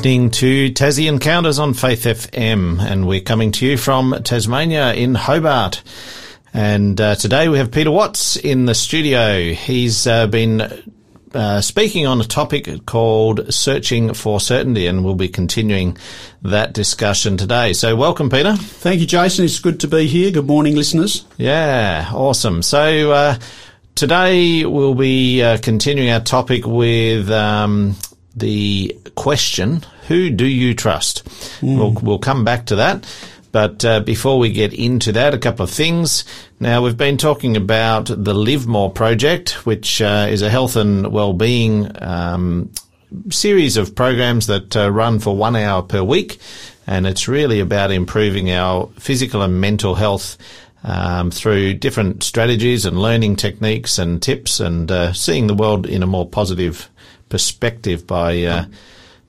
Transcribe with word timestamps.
listening 0.00 0.30
to 0.30 0.70
Tassie 0.70 1.08
Encounters 1.08 1.58
on 1.58 1.74
Faith 1.74 2.04
FM, 2.04 2.80
and 2.80 3.06
we're 3.06 3.20
coming 3.20 3.52
to 3.52 3.66
you 3.66 3.76
from 3.76 4.16
Tasmania 4.24 4.94
in 4.94 5.14
Hobart. 5.14 5.82
And 6.54 6.98
uh, 6.98 7.16
today 7.16 7.50
we 7.50 7.58
have 7.58 7.70
Peter 7.70 7.90
Watts 7.90 8.36
in 8.36 8.64
the 8.64 8.74
studio. 8.74 9.52
He's 9.52 10.06
uh, 10.06 10.26
been 10.26 10.62
uh, 11.34 11.60
speaking 11.60 12.06
on 12.06 12.18
a 12.18 12.24
topic 12.24 12.86
called 12.86 13.52
Searching 13.52 14.14
for 14.14 14.40
Certainty, 14.40 14.86
and 14.86 15.04
we'll 15.04 15.16
be 15.16 15.28
continuing 15.28 15.98
that 16.40 16.72
discussion 16.72 17.36
today. 17.36 17.74
So, 17.74 17.94
welcome, 17.94 18.30
Peter. 18.30 18.56
Thank 18.56 19.00
you, 19.00 19.06
Jason. 19.06 19.44
It's 19.44 19.58
good 19.58 19.80
to 19.80 19.86
be 19.86 20.06
here. 20.06 20.30
Good 20.30 20.46
morning, 20.46 20.76
listeners. 20.76 21.26
Yeah, 21.36 22.10
awesome. 22.14 22.62
So, 22.62 23.12
uh, 23.12 23.38
today 23.96 24.64
we'll 24.64 24.94
be 24.94 25.42
uh, 25.42 25.58
continuing 25.58 26.08
our 26.08 26.20
topic 26.20 26.66
with 26.66 27.30
um, 27.30 27.96
the 28.34 28.96
question, 29.14 29.84
Who 30.10 30.28
do 30.28 30.44
you 30.44 30.74
trust? 30.74 31.24
Mm. 31.60 31.78
We'll, 31.78 31.92
we'll 32.02 32.18
come 32.18 32.44
back 32.44 32.66
to 32.66 32.76
that. 32.76 33.06
But 33.52 33.84
uh, 33.84 34.00
before 34.00 34.40
we 34.40 34.50
get 34.50 34.74
into 34.74 35.12
that, 35.12 35.34
a 35.34 35.38
couple 35.38 35.62
of 35.62 35.70
things. 35.70 36.24
Now, 36.58 36.82
we've 36.82 36.96
been 36.96 37.16
talking 37.16 37.56
about 37.56 38.06
the 38.06 38.34
Live 38.34 38.66
More 38.66 38.90
project, 38.90 39.64
which 39.64 40.02
uh, 40.02 40.26
is 40.28 40.42
a 40.42 40.50
health 40.50 40.74
and 40.74 41.12
well-being 41.12 41.90
um, 42.02 42.72
series 43.30 43.76
of 43.76 43.94
programs 43.94 44.48
that 44.48 44.76
uh, 44.76 44.90
run 44.90 45.20
for 45.20 45.36
one 45.36 45.54
hour 45.54 45.80
per 45.80 46.02
week, 46.02 46.38
and 46.88 47.06
it's 47.06 47.28
really 47.28 47.60
about 47.60 47.92
improving 47.92 48.50
our 48.50 48.88
physical 48.98 49.42
and 49.42 49.60
mental 49.60 49.94
health. 49.94 50.36
Um, 50.82 51.30
through 51.30 51.74
different 51.74 52.22
strategies 52.22 52.86
and 52.86 53.02
learning 53.02 53.36
techniques 53.36 53.98
and 53.98 54.22
tips, 54.22 54.60
and 54.60 54.90
uh, 54.90 55.12
seeing 55.12 55.46
the 55.46 55.54
world 55.54 55.86
in 55.86 56.02
a 56.02 56.06
more 56.06 56.26
positive 56.26 56.88
perspective 57.28 58.06
by 58.06 58.44
uh, 58.44 58.64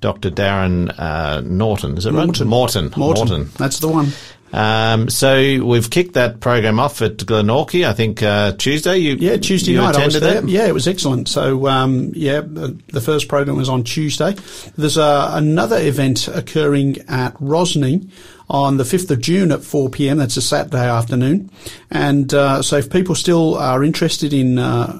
Dr. 0.01 0.29
Darren 0.29 0.93
uh, 0.97 1.41
Norton. 1.41 1.97
Is 1.97 2.05
it 2.05 2.11
Morton. 2.11 2.29
right? 2.31 2.45
Morton. 2.45 2.91
Morton. 2.97 3.27
Morton. 3.27 3.51
That's 3.57 3.79
the 3.79 3.87
one. 3.87 4.11
Um, 4.53 5.09
so 5.09 5.63
we've 5.63 5.89
kicked 5.89 6.13
that 6.15 6.39
program 6.41 6.79
off 6.79 7.01
at 7.01 7.17
Glenorchy, 7.17 7.87
I 7.87 7.93
think 7.93 8.21
uh, 8.21 8.51
Tuesday. 8.53 8.97
You, 8.97 9.15
yeah, 9.15 9.37
Tuesday 9.37 9.71
you 9.71 9.77
night. 9.77 9.95
I 9.95 10.05
was 10.05 10.19
there. 10.19 10.41
That? 10.41 10.49
Yeah, 10.49 10.67
it 10.67 10.73
was 10.73 10.87
excellent. 10.87 11.29
So 11.29 11.67
um, 11.67 12.11
yeah, 12.13 12.41
the, 12.41 12.77
the, 12.87 12.99
first 13.01 13.29
program 13.29 13.55
was 13.55 13.69
on 13.69 13.83
Tuesday. 13.83 14.35
There's 14.75 14.97
uh, 14.97 15.31
another 15.33 15.77
event 15.79 16.27
occurring 16.27 16.97
at 17.07 17.33
Rosny 17.39 18.09
on 18.49 18.75
the 18.75 18.83
5th 18.83 19.09
of 19.11 19.21
June 19.21 19.51
at 19.51 19.63
4 19.63 19.89
p.m. 19.89 20.17
That's 20.17 20.35
a 20.35 20.41
Saturday 20.41 20.89
afternoon. 20.89 21.49
And 21.89 22.33
uh, 22.33 22.61
so 22.61 22.77
if 22.77 22.89
people 22.89 23.15
still 23.15 23.55
are 23.55 23.83
interested 23.83 24.33
in 24.33 24.59
uh, 24.59 24.99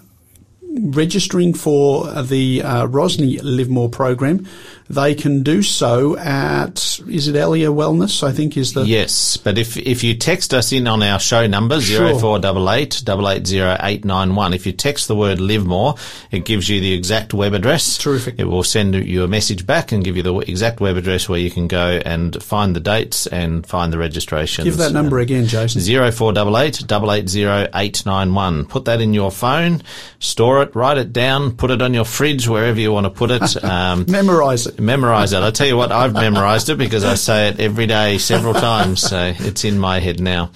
registering 0.79 1.53
for 1.53 2.05
the 2.23 2.63
uh, 2.63 2.87
Rosny 2.87 3.39
Live 3.43 3.69
More 3.69 3.89
program, 3.89 4.47
they 4.93 5.15
can 5.15 5.43
do 5.43 5.61
so 5.61 6.17
at 6.17 6.99
is 7.07 7.27
it 7.27 7.35
Elia 7.35 7.67
Wellness? 7.67 8.23
I 8.23 8.31
think 8.31 8.57
is 8.57 8.73
the 8.73 8.83
yes. 8.83 9.37
But 9.37 9.57
if 9.57 9.77
if 9.77 10.03
you 10.03 10.15
text 10.15 10.53
us 10.53 10.71
in 10.71 10.87
on 10.87 11.01
our 11.01 11.19
show 11.19 11.47
number 11.47 11.79
zero 11.79 12.17
four 12.17 12.39
double 12.39 12.69
eight 12.69 13.01
double 13.03 13.29
eight 13.29 13.47
zero 13.47 13.77
eight 13.81 14.05
nine 14.05 14.35
one, 14.35 14.53
if 14.53 14.65
you 14.65 14.71
text 14.71 15.07
the 15.07 15.15
word 15.15 15.39
Live 15.39 15.65
More, 15.65 15.95
it 16.31 16.45
gives 16.45 16.69
you 16.69 16.79
the 16.79 16.93
exact 16.93 17.33
web 17.33 17.53
address. 17.53 17.97
Terrific. 17.97 18.35
It 18.37 18.45
will 18.45 18.63
send 18.63 18.95
you 18.95 19.23
a 19.23 19.27
message 19.27 19.65
back 19.65 19.91
and 19.91 20.03
give 20.03 20.17
you 20.17 20.23
the 20.23 20.37
exact 20.39 20.79
web 20.79 20.97
address 20.97 21.29
where 21.29 21.39
you 21.39 21.51
can 21.51 21.67
go 21.67 22.01
and 22.05 22.41
find 22.43 22.75
the 22.75 22.79
dates 22.79 23.27
and 23.27 23.65
find 23.65 23.93
the 23.93 23.97
registration. 23.97 24.65
Give 24.65 24.77
that 24.77 24.93
number 24.93 25.19
again, 25.19 25.47
Jason. 25.47 25.81
Zero 25.81 26.11
four 26.11 26.33
double 26.33 26.57
eight 26.57 26.83
double 26.85 27.11
eight 27.11 27.29
zero 27.29 27.67
eight 27.73 28.05
nine 28.05 28.33
one. 28.33 28.65
Put 28.65 28.85
that 28.85 29.01
in 29.01 29.13
your 29.13 29.31
phone, 29.31 29.81
store 30.19 30.61
it, 30.63 30.75
write 30.75 30.97
it 30.97 31.13
down, 31.13 31.55
put 31.55 31.71
it 31.71 31.81
on 31.81 31.93
your 31.93 32.05
fridge 32.05 32.47
wherever 32.47 32.79
you 32.79 32.91
want 32.91 33.05
to 33.05 33.09
put 33.09 33.31
it. 33.31 33.41
Um, 33.71 34.05
Memorize 34.07 34.67
it 34.67 34.79
memorize 34.81 35.33
it. 35.33 35.41
I 35.41 35.51
tell 35.51 35.67
you 35.67 35.77
what, 35.77 35.91
I've 35.91 36.13
memorized 36.13 36.69
it 36.69 36.77
because 36.77 37.03
I 37.03 37.15
say 37.15 37.49
it 37.49 37.59
every 37.59 37.87
day, 37.87 38.17
several 38.17 38.53
times. 38.53 39.01
So 39.01 39.33
it's 39.37 39.63
in 39.63 39.79
my 39.79 39.99
head 39.99 40.19
now. 40.19 40.51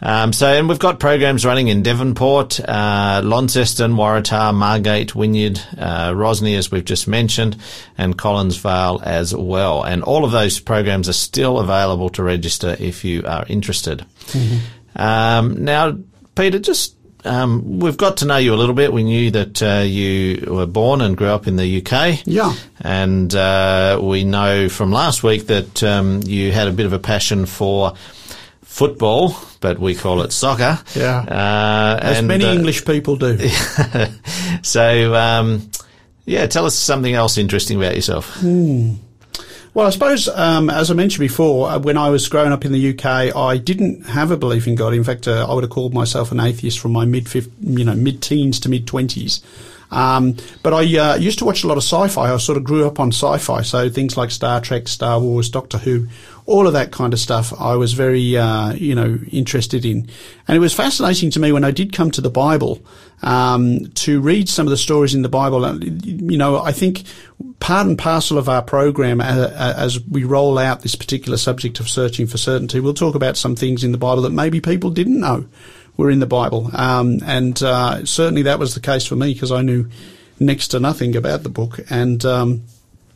Um, 0.00 0.32
so, 0.32 0.46
and 0.46 0.68
we've 0.68 0.78
got 0.78 1.00
programs 1.00 1.44
running 1.44 1.68
in 1.68 1.82
Devonport, 1.82 2.60
uh, 2.60 3.20
Launceston, 3.24 3.94
Waratah, 3.94 4.54
Margate, 4.54 5.14
Wynyard, 5.14 5.60
uh, 5.76 6.12
Rosny, 6.12 6.56
as 6.56 6.70
we've 6.70 6.84
just 6.84 7.08
mentioned, 7.08 7.56
and 7.96 8.16
Collinsvale 8.16 9.02
as 9.02 9.34
well. 9.34 9.82
And 9.82 10.04
all 10.04 10.24
of 10.24 10.30
those 10.30 10.60
programs 10.60 11.08
are 11.08 11.14
still 11.14 11.58
available 11.58 12.10
to 12.10 12.22
register 12.22 12.76
if 12.78 13.04
you 13.04 13.24
are 13.26 13.44
interested. 13.48 14.04
Mm-hmm. 14.28 15.00
Um, 15.00 15.64
now, 15.64 15.98
Peter, 16.36 16.60
just 16.60 16.94
um, 17.24 17.78
we've 17.80 17.96
got 17.96 18.18
to 18.18 18.26
know 18.26 18.36
you 18.36 18.54
a 18.54 18.56
little 18.56 18.74
bit. 18.74 18.92
We 18.92 19.02
knew 19.02 19.30
that 19.32 19.62
uh, 19.62 19.82
you 19.84 20.46
were 20.50 20.66
born 20.66 21.00
and 21.00 21.16
grew 21.16 21.28
up 21.28 21.46
in 21.46 21.56
the 21.56 21.82
UK. 21.84 22.22
Yeah. 22.24 22.54
And 22.80 23.34
uh, 23.34 23.98
we 24.02 24.24
know 24.24 24.68
from 24.68 24.92
last 24.92 25.22
week 25.22 25.46
that 25.48 25.82
um, 25.82 26.22
you 26.24 26.52
had 26.52 26.68
a 26.68 26.72
bit 26.72 26.86
of 26.86 26.92
a 26.92 26.98
passion 26.98 27.46
for 27.46 27.94
football, 28.62 29.36
but 29.60 29.78
we 29.78 29.94
call 29.94 30.22
it 30.22 30.32
soccer. 30.32 30.78
Yeah. 30.94 31.18
Uh, 31.18 31.98
As 32.00 32.18
and, 32.18 32.28
many 32.28 32.44
uh, 32.44 32.54
English 32.54 32.84
people 32.84 33.16
do. 33.16 33.48
so, 34.62 35.14
um, 35.14 35.70
yeah, 36.24 36.46
tell 36.46 36.66
us 36.66 36.76
something 36.76 37.12
else 37.12 37.38
interesting 37.38 37.76
about 37.78 37.96
yourself. 37.96 38.36
Hmm. 38.36 38.94
Well, 39.78 39.86
I 39.86 39.90
suppose, 39.90 40.26
um, 40.26 40.70
as 40.70 40.90
I 40.90 40.94
mentioned 40.94 41.20
before, 41.20 41.70
uh, 41.70 41.78
when 41.78 41.96
I 41.96 42.10
was 42.10 42.28
growing 42.28 42.50
up 42.50 42.64
in 42.64 42.72
the 42.72 42.90
UK, 42.90 43.32
I 43.36 43.58
didn't 43.58 44.06
have 44.06 44.32
a 44.32 44.36
belief 44.36 44.66
in 44.66 44.74
God. 44.74 44.92
In 44.92 45.04
fact, 45.04 45.28
uh, 45.28 45.46
I 45.48 45.54
would 45.54 45.62
have 45.62 45.70
called 45.70 45.94
myself 45.94 46.32
an 46.32 46.40
atheist 46.40 46.80
from 46.80 46.90
my 46.90 47.04
mid, 47.04 47.32
you 47.32 47.84
know, 47.84 47.94
mid 47.94 48.20
teens 48.20 48.58
to 48.58 48.68
mid 48.68 48.88
twenties. 48.88 49.40
Um, 49.92 50.34
but 50.64 50.74
I 50.74 50.98
uh, 50.98 51.14
used 51.18 51.38
to 51.38 51.44
watch 51.44 51.62
a 51.62 51.68
lot 51.68 51.76
of 51.76 51.84
sci-fi. 51.84 52.34
I 52.34 52.36
sort 52.38 52.58
of 52.58 52.64
grew 52.64 52.88
up 52.88 52.98
on 52.98 53.12
sci-fi, 53.12 53.62
so 53.62 53.88
things 53.88 54.16
like 54.16 54.32
Star 54.32 54.60
Trek, 54.60 54.88
Star 54.88 55.20
Wars, 55.20 55.48
Doctor 55.48 55.78
Who, 55.78 56.08
all 56.48 56.66
of 56.66 56.72
that 56.72 56.90
kind 56.90 57.12
of 57.12 57.20
stuff. 57.20 57.52
I 57.60 57.76
was 57.76 57.92
very, 57.92 58.34
uh, 58.36 58.72
you 58.72 58.94
know, 58.94 59.18
interested 59.30 59.84
in, 59.84 60.08
and 60.48 60.56
it 60.56 60.60
was 60.60 60.72
fascinating 60.72 61.30
to 61.32 61.40
me 61.40 61.52
when 61.52 61.62
I 61.62 61.70
did 61.70 61.92
come 61.92 62.10
to 62.12 62.22
the 62.22 62.30
Bible 62.30 62.82
um, 63.22 63.86
to 63.96 64.22
read 64.22 64.48
some 64.48 64.66
of 64.66 64.70
the 64.70 64.78
stories 64.78 65.14
in 65.14 65.20
the 65.20 65.28
Bible. 65.28 65.78
You 65.84 66.38
know, 66.38 66.58
I 66.58 66.72
think 66.72 67.04
part 67.60 67.86
and 67.86 67.98
parcel 67.98 68.38
of 68.38 68.48
our 68.48 68.62
program 68.62 69.20
as, 69.20 69.52
as, 69.52 70.00
we 70.06 70.24
roll 70.24 70.56
out 70.56 70.80
this 70.80 70.94
particular 70.94 71.36
subject 71.36 71.80
of 71.80 71.88
searching 71.88 72.26
for 72.26 72.38
certainty, 72.38 72.80
we'll 72.80 72.94
talk 72.94 73.14
about 73.14 73.36
some 73.36 73.54
things 73.54 73.84
in 73.84 73.92
the 73.92 73.98
Bible 73.98 74.22
that 74.22 74.30
maybe 74.30 74.58
people 74.58 74.90
didn't 74.90 75.20
know 75.20 75.46
were 75.98 76.10
in 76.10 76.20
the 76.20 76.26
Bible. 76.26 76.70
Um, 76.72 77.18
and 77.26 77.62
uh, 77.62 78.06
certainly 78.06 78.42
that 78.42 78.58
was 78.58 78.74
the 78.74 78.80
case 78.80 79.04
for 79.04 79.16
me 79.16 79.34
because 79.34 79.52
I 79.52 79.60
knew 79.60 79.90
next 80.40 80.68
to 80.68 80.80
nothing 80.80 81.14
about 81.14 81.42
the 81.42 81.50
book. 81.50 81.78
And 81.90 82.24
um, 82.24 82.62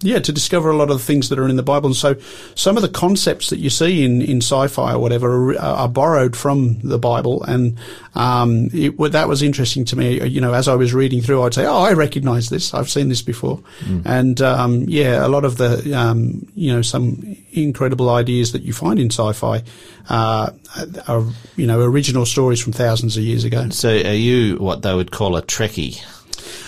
yeah, 0.03 0.19
to 0.19 0.33
discover 0.33 0.71
a 0.71 0.77
lot 0.77 0.91
of 0.91 0.99
the 0.99 1.05
things 1.05 1.29
that 1.29 1.39
are 1.39 1.49
in 1.49 1.57
the 1.57 1.63
Bible. 1.63 1.89
And 1.89 1.97
so 1.97 2.17
some 2.55 2.77
of 2.77 2.83
the 2.83 2.89
concepts 2.89 3.51
that 3.51 3.59
you 3.59 3.71
see 3.71 4.05
in, 4.05 4.23
in 4.23 4.39
sci-fi 4.39 4.95
or 4.95 4.99
whatever 4.99 5.53
are, 5.53 5.59
are 5.59 5.89
borrowed 5.89 6.37
from 6.37 6.79
the 6.81 6.99
Bible. 6.99 7.43
And, 7.45 7.79
um, 8.15 8.69
it, 8.73 8.97
that 9.13 9.29
was 9.29 9.43
interesting 9.43 9.85
to 9.87 9.97
me. 9.97 10.27
You 10.27 10.41
know, 10.41 10.55
as 10.55 10.69
I 10.69 10.75
was 10.75 10.93
reading 10.93 11.23
through, 11.23 11.43
I'd 11.43 11.55
say, 11.55 11.67
Oh, 11.67 11.83
I 11.83 11.93
recognize 11.93 12.51
this. 12.51 12.75
I've 12.75 12.91
seen 12.91 13.09
this 13.09 13.23
before. 13.23 13.59
Mm. 13.81 14.03
And, 14.05 14.41
um, 14.43 14.85
yeah, 14.89 15.25
a 15.25 15.29
lot 15.29 15.45
of 15.45 15.57
the, 15.57 15.95
um, 15.95 16.47
you 16.55 16.73
know, 16.73 16.83
some 16.83 17.37
incredible 17.53 18.11
ideas 18.11 18.53
that 18.53 18.63
you 18.63 18.73
find 18.73 18.99
in 18.99 19.11
sci-fi, 19.11 19.63
uh, 20.09 20.51
are, 21.09 21.25
you 21.57 21.67
know, 21.67 21.81
original 21.81 22.27
stories 22.27 22.61
from 22.61 22.73
thousands 22.73 23.17
of 23.17 23.23
years 23.23 23.45
ago. 23.45 23.69
So 23.71 23.91
are 23.91 24.15
you 24.15 24.57
what 24.57 24.83
they 24.83 24.95
would 24.95 25.11
call 25.11 25.37
a 25.37 25.43
Trekkie? 25.43 26.03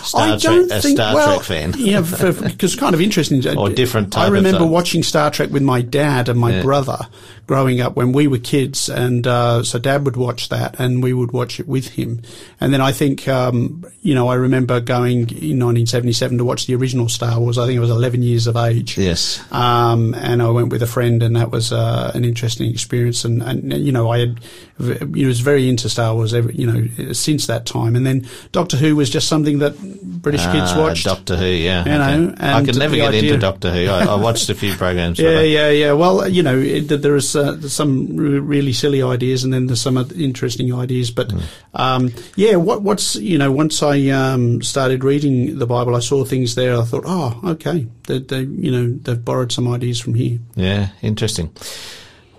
Star 0.04 0.22
I 0.22 0.36
don't 0.36 0.68
Trek, 0.68 0.82
think, 0.82 0.98
a 0.98 1.02
Star 1.02 1.14
well, 1.14 1.36
Trek 1.36 1.46
fan. 1.46 1.74
yeah, 1.78 2.00
because 2.00 2.76
kind 2.76 2.94
of 2.94 3.00
interesting. 3.00 3.46
or 3.58 3.70
different 3.70 4.16
I 4.16 4.28
remember 4.28 4.66
watching 4.66 5.02
Star 5.02 5.30
Trek 5.30 5.50
with 5.50 5.62
my 5.62 5.82
dad 5.82 6.28
and 6.28 6.38
my 6.38 6.56
yeah. 6.56 6.62
brother 6.62 6.98
growing 7.46 7.80
up 7.80 7.94
when 7.96 8.12
we 8.12 8.26
were 8.26 8.38
kids, 8.38 8.88
and 8.88 9.26
uh, 9.26 9.62
so 9.62 9.78
dad 9.78 10.04
would 10.04 10.16
watch 10.16 10.48
that, 10.48 10.78
and 10.78 11.02
we 11.02 11.12
would 11.12 11.32
watch 11.32 11.60
it 11.60 11.68
with 11.68 11.88
him. 11.88 12.22
And 12.60 12.72
then 12.72 12.80
I 12.80 12.92
think, 12.92 13.28
um, 13.28 13.84
you 14.02 14.14
know, 14.14 14.28
I 14.28 14.34
remember 14.34 14.80
going 14.80 15.20
in 15.30 15.60
1977 15.60 16.38
to 16.38 16.44
watch 16.44 16.66
the 16.66 16.74
original 16.74 17.08
Star 17.08 17.38
Wars. 17.38 17.58
I 17.58 17.66
think 17.66 17.76
I 17.76 17.80
was 17.80 17.90
11 17.90 18.22
years 18.22 18.46
of 18.46 18.56
age. 18.56 18.96
Yes. 18.96 19.42
Um, 19.52 20.14
and 20.14 20.40
I 20.42 20.48
went 20.50 20.70
with 20.70 20.82
a 20.82 20.86
friend, 20.86 21.22
and 21.22 21.36
that 21.36 21.50
was 21.50 21.72
uh, 21.72 22.12
an 22.14 22.24
interesting 22.24 22.70
experience. 22.70 23.24
And, 23.24 23.42
and 23.42 23.72
you 23.72 23.92
know, 23.92 24.10
I 24.10 24.20
had, 24.20 24.40
you 24.78 25.22
know, 25.22 25.28
was 25.28 25.40
very 25.40 25.68
into 25.68 25.88
Star 25.88 26.14
Wars, 26.14 26.32
every, 26.32 26.54
you 26.54 26.66
know, 26.66 27.12
since 27.12 27.46
that 27.46 27.66
time. 27.66 27.96
And 27.96 28.06
then 28.06 28.26
Doctor 28.52 28.76
Who 28.76 28.96
was 28.96 29.10
just 29.10 29.28
something 29.28 29.58
that 29.58 29.74
British 30.02 30.44
kids 30.46 30.72
uh, 30.72 30.76
watched. 30.78 31.04
Doctor 31.04 31.36
Who, 31.36 31.46
yeah. 31.46 31.84
You 31.84 32.26
know, 32.26 32.34
I 32.38 32.64
could 32.64 32.78
never 32.78 32.96
get 32.96 33.08
idea, 33.08 33.22
into 33.22 33.38
Doctor 33.38 33.72
Who. 33.72 33.86
I, 33.88 34.04
I, 34.04 34.14
watched 34.14 34.48
a 34.48 34.54
few 34.54 34.74
programs. 34.74 35.18
yeah, 35.18 35.40
yeah, 35.40 35.70
yeah. 35.70 35.92
Well, 35.92 36.28
you 36.28 36.42
know, 36.42 36.58
it, 36.58 36.88
there 36.88 37.16
is 37.16 37.34
uh, 37.36 37.60
some 37.68 38.16
really 38.16 38.72
silly 38.72 39.02
ideas, 39.02 39.44
and 39.44 39.52
then 39.52 39.66
there's 39.66 39.80
some 39.80 39.96
interesting 40.16 40.74
ideas. 40.74 41.10
But 41.10 41.28
mm. 41.28 41.42
um, 41.74 42.12
yeah, 42.36 42.56
what, 42.56 42.82
what's 42.82 43.16
you 43.16 43.38
know, 43.38 43.52
once 43.52 43.82
I 43.82 44.08
um, 44.08 44.62
started 44.62 45.04
reading 45.04 45.58
the 45.58 45.66
Bible, 45.66 45.96
I 45.96 46.00
saw 46.00 46.24
things 46.24 46.54
there. 46.54 46.76
I 46.76 46.84
thought, 46.84 47.04
oh, 47.06 47.40
okay, 47.44 47.86
they, 48.06 48.18
they 48.18 48.42
you 48.42 48.70
know 48.70 48.98
they've 49.02 49.24
borrowed 49.24 49.52
some 49.52 49.68
ideas 49.68 50.00
from 50.00 50.14
here. 50.14 50.38
Yeah, 50.54 50.88
interesting. 51.02 51.52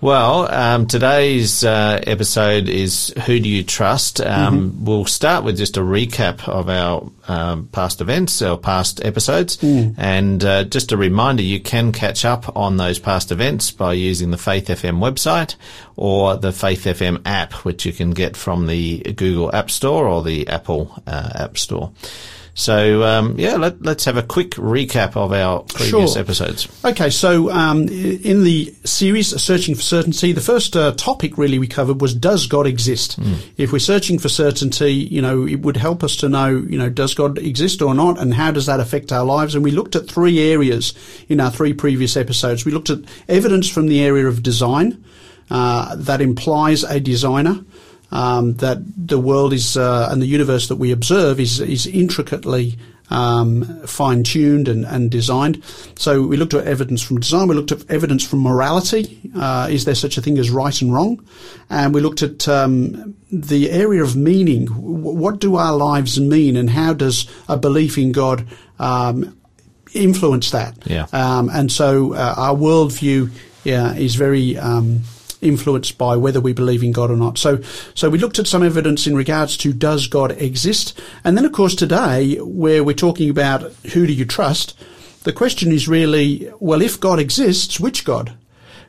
Well, 0.00 0.52
um, 0.52 0.86
today's 0.86 1.64
uh, 1.64 1.98
episode 2.06 2.68
is 2.68 3.14
Who 3.24 3.40
Do 3.40 3.48
You 3.48 3.64
Trust? 3.64 4.20
Um, 4.20 4.70
mm-hmm. 4.70 4.84
We'll 4.84 5.06
start 5.06 5.42
with 5.42 5.56
just 5.56 5.78
a 5.78 5.80
recap 5.80 6.46
of 6.46 6.68
our 6.68 7.10
um, 7.28 7.68
past 7.68 8.02
events, 8.02 8.42
our 8.42 8.58
past 8.58 9.02
episodes, 9.02 9.56
mm. 9.56 9.94
and 9.96 10.44
uh, 10.44 10.64
just 10.64 10.92
a 10.92 10.98
reminder 10.98 11.42
you 11.42 11.60
can 11.60 11.92
catch 11.92 12.26
up 12.26 12.54
on 12.54 12.76
those 12.76 12.98
past 12.98 13.32
events 13.32 13.70
by 13.70 13.94
using 13.94 14.32
the 14.32 14.38
Faith 14.38 14.68
FM 14.68 14.98
website 14.98 15.56
or 15.96 16.36
the 16.36 16.52
Faith 16.52 16.84
FM 16.84 17.22
app, 17.24 17.54
which 17.64 17.86
you 17.86 17.92
can 17.94 18.10
get 18.10 18.36
from 18.36 18.66
the 18.66 18.98
Google 18.98 19.54
App 19.56 19.70
Store 19.70 20.06
or 20.06 20.22
the 20.22 20.46
Apple 20.48 21.02
uh, 21.06 21.30
App 21.36 21.56
Store. 21.56 21.90
So 22.56 23.02
um, 23.02 23.38
yeah, 23.38 23.56
let, 23.56 23.86
us 23.86 24.06
have 24.06 24.16
a 24.16 24.22
quick 24.22 24.52
recap 24.52 25.14
of 25.14 25.30
our 25.30 25.60
previous 25.60 26.14
sure. 26.14 26.22
episodes. 26.22 26.66
Okay, 26.82 27.10
so 27.10 27.50
um, 27.50 27.82
in 27.82 28.44
the 28.44 28.74
series 28.82 29.28
"Searching 29.40 29.74
for 29.74 29.82
Certainty," 29.82 30.32
the 30.32 30.40
first 30.40 30.74
uh, 30.74 30.92
topic 30.92 31.36
really 31.36 31.58
we 31.58 31.66
covered 31.66 32.00
was 32.00 32.14
Does 32.14 32.46
God 32.46 32.66
exist? 32.66 33.20
Mm. 33.20 33.36
If 33.58 33.72
we're 33.72 33.78
searching 33.78 34.18
for 34.18 34.30
certainty, 34.30 34.94
you 34.94 35.20
know, 35.20 35.46
it 35.46 35.60
would 35.60 35.76
help 35.76 36.02
us 36.02 36.16
to 36.16 36.30
know, 36.30 36.48
you 36.48 36.78
know, 36.78 36.88
does 36.88 37.12
God 37.12 37.36
exist 37.36 37.82
or 37.82 37.94
not, 37.94 38.18
and 38.18 38.32
how 38.32 38.52
does 38.52 38.64
that 38.64 38.80
affect 38.80 39.12
our 39.12 39.24
lives? 39.24 39.54
And 39.54 39.62
we 39.62 39.70
looked 39.70 39.94
at 39.94 40.08
three 40.08 40.50
areas 40.50 40.94
in 41.28 41.40
our 41.40 41.50
three 41.50 41.74
previous 41.74 42.16
episodes. 42.16 42.64
We 42.64 42.72
looked 42.72 42.88
at 42.88 43.00
evidence 43.28 43.68
from 43.68 43.88
the 43.88 44.02
area 44.02 44.26
of 44.26 44.42
design. 44.42 45.04
Uh, 45.48 45.94
that 45.94 46.20
implies 46.20 46.82
a 46.82 46.98
designer 46.98 47.64
um, 48.12 48.54
that 48.54 48.78
the 48.96 49.18
world 49.18 49.52
is 49.52 49.76
uh, 49.76 50.08
and 50.10 50.22
the 50.22 50.26
universe 50.26 50.68
that 50.68 50.76
we 50.76 50.92
observe 50.92 51.40
is 51.40 51.60
is 51.60 51.86
intricately 51.86 52.78
um, 53.10 53.64
fine 53.86 54.22
tuned 54.22 54.68
and, 54.68 54.84
and, 54.84 55.10
designed. 55.10 55.62
So 55.96 56.22
we 56.22 56.36
looked 56.36 56.54
at 56.54 56.66
evidence 56.66 57.02
from 57.02 57.20
design. 57.20 57.48
We 57.48 57.54
looked 57.54 57.72
at 57.72 57.88
evidence 57.90 58.26
from 58.26 58.40
morality. 58.40 59.20
Uh, 59.34 59.68
is 59.70 59.84
there 59.84 59.94
such 59.94 60.18
a 60.18 60.22
thing 60.22 60.38
as 60.38 60.50
right 60.50 60.80
and 60.82 60.92
wrong? 60.92 61.24
And 61.70 61.94
we 61.94 62.00
looked 62.00 62.22
at 62.22 62.48
um, 62.48 63.16
the 63.30 63.70
area 63.70 64.02
of 64.02 64.16
meaning. 64.16 64.66
what 64.66 65.38
do 65.38 65.56
our 65.56 65.76
lives 65.76 66.18
mean, 66.20 66.56
and 66.56 66.70
how 66.70 66.92
does 66.92 67.28
a 67.48 67.56
belief 67.56 67.96
in 67.96 68.12
God 68.12 68.46
um, 68.78 69.38
influence 69.94 70.50
that? 70.50 70.76
Yeah. 70.86 71.06
Um, 71.12 71.48
and 71.52 71.70
so 71.70 72.14
uh, 72.14 72.34
our 72.36 72.54
worldview 72.54 73.30
yeah, 73.64 73.94
is 73.94 74.14
very 74.14 74.56
um, 74.56 75.02
influenced 75.46 75.96
by 75.98 76.16
whether 76.16 76.40
we 76.40 76.52
believe 76.52 76.82
in 76.82 76.92
God 76.92 77.10
or 77.10 77.16
not. 77.16 77.38
So, 77.38 77.60
so 77.94 78.10
we 78.10 78.18
looked 78.18 78.38
at 78.38 78.46
some 78.46 78.62
evidence 78.62 79.06
in 79.06 79.16
regards 79.16 79.56
to 79.58 79.72
does 79.72 80.06
God 80.06 80.32
exist? 80.32 80.98
And 81.24 81.36
then, 81.36 81.44
of 81.44 81.52
course, 81.52 81.74
today, 81.74 82.36
where 82.40 82.84
we're 82.84 82.94
talking 82.94 83.30
about 83.30 83.72
who 83.92 84.06
do 84.06 84.12
you 84.12 84.24
trust, 84.24 84.78
the 85.24 85.32
question 85.32 85.72
is 85.72 85.88
really, 85.88 86.50
well, 86.60 86.82
if 86.82 87.00
God 87.00 87.18
exists, 87.18 87.80
which 87.80 88.04
God? 88.04 88.36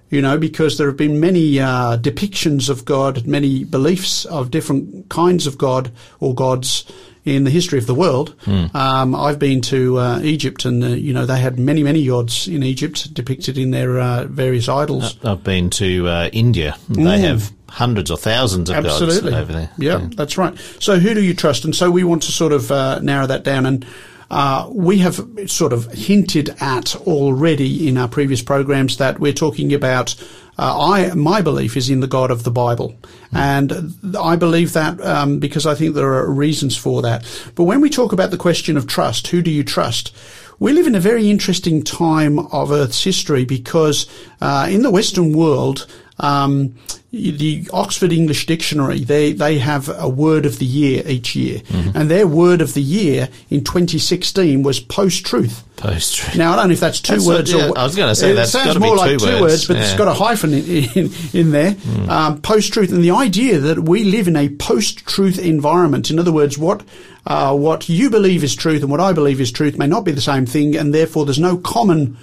You 0.09 0.21
know, 0.21 0.37
because 0.37 0.77
there 0.77 0.87
have 0.87 0.95
been 0.95 1.19
many 1.19 1.59
uh, 1.59 1.97
depictions 1.97 2.69
of 2.69 2.85
God, 2.85 3.27
many 3.27 3.65
beliefs 3.65 4.23
of 4.25 4.51
different 4.51 5.09
kinds 5.09 5.47
of 5.47 5.57
God 5.57 5.91
or 6.19 6.33
gods 6.33 6.85
in 7.27 7.43
the 7.43 7.49
history 7.51 7.77
of 7.77 7.87
the 7.87 7.93
world. 7.93 8.35
Mm. 8.45 8.73
Um, 8.73 9.13
I've 9.13 9.37
been 9.37 9.61
to 9.61 9.99
uh, 9.99 10.19
Egypt, 10.21 10.65
and 10.65 10.83
uh, 10.83 10.87
you 10.87 11.13
know 11.13 11.25
they 11.25 11.39
had 11.39 11.59
many, 11.59 11.83
many 11.83 12.05
gods 12.05 12.47
in 12.47 12.63
Egypt 12.63 13.13
depicted 13.13 13.57
in 13.57 13.71
their 13.71 13.99
uh, 13.99 14.25
various 14.25 14.69
idols. 14.69 15.17
I've 15.23 15.43
been 15.43 15.69
to 15.71 16.07
uh, 16.07 16.29
India. 16.31 16.77
They 16.89 17.01
mm. 17.01 17.19
have 17.19 17.51
hundreds 17.69 18.09
or 18.09 18.17
thousands 18.17 18.69
of 18.69 18.77
Absolutely. 18.77 19.31
gods 19.31 19.41
over 19.41 19.53
there. 19.53 19.69
Yeah, 19.77 19.99
yeah, 19.99 20.09
that's 20.15 20.37
right. 20.37 20.57
So 20.79 20.99
who 20.99 21.13
do 21.13 21.21
you 21.21 21.33
trust? 21.33 21.65
And 21.65 21.75
so 21.75 21.91
we 21.91 22.03
want 22.03 22.23
to 22.23 22.31
sort 22.31 22.53
of 22.53 22.71
uh, 22.71 22.99
narrow 22.99 23.27
that 23.27 23.43
down 23.43 23.65
and. 23.65 23.85
Uh, 24.29 24.69
we 24.73 24.97
have 24.97 25.25
sort 25.45 25.71
of 25.71 25.89
hinted 25.93 26.49
at 26.59 26.97
already 27.07 27.87
in 27.87 27.97
our 27.97 28.09
previous 28.09 28.41
programs 28.41 28.97
that 28.97 29.21
we're 29.21 29.31
talking 29.31 29.73
about 29.73 30.15
I 30.57 31.13
my 31.13 31.41
belief 31.41 31.77
is 31.77 31.89
in 31.89 31.99
the 31.99 32.07
God 32.07 32.31
of 32.31 32.43
the 32.43 32.51
Bible, 32.51 32.95
mm. 33.31 33.37
and 33.37 34.17
I 34.17 34.35
believe 34.35 34.73
that 34.73 34.99
um, 35.01 35.39
because 35.39 35.65
I 35.65 35.75
think 35.75 35.93
there 35.93 36.13
are 36.13 36.31
reasons 36.31 36.75
for 36.75 37.01
that. 37.03 37.25
But 37.55 37.65
when 37.65 37.81
we 37.81 37.89
talk 37.89 38.11
about 38.11 38.31
the 38.31 38.37
question 38.37 38.77
of 38.77 38.87
trust, 38.87 39.27
who 39.27 39.41
do 39.41 39.51
you 39.51 39.63
trust? 39.63 40.15
We 40.59 40.73
live 40.73 40.87
in 40.87 40.95
a 40.95 40.99
very 40.99 41.29
interesting 41.29 41.83
time 41.83 42.39
of 42.39 42.71
Earth's 42.71 43.03
history 43.03 43.45
because 43.45 44.07
uh, 44.41 44.67
in 44.69 44.81
the 44.81 44.89
Western 44.89 45.33
world, 45.33 45.85
um, 46.19 46.75
the 47.11 47.67
Oxford 47.71 48.11
English 48.11 48.45
Dictionary, 48.47 48.99
they, 48.99 49.33
they 49.33 49.59
have 49.59 49.89
a 49.89 50.09
word 50.09 50.45
of 50.45 50.59
the 50.59 50.65
year 50.65 51.03
each 51.05 51.35
year. 51.35 51.59
Mm-hmm. 51.59 51.97
And 51.97 52.11
their 52.11 52.27
word 52.27 52.61
of 52.61 52.73
the 52.73 52.81
year 52.81 53.29
in 53.49 53.63
2016 53.63 54.63
was 54.63 54.79
post-truth. 54.79 55.63
Post-truth. 55.77 56.35
Now, 56.35 56.53
I 56.53 56.55
don't 56.57 56.69
know 56.69 56.73
if 56.73 56.79
that's 56.79 56.99
two 56.99 57.13
that's 57.13 57.27
words 57.27 57.53
yeah, 57.53 57.69
or... 57.69 57.77
I 57.77 57.83
was 57.83 57.95
going 57.95 58.09
to 58.09 58.15
say 58.15 58.33
that 58.33 58.47
sounds 58.47 58.79
more 58.79 58.95
like 58.95 59.19
two 59.19 59.25
words, 59.25 59.41
words 59.41 59.67
but 59.67 59.77
yeah. 59.77 59.83
it's 59.83 59.95
got 59.95 60.07
a 60.07 60.13
hyphen 60.13 60.53
in, 60.53 60.63
in, 60.95 61.11
in 61.33 61.51
there. 61.51 61.73
Mm. 61.73 62.09
Um, 62.09 62.41
post-truth. 62.41 62.91
And 62.91 63.03
the 63.03 63.11
idea 63.11 63.59
that 63.59 63.79
we 63.79 64.03
live 64.03 64.27
in 64.27 64.35
a 64.35 64.49
post-truth 64.49 65.39
environment. 65.39 66.09
In 66.09 66.19
other 66.19 66.31
words, 66.31 66.57
what... 66.57 66.83
Uh, 67.25 67.53
what 67.53 67.89
you 67.89 68.09
believe 68.09 68.41
is 68.41 68.55
truth 68.55 68.81
and 68.81 68.89
what 68.89 69.01
I 69.01 69.11
believe 69.11 69.41
is 69.41 69.51
truth 69.51 69.77
may 69.77 69.85
not 69.85 70.05
be 70.05 70.13
the 70.13 70.21
same 70.21 70.45
thing, 70.45 70.77
and 70.77 70.93
therefore 70.93 71.25
there's 71.25 71.37
no 71.37 71.57
common 71.57 72.15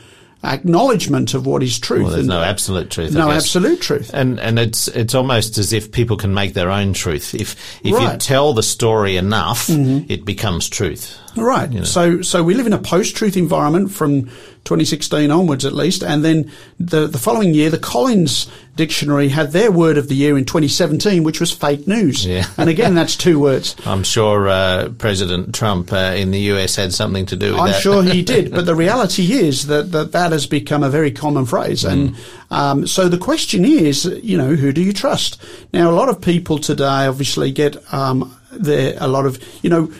acknowledgement 0.45 1.35
of 1.35 1.47
what 1.47 1.63
is 1.63 1.79
truth. 1.79 2.03
Well, 2.03 2.13
there's 2.13 2.27
no 2.27 2.43
absolute 2.43 2.91
truth. 2.91 3.13
No 3.13 3.31
absolute 3.31 3.81
truth. 3.81 4.11
And 4.13 4.39
and 4.39 4.59
it's 4.59 4.89
it's 4.89 5.15
almost 5.15 5.59
as 5.59 5.73
if 5.73 5.91
people 5.93 6.17
can 6.17 6.35
make 6.35 6.55
their 6.55 6.71
own 6.71 6.93
truth. 6.93 7.35
If 7.35 7.57
if 7.85 7.95
right. 7.95 8.13
you 8.13 8.19
tell 8.19 8.53
the 8.53 8.63
story 8.63 9.17
enough, 9.17 9.67
mm-hmm. 9.67 10.11
it 10.11 10.25
becomes 10.25 10.69
truth. 10.69 11.19
Right. 11.37 11.71
You 11.71 11.81
know? 11.81 11.85
So 11.85 12.23
so 12.23 12.43
we 12.43 12.55
live 12.55 12.67
in 12.67 12.73
a 12.73 12.79
post-truth 12.79 13.37
environment 13.37 13.91
from 13.91 14.27
2016 14.65 15.31
onwards, 15.31 15.65
at 15.65 15.73
least, 15.73 16.03
and 16.03 16.25
then 16.25 16.51
the 16.79 17.07
the 17.07 17.19
following 17.19 17.55
year, 17.55 17.71
the 17.71 17.79
Collins 17.79 18.51
Dictionary 18.77 19.29
had 19.29 19.53
their 19.53 19.71
word 19.71 19.99
of 19.99 20.09
the 20.09 20.15
year 20.15 20.37
in 20.37 20.45
2017, 20.45 21.23
which 21.23 21.39
was 21.39 21.53
fake 21.53 21.87
news. 21.87 22.27
Yeah. 22.27 22.47
and 22.57 22.69
again, 22.69 22.95
that's 22.95 23.15
two 23.15 23.39
words. 23.39 23.77
I'm 23.87 24.03
sure 24.03 24.49
uh, 24.49 24.89
President 24.99 25.55
Trump 25.55 25.93
uh, 25.93 26.15
in 26.17 26.31
the 26.31 26.41
US 26.53 26.77
had 26.77 26.93
something 26.93 27.27
to 27.27 27.37
do 27.37 27.53
with 27.53 27.61
I'm 27.61 27.67
that. 27.69 27.77
I'm 27.77 27.83
sure 27.83 28.03
he 28.03 28.23
did, 28.35 28.51
but 28.51 28.67
the 28.67 28.75
reality 28.75 29.33
is 29.33 29.67
that 29.67 29.93
that, 29.93 30.13
that 30.13 30.33
has 30.33 30.47
become 30.47 30.83
a 30.83 30.91
very 30.91 31.13
common 31.13 31.47
phrase, 31.47 31.85
mm. 31.85 31.93
and 31.93 32.17
um, 32.51 32.87
so 32.87 33.09
the 33.09 33.19
question 33.19 33.65
is, 33.65 34.05
you 34.23 34.39
know, 34.39 34.55
who 34.55 34.73
do 34.73 34.83
you 34.83 34.93
trust? 34.93 35.43
Now, 35.73 35.91
a 35.91 35.93
lot 35.93 36.09
of 36.09 36.21
people 36.21 36.59
today 36.59 37.07
obviously 37.07 37.53
get 37.53 37.77
um, 37.93 38.35
there 38.51 38.97
a 38.99 39.09
lot 39.09 39.27
of, 39.27 39.43
you 39.63 39.71
know 39.71 39.93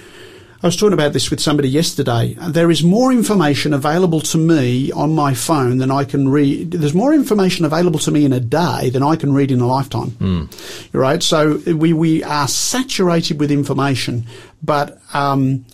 I 0.65 0.67
was 0.69 0.77
talking 0.77 0.95
about 0.95 1.13
this 1.13 1.31
with 1.31 1.41
somebody 1.41 1.69
yesterday. 1.69 2.39
There 2.41 2.71
is 2.71 2.83
more 2.83 3.13
information 3.13 3.75
available 3.75 4.23
to 4.23 4.39
me 4.39 4.91
on 4.93 5.15
my 5.15 5.35
phone 5.35 5.77
than 5.77 5.91
I 5.91 6.05
can 6.05 6.31
read. 6.31 6.71
There's 6.71 6.95
more 6.95 7.13
information 7.13 7.67
available 7.67 7.99
to 7.99 8.11
me 8.11 8.25
in 8.25 8.33
a 8.33 8.41
day 8.41 8.89
than 8.89 9.03
I 9.03 9.17
can 9.17 9.35
read 9.35 9.51
in 9.51 9.61
a 9.61 9.67
lifetime. 9.67 10.13
Mm. 10.13 10.89
Right? 10.95 11.23
So 11.23 11.61
we, 11.67 11.93
we 11.93 12.25
are 12.25 12.49
saturated 12.49 13.39
with 13.39 13.51
information, 13.51 14.25
but 14.63 14.99
um, 15.13 15.67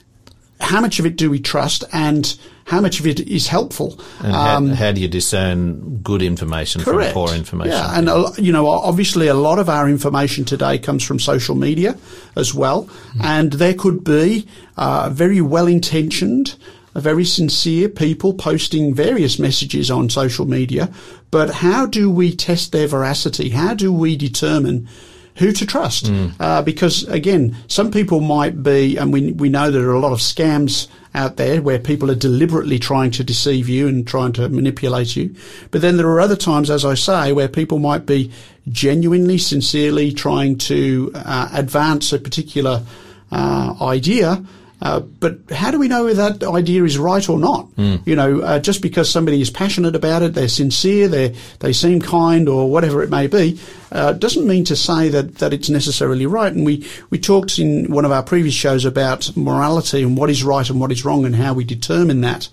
how 0.61 0.81
much 0.81 0.99
of 0.99 1.07
it 1.07 1.15
do 1.15 1.31
we 1.31 1.39
trust 1.39 1.85
and 1.93 2.37
how 2.71 2.81
much 2.81 3.01
of 3.01 3.07
it 3.07 3.19
is 3.19 3.49
helpful? 3.49 3.99
And 4.21 4.33
how, 4.33 4.57
um, 4.57 4.69
how 4.69 4.93
do 4.93 5.01
you 5.01 5.09
discern 5.09 5.99
good 6.05 6.23
information 6.23 6.83
correct. 6.83 7.13
from 7.13 7.27
poor 7.27 7.35
information? 7.35 7.73
Yeah, 7.73 7.99
and 7.99 8.39
you 8.39 8.53
know, 8.53 8.69
obviously, 8.69 9.27
a 9.27 9.35
lot 9.35 9.59
of 9.59 9.69
our 9.69 9.89
information 9.89 10.45
today 10.45 10.79
comes 10.79 11.03
from 11.03 11.19
social 11.19 11.57
media 11.57 11.99
as 12.37 12.55
well, 12.55 12.85
mm. 12.85 13.25
and 13.25 13.55
there 13.55 13.75
could 13.75 14.05
be 14.05 14.47
uh, 14.77 15.11
very 15.13 15.41
well-intentioned 15.41 16.57
very 16.97 17.25
sincere 17.25 17.89
people 17.89 18.35
posting 18.35 18.93
various 18.93 19.39
messages 19.39 19.93
on 19.93 20.11
social 20.11 20.45
media, 20.45 20.93
but 21.31 21.49
how 21.49 21.87
do 21.87 22.11
we 22.11 22.35
test 22.35 22.73
their 22.73 22.89
veracity? 22.89 23.49
How 23.51 23.75
do 23.75 23.93
we 23.93 24.17
determine 24.17 24.89
who 25.37 25.53
to 25.53 25.65
trust. 25.67 26.05
Mm. 26.05 26.35
Uh, 26.39 26.63
because 26.63 27.05
again, 27.05 27.57
some 27.67 27.91
people 27.91 28.21
might 28.21 28.63
be, 28.63 28.97
and 28.99 29.13
we, 29.13 29.33
we 29.33 29.49
know 29.49 29.71
there 29.71 29.89
are 29.89 29.95
a 29.95 29.99
lot 30.01 30.13
of 30.13 30.19
scams 30.19 30.87
out 31.15 31.37
there 31.37 31.61
where 31.61 31.79
people 31.79 32.11
are 32.11 32.17
deliberately 32.17 32.79
trying 32.79 33.11
to 33.13 33.25
deceive 33.25 33.69
you 33.69 33.89
and 33.89 34.07
trying 34.07 34.33
to 34.35 34.49
manipulate 34.49 35.17
you. 35.17 35.35
But 35.71 35.81
then 35.83 35.97
there 35.97 36.09
are 36.09 36.21
other 36.21 36.37
times, 36.37 36.71
as 36.71 36.85
I 36.85 36.95
say, 36.95 37.33
where 37.33 37.49
people 37.49 37.79
might 37.79 38.07
be 38.07 38.31
genuinely, 38.69 39.39
sincerely 39.39 40.13
trying 40.13 40.59
to 40.59 41.11
uh, 41.15 41.49
advance 41.53 42.13
a 42.13 42.19
particular 42.19 42.85
uh, 43.33 43.75
idea 43.81 44.45
uh, 44.83 45.01
but 45.01 45.39
how 45.51 45.71
do 45.71 45.79
we 45.79 45.89
know 45.89 46.05
whether 46.05 46.31
that 46.31 46.43
idea 46.43 46.85
is 46.85 46.99
right 46.99 47.29
or 47.29 47.39
not? 47.39 47.69
Mm. 47.77 48.07
You 48.07 48.17
know, 48.17 48.41
uh, 48.41 48.59
just 48.59 48.81
because 48.81 49.11
somebody 49.11 49.41
is 49.41 49.51
passionate 49.51 49.95
about 49.95 50.23
it, 50.23 50.35
they're 50.35 50.49
sincere, 50.49 51.09
they 51.09 51.37
they 51.59 51.73
seem 51.73 52.01
kind, 52.01 52.49
or 52.49 52.71
whatever 52.71 53.03
it 53.03 53.11
may 53.11 53.27
be, 53.27 53.61
uh, 53.93 54.13
doesn't 54.15 54.47
mean 54.47 54.65
to 54.65 54.77
say 54.77 55.09
that, 55.11 55.37
that 55.37 55.53
it's 55.53 55.69
necessarily 55.69 56.27
right. 56.27 56.53
And 56.53 56.65
we 56.65 56.89
we 57.11 57.19
talked 57.19 57.59
in 57.59 57.93
one 57.93 58.05
of 58.05 58.13
our 58.13 58.23
previous 58.23 58.55
shows 58.55 58.85
about 58.85 59.37
morality 59.37 60.03
and 60.03 60.17
what 60.17 60.31
is 60.31 60.43
right 60.43 60.69
and 60.69 60.81
what 60.81 60.93
is 60.93 61.05
wrong 61.05 61.25
and 61.27 61.37
how 61.37 61.53
we 61.53 61.65
determine 61.65 62.23
that. 62.23 62.49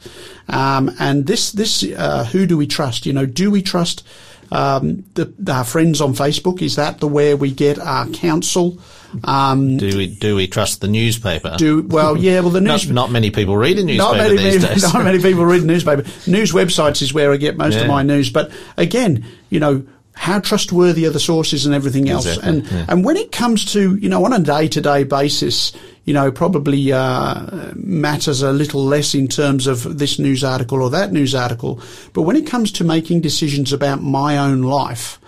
Um, 0.49 0.91
and 0.99 1.27
this 1.27 1.51
this 1.51 1.83
uh, 1.83 2.25
who 2.25 2.45
do 2.45 2.57
we 2.57 2.67
trust? 2.67 3.05
You 3.05 3.13
know, 3.13 3.25
do 3.25 3.49
we 3.49 3.61
trust 3.61 4.03
um, 4.51 5.05
the, 5.13 5.33
our 5.51 5.63
friends 5.63 6.01
on 6.01 6.13
Facebook? 6.13 6.61
Is 6.61 6.75
that 6.75 6.99
the 6.99 7.07
where 7.07 7.37
we 7.37 7.51
get 7.51 7.79
our 7.79 8.07
counsel? 8.07 8.79
Um, 9.23 9.77
do 9.77 9.97
we 9.97 10.07
do 10.07 10.35
we 10.35 10.47
trust 10.47 10.81
the 10.81 10.87
newspaper? 10.87 11.55
Do 11.57 11.81
well, 11.83 12.17
yeah. 12.17 12.41
Well, 12.41 12.49
the 12.49 12.61
news. 12.61 12.87
not, 12.87 12.93
not, 12.93 13.11
many 13.11 13.31
people 13.31 13.55
read 13.55 13.79
a 13.79 13.83
newspaper 13.83 14.17
not 14.17 14.17
many, 14.17 14.37
these 14.37 14.63
days. 14.63 14.83
Not 14.93 15.03
many 15.03 15.21
people 15.21 15.45
read 15.45 15.63
a 15.63 15.65
newspaper. 15.65 16.03
News 16.27 16.51
websites 16.51 17.01
is 17.01 17.13
where 17.13 17.31
I 17.31 17.37
get 17.37 17.57
most 17.57 17.75
yeah. 17.75 17.81
of 17.81 17.87
my 17.87 18.03
news. 18.03 18.29
But 18.29 18.51
again, 18.75 19.25
you 19.49 19.59
know, 19.59 19.85
how 20.17 20.39
trustworthy 20.39 21.05
are 21.05 21.11
the 21.11 21.19
sources 21.19 21.65
and 21.65 21.75
everything 21.75 22.09
else. 22.09 22.25
Exactly, 22.25 22.49
And 22.49 22.71
yeah. 22.71 22.85
and 22.89 23.05
when 23.05 23.17
it 23.17 23.31
comes 23.31 23.71
to 23.73 23.95
you 23.97 24.09
know 24.09 24.25
on 24.25 24.33
a 24.33 24.39
day 24.39 24.67
to 24.67 24.81
day 24.81 25.03
basis, 25.03 25.71
you 26.05 26.13
know 26.13 26.31
probably 26.31 26.91
uh, 26.91 27.71
matters 27.75 28.41
a 28.41 28.51
little 28.51 28.83
less 28.83 29.13
in 29.13 29.27
terms 29.27 29.67
of 29.67 29.99
this 29.99 30.19
news 30.19 30.43
article 30.43 30.81
or 30.81 30.89
that 30.89 31.11
news 31.11 31.35
article. 31.35 31.79
But 32.13 32.23
when 32.23 32.35
it 32.35 32.47
comes 32.47 32.71
to 32.73 32.83
making 32.83 33.21
decisions 33.21 33.71
about 33.71 34.01
my 34.01 34.37
own 34.37 34.63
life, 34.63 35.19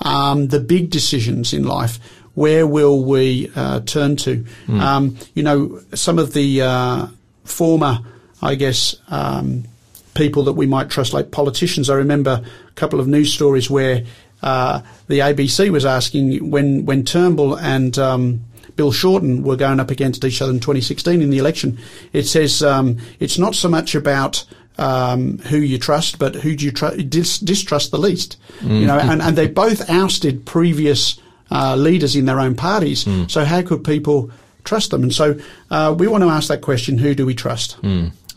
um, 0.00 0.48
the 0.48 0.60
big 0.60 0.90
decisions 0.90 1.52
in 1.52 1.64
life. 1.64 1.98
Where 2.34 2.66
will 2.66 3.02
we 3.02 3.50
uh, 3.56 3.80
turn 3.80 4.16
to? 4.16 4.44
Um, 4.68 5.16
you 5.34 5.42
know, 5.42 5.80
some 5.94 6.18
of 6.18 6.34
the 6.34 6.60
uh, 6.60 7.06
former, 7.44 8.00
I 8.42 8.56
guess, 8.56 8.94
um, 9.08 9.64
people 10.12 10.44
that 10.44 10.52
we 10.52 10.66
might 10.66 10.90
trust, 10.90 11.14
like 11.14 11.30
politicians. 11.30 11.88
I 11.88 11.94
remember 11.94 12.44
a 12.68 12.72
couple 12.72 13.00
of 13.00 13.08
news 13.08 13.32
stories 13.32 13.70
where 13.70 14.04
uh, 14.42 14.80
the 15.08 15.20
ABC 15.20 15.70
was 15.70 15.84
asking 15.84 16.50
when 16.50 16.84
when 16.86 17.04
Turnbull 17.04 17.58
and 17.58 17.98
um, 17.98 18.44
Bill 18.76 18.92
Shorten 18.92 19.42
were 19.42 19.56
going 19.56 19.80
up 19.80 19.90
against 19.90 20.24
each 20.24 20.42
other 20.42 20.52
in 20.52 20.60
2016 20.60 21.22
in 21.22 21.30
the 21.30 21.38
election. 21.38 21.78
It 22.12 22.24
says 22.24 22.62
um, 22.62 22.98
it's 23.20 23.38
not 23.38 23.54
so 23.54 23.68
much 23.68 23.94
about 23.94 24.44
um, 24.78 25.38
who 25.38 25.56
you 25.56 25.78
trust, 25.78 26.18
but 26.18 26.34
who 26.34 26.54
do 26.54 26.66
you 26.66 26.72
tr- 26.72 26.96
dis- 27.08 27.38
distrust 27.38 27.90
the 27.90 27.98
least. 27.98 28.36
You 28.62 28.86
know, 28.86 28.98
and, 28.98 29.22
and 29.22 29.36
they 29.36 29.46
both 29.48 29.88
ousted 29.88 30.44
previous 30.44 31.18
uh, 31.50 31.76
leaders 31.76 32.14
in 32.16 32.26
their 32.26 32.38
own 32.40 32.54
parties. 32.56 33.06
So 33.28 33.44
how 33.44 33.62
could 33.62 33.84
people 33.84 34.30
trust 34.64 34.90
them? 34.90 35.02
And 35.02 35.14
so 35.14 35.38
uh, 35.70 35.94
we 35.98 36.08
want 36.08 36.24
to 36.24 36.28
ask 36.28 36.48
that 36.48 36.60
question: 36.60 36.98
Who 36.98 37.14
do 37.14 37.24
we 37.24 37.34
trust? 37.34 37.78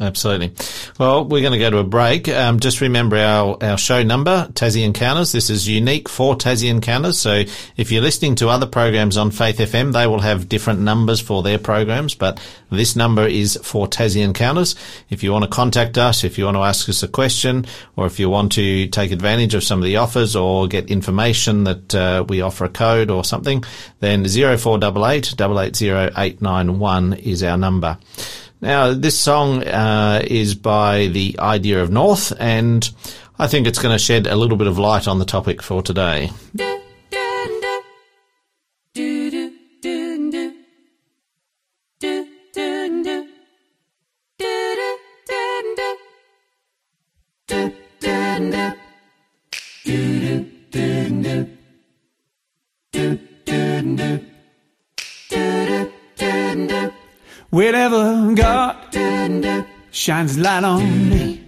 Absolutely. 0.02 0.54
Well, 0.98 1.26
we're 1.26 1.42
going 1.42 1.52
to 1.52 1.60
go 1.60 1.70
to 1.70 1.80
a 1.80 1.84
break. 1.84 2.30
Um, 2.30 2.62
just 2.62 2.80
remember 2.80 3.18
our, 3.18 3.58
our 3.62 3.78
show 3.78 4.02
number, 4.02 4.48
Tassie 4.54 4.86
Encounters. 4.86 5.34
This 5.34 5.50
is 5.50 5.68
unique 5.68 6.08
for 6.08 6.36
Tassie 6.36 6.70
Encounters. 6.70 7.20
So 7.20 7.44
if 7.76 7.92
you're 7.92 8.02
listening 8.02 8.36
to 8.36 8.48
other 8.48 8.66
programs 8.66 9.18
on 9.18 9.30
Faith 9.32 9.58
FM, 9.58 9.92
they 9.92 10.08
will 10.08 10.22
have 10.22 10.48
different 10.48 10.80
numbers 10.80 11.20
for 11.20 11.44
their 11.44 11.58
programs, 11.58 12.16
but 12.16 12.40
this 12.72 12.96
number 12.96 13.28
is 13.28 13.60
for 13.62 13.88
Tassie 13.88 14.24
Encounters. 14.24 14.76
If 15.10 15.22
you 15.22 15.34
want 15.34 15.44
to 15.44 15.50
contact 15.50 15.98
us, 15.98 16.24
if 16.24 16.38
you 16.38 16.46
want 16.46 16.56
to 16.56 16.64
ask 16.64 16.88
us 16.88 17.04
a 17.04 17.08
question, 17.10 17.66
or 17.98 18.06
if 18.06 18.20
you 18.20 18.30
want 18.30 18.54
to 18.54 18.88
take 18.88 19.12
advantage 19.12 19.54
of 19.54 19.66
some 19.66 19.80
of 19.80 19.86
the 19.86 19.98
offers 19.98 20.34
or 20.34 20.68
get 20.68 20.90
information 20.90 21.66
that 21.66 21.94
uh, 21.94 22.24
we 22.30 22.40
offer 22.40 22.64
a 22.64 22.70
code 22.70 23.12
or 23.12 23.26
something, 23.26 23.66
then 24.00 24.24
0488 24.24 25.34
880 25.34 25.90
891 25.90 27.14
is 27.16 27.44
our 27.44 27.58
number. 27.58 27.98
Now, 28.62 28.94
this 28.94 29.18
song 29.18 29.64
uh, 29.64 30.22
is 30.26 30.54
by 30.54 31.08
the 31.08 31.38
Idea 31.40 31.82
of 31.82 31.92
North, 31.92 32.34
and 32.40 32.90
I 33.38 33.48
think 33.48 33.68
it's 33.68 33.80
going 33.80 33.96
to 33.96 34.00
shed 34.00 34.28
a 34.28 34.36
little 34.36 34.58
bit 34.58 34.68
of 34.68 34.78
light 34.78 35.08
on 35.08 35.18
the 35.18 35.26
topic 35.26 35.62
for 35.62 35.82
today. 35.82 36.30
Wherever 57.52 58.09
God 58.40 58.78
shines 59.92 60.38
light 60.38 60.64
on 60.64 61.10
me, 61.10 61.42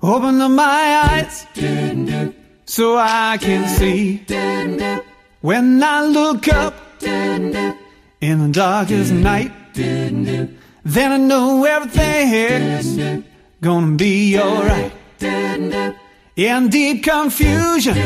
open 0.00 0.40
up 0.40 0.52
my 0.52 1.10
eyes 1.10 1.46
so 2.64 2.96
I 2.96 3.38
can 3.40 3.66
see. 3.68 4.22
When 5.40 5.82
I 5.82 6.02
look 6.06 6.46
up 6.46 6.74
in 7.02 7.50
the 8.20 8.50
darkest 8.52 9.12
night, 9.12 9.50
then 9.74 10.56
I 11.12 11.16
know 11.16 11.64
everything's 11.64 13.24
gonna 13.60 13.96
be 13.96 14.38
alright. 14.38 14.92
In 16.36 16.68
deep 16.68 17.02
confusion, 17.02 17.96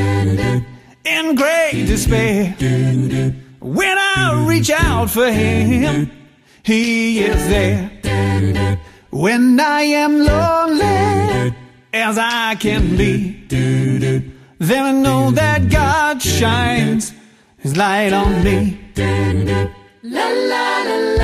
in 1.04 1.35
great 1.35 1.85
despair, 1.85 2.54
when 3.61 3.99
I 3.99 4.47
reach 4.49 4.71
out 4.71 5.11
for 5.11 5.30
Him, 5.30 6.11
He 6.64 7.19
is 7.25 7.49
there. 7.49 7.90
When 9.11 9.59
I 9.59 9.83
am 9.83 10.19
lonely 10.21 11.54
as 11.92 12.16
I 12.19 12.54
can 12.54 12.97
be, 12.97 13.45
then 13.49 14.85
I 14.85 14.92
know 14.92 15.33
that 15.33 15.69
God 15.69 16.23
shines 16.23 17.12
His 17.59 17.76
light 17.76 18.12
on 18.12 18.45
me. 18.45 18.78
Heals 18.95 19.45
the 20.04 21.22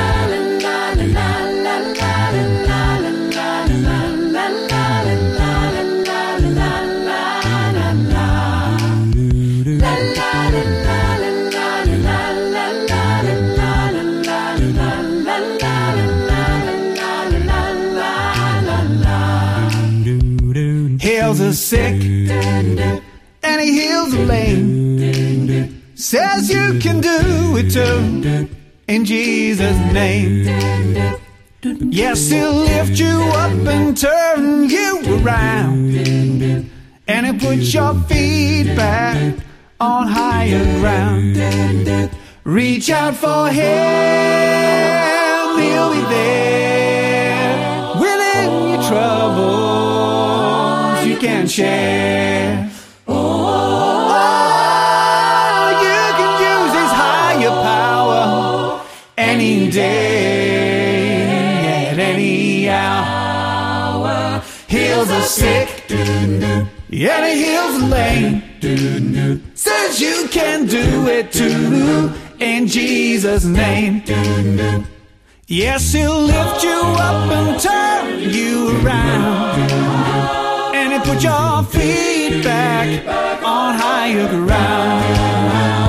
sick 21.69 22.01
and 23.43 23.61
he 23.61 23.79
heals 23.79 24.13
the 24.13 24.25
lame. 24.25 25.83
Says 25.95 26.49
you 26.49 26.79
can 26.81 27.03
do 27.03 27.57
it 27.59 27.71
too 27.71 28.49
in 28.87 29.05
Jesus' 29.05 29.77
name. 29.93 30.47
Yes, 31.93 32.31
he'll 32.31 32.55
lift 32.55 32.99
you 32.99 33.21
up 33.35 33.67
and 33.67 33.95
turn 33.95 34.71
you 34.71 35.03
around. 35.19 35.95
And 37.07 37.27
he'll 37.27 37.39
put 37.39 37.59
your 37.59 37.95
feet 38.09 38.75
back 38.75 39.35
on 39.79 40.07
higher 40.07 40.65
ground. 40.81 42.11
Reach 42.45 42.89
out 42.89 43.15
for 43.15 43.49
him, 43.49 43.59
he'll 45.61 45.93
be 45.93 46.01
there. 46.15 46.88
Can 51.49 51.55
share. 51.55 52.71
Oh, 53.07 54.11
you 55.83 56.01
can 56.19 56.33
use 56.53 56.73
his 56.81 56.93
higher 56.93 57.57
power 57.63 58.83
any 59.17 59.71
day, 59.71 61.23
at 61.91 61.99
any 61.99 62.69
hour. 62.69 64.43
Heals 64.67 65.09
the 65.09 65.23
sick, 65.23 65.91
and 65.91 66.43
he 66.91 66.99
heals 67.45 67.81
the 67.81 67.87
lame. 67.87 68.43
Says 69.55 70.01
you 70.01 70.29
can 70.31 70.67
do 70.67 71.09
it 71.09 71.33
too, 71.33 72.13
in 72.39 72.67
Jesus' 72.67 73.45
name. 73.45 74.03
Yes, 75.47 75.93
he'll 75.93 76.21
lift 76.21 76.63
you 76.63 76.83
up 76.99 77.31
and 77.31 77.59
turn 77.59 78.21
you 78.35 78.85
around. 78.85 80.38
Put 81.05 81.23
your 81.23 81.63
feet 81.65 82.45
back 82.45 83.07
on 83.45 83.75
higher 83.75 84.29
ground. 84.29 85.88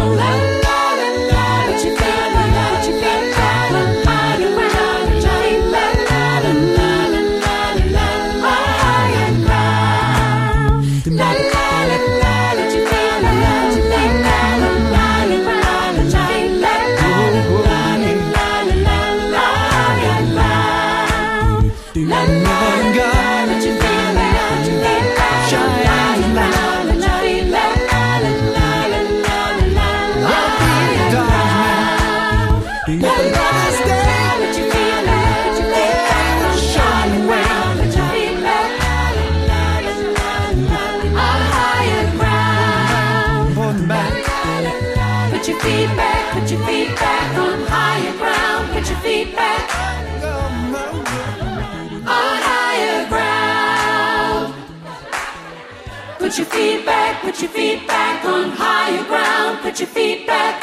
Put 57.39 57.55
your 57.55 57.61
feet 57.77 57.87
back 57.87 58.25
on 58.25 58.49
higher 58.49 59.03
ground, 59.05 59.59
put 59.59 59.79
your 59.79 59.87
feet 59.87 60.27
back. 60.27 60.61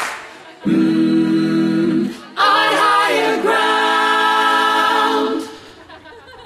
Mmm, 0.63 2.05
on 2.05 2.13
higher 2.37 3.41
ground. 3.41 5.49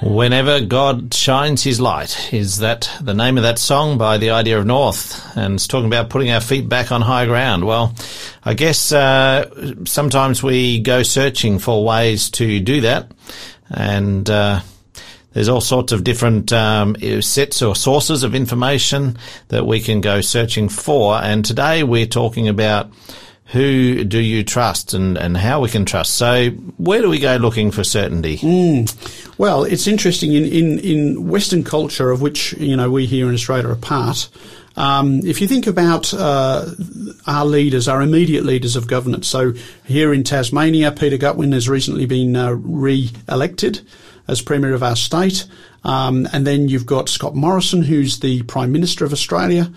Whenever 0.02 0.62
God 0.62 1.14
shines 1.14 1.64
his 1.64 1.82
light 1.82 2.34
is 2.34 2.60
that 2.60 2.90
the 3.02 3.14
name 3.14 3.36
of 3.36 3.44
that 3.44 3.60
song 3.60 3.98
by 3.98 4.18
the 4.18 4.30
idea 4.30 4.58
of 4.58 4.66
North 4.66 5.36
and 5.36 5.56
it's 5.56 5.68
talking 5.68 5.88
about 5.88 6.10
putting 6.10 6.32
our 6.32 6.40
feet 6.40 6.70
back 6.70 6.94
on 6.94 7.02
high 7.02 7.26
ground. 7.26 7.66
Well, 7.66 7.94
I 8.46 8.54
guess 8.54 8.94
uh, 8.94 9.74
sometimes 9.84 10.42
we 10.42 10.80
go 10.80 11.04
searching 11.04 11.60
for 11.60 11.84
ways 11.84 12.30
to 12.32 12.62
do 12.62 12.80
that 12.82 13.12
and 13.70 14.30
uh, 14.30 14.62
there's 15.34 15.50
all 15.50 15.62
sorts 15.62 15.92
of 15.92 16.04
different 16.04 16.52
um, 16.52 16.96
sets 17.22 17.62
or 17.62 17.76
sources 17.76 18.24
of 18.24 18.36
information 18.36 19.18
that 19.48 19.66
we 19.66 19.80
can 19.80 20.02
go 20.02 20.22
searching 20.22 20.70
for 20.70 21.16
and 21.16 21.46
today 21.46 21.84
we're 21.84 22.06
talking 22.06 22.48
about 22.48 22.92
who 23.52 24.06
do 24.06 24.20
you 24.20 24.44
trust 24.44 24.94
and, 24.94 25.18
and 25.18 25.36
how 25.36 25.60
we 25.60 25.68
can 25.68 25.84
trust. 25.84 26.16
So 26.16 26.52
where 26.78 27.02
do 27.02 27.10
we 27.10 27.20
go 27.20 27.36
looking 27.36 27.70
for 27.72 27.84
certainty? 27.84 28.38
Mm. 28.38 29.38
Well, 29.38 29.66
it's 29.66 29.88
interesting 29.88 30.32
in, 30.32 30.46
in, 30.46 30.80
in 30.80 31.28
Western 31.28 31.64
culture, 31.64 32.12
of 32.12 32.22
which, 32.22 32.54
you 32.54 32.78
know, 32.78 32.90
we 32.90 33.06
here 33.06 33.28
in 33.28 33.34
Australia 33.34 33.68
are 33.68 33.76
part. 33.76 34.30
Um, 34.78 35.20
if 35.26 35.42
you 35.42 35.48
think 35.48 35.68
about 35.68 36.14
uh, 36.14 36.66
our 37.28 37.46
leaders, 37.46 37.90
our 37.90 38.02
immediate 38.02 38.46
leaders 38.46 38.78
of 38.78 38.88
governance, 38.88 39.28
so 39.28 39.52
here 39.86 40.14
in 40.14 40.24
Tasmania, 40.24 40.92
Peter 40.94 41.18
Gutwein 41.18 41.52
has 41.52 41.68
recently 41.68 42.06
been 42.06 42.38
uh, 42.38 42.52
re-elected 42.52 43.82
as 44.28 44.42
Premier 44.42 44.74
of 44.74 44.84
our 44.84 44.96
state. 44.96 45.46
Um, 45.84 46.28
and 46.32 46.46
then 46.46 46.70
you've 46.70 46.86
got 46.86 47.10
Scott 47.10 47.36
Morrison, 47.36 47.84
who's 47.84 48.20
the 48.20 48.44
Prime 48.44 48.72
Minister 48.72 49.06
of 49.06 49.14
Australia. 49.14 49.72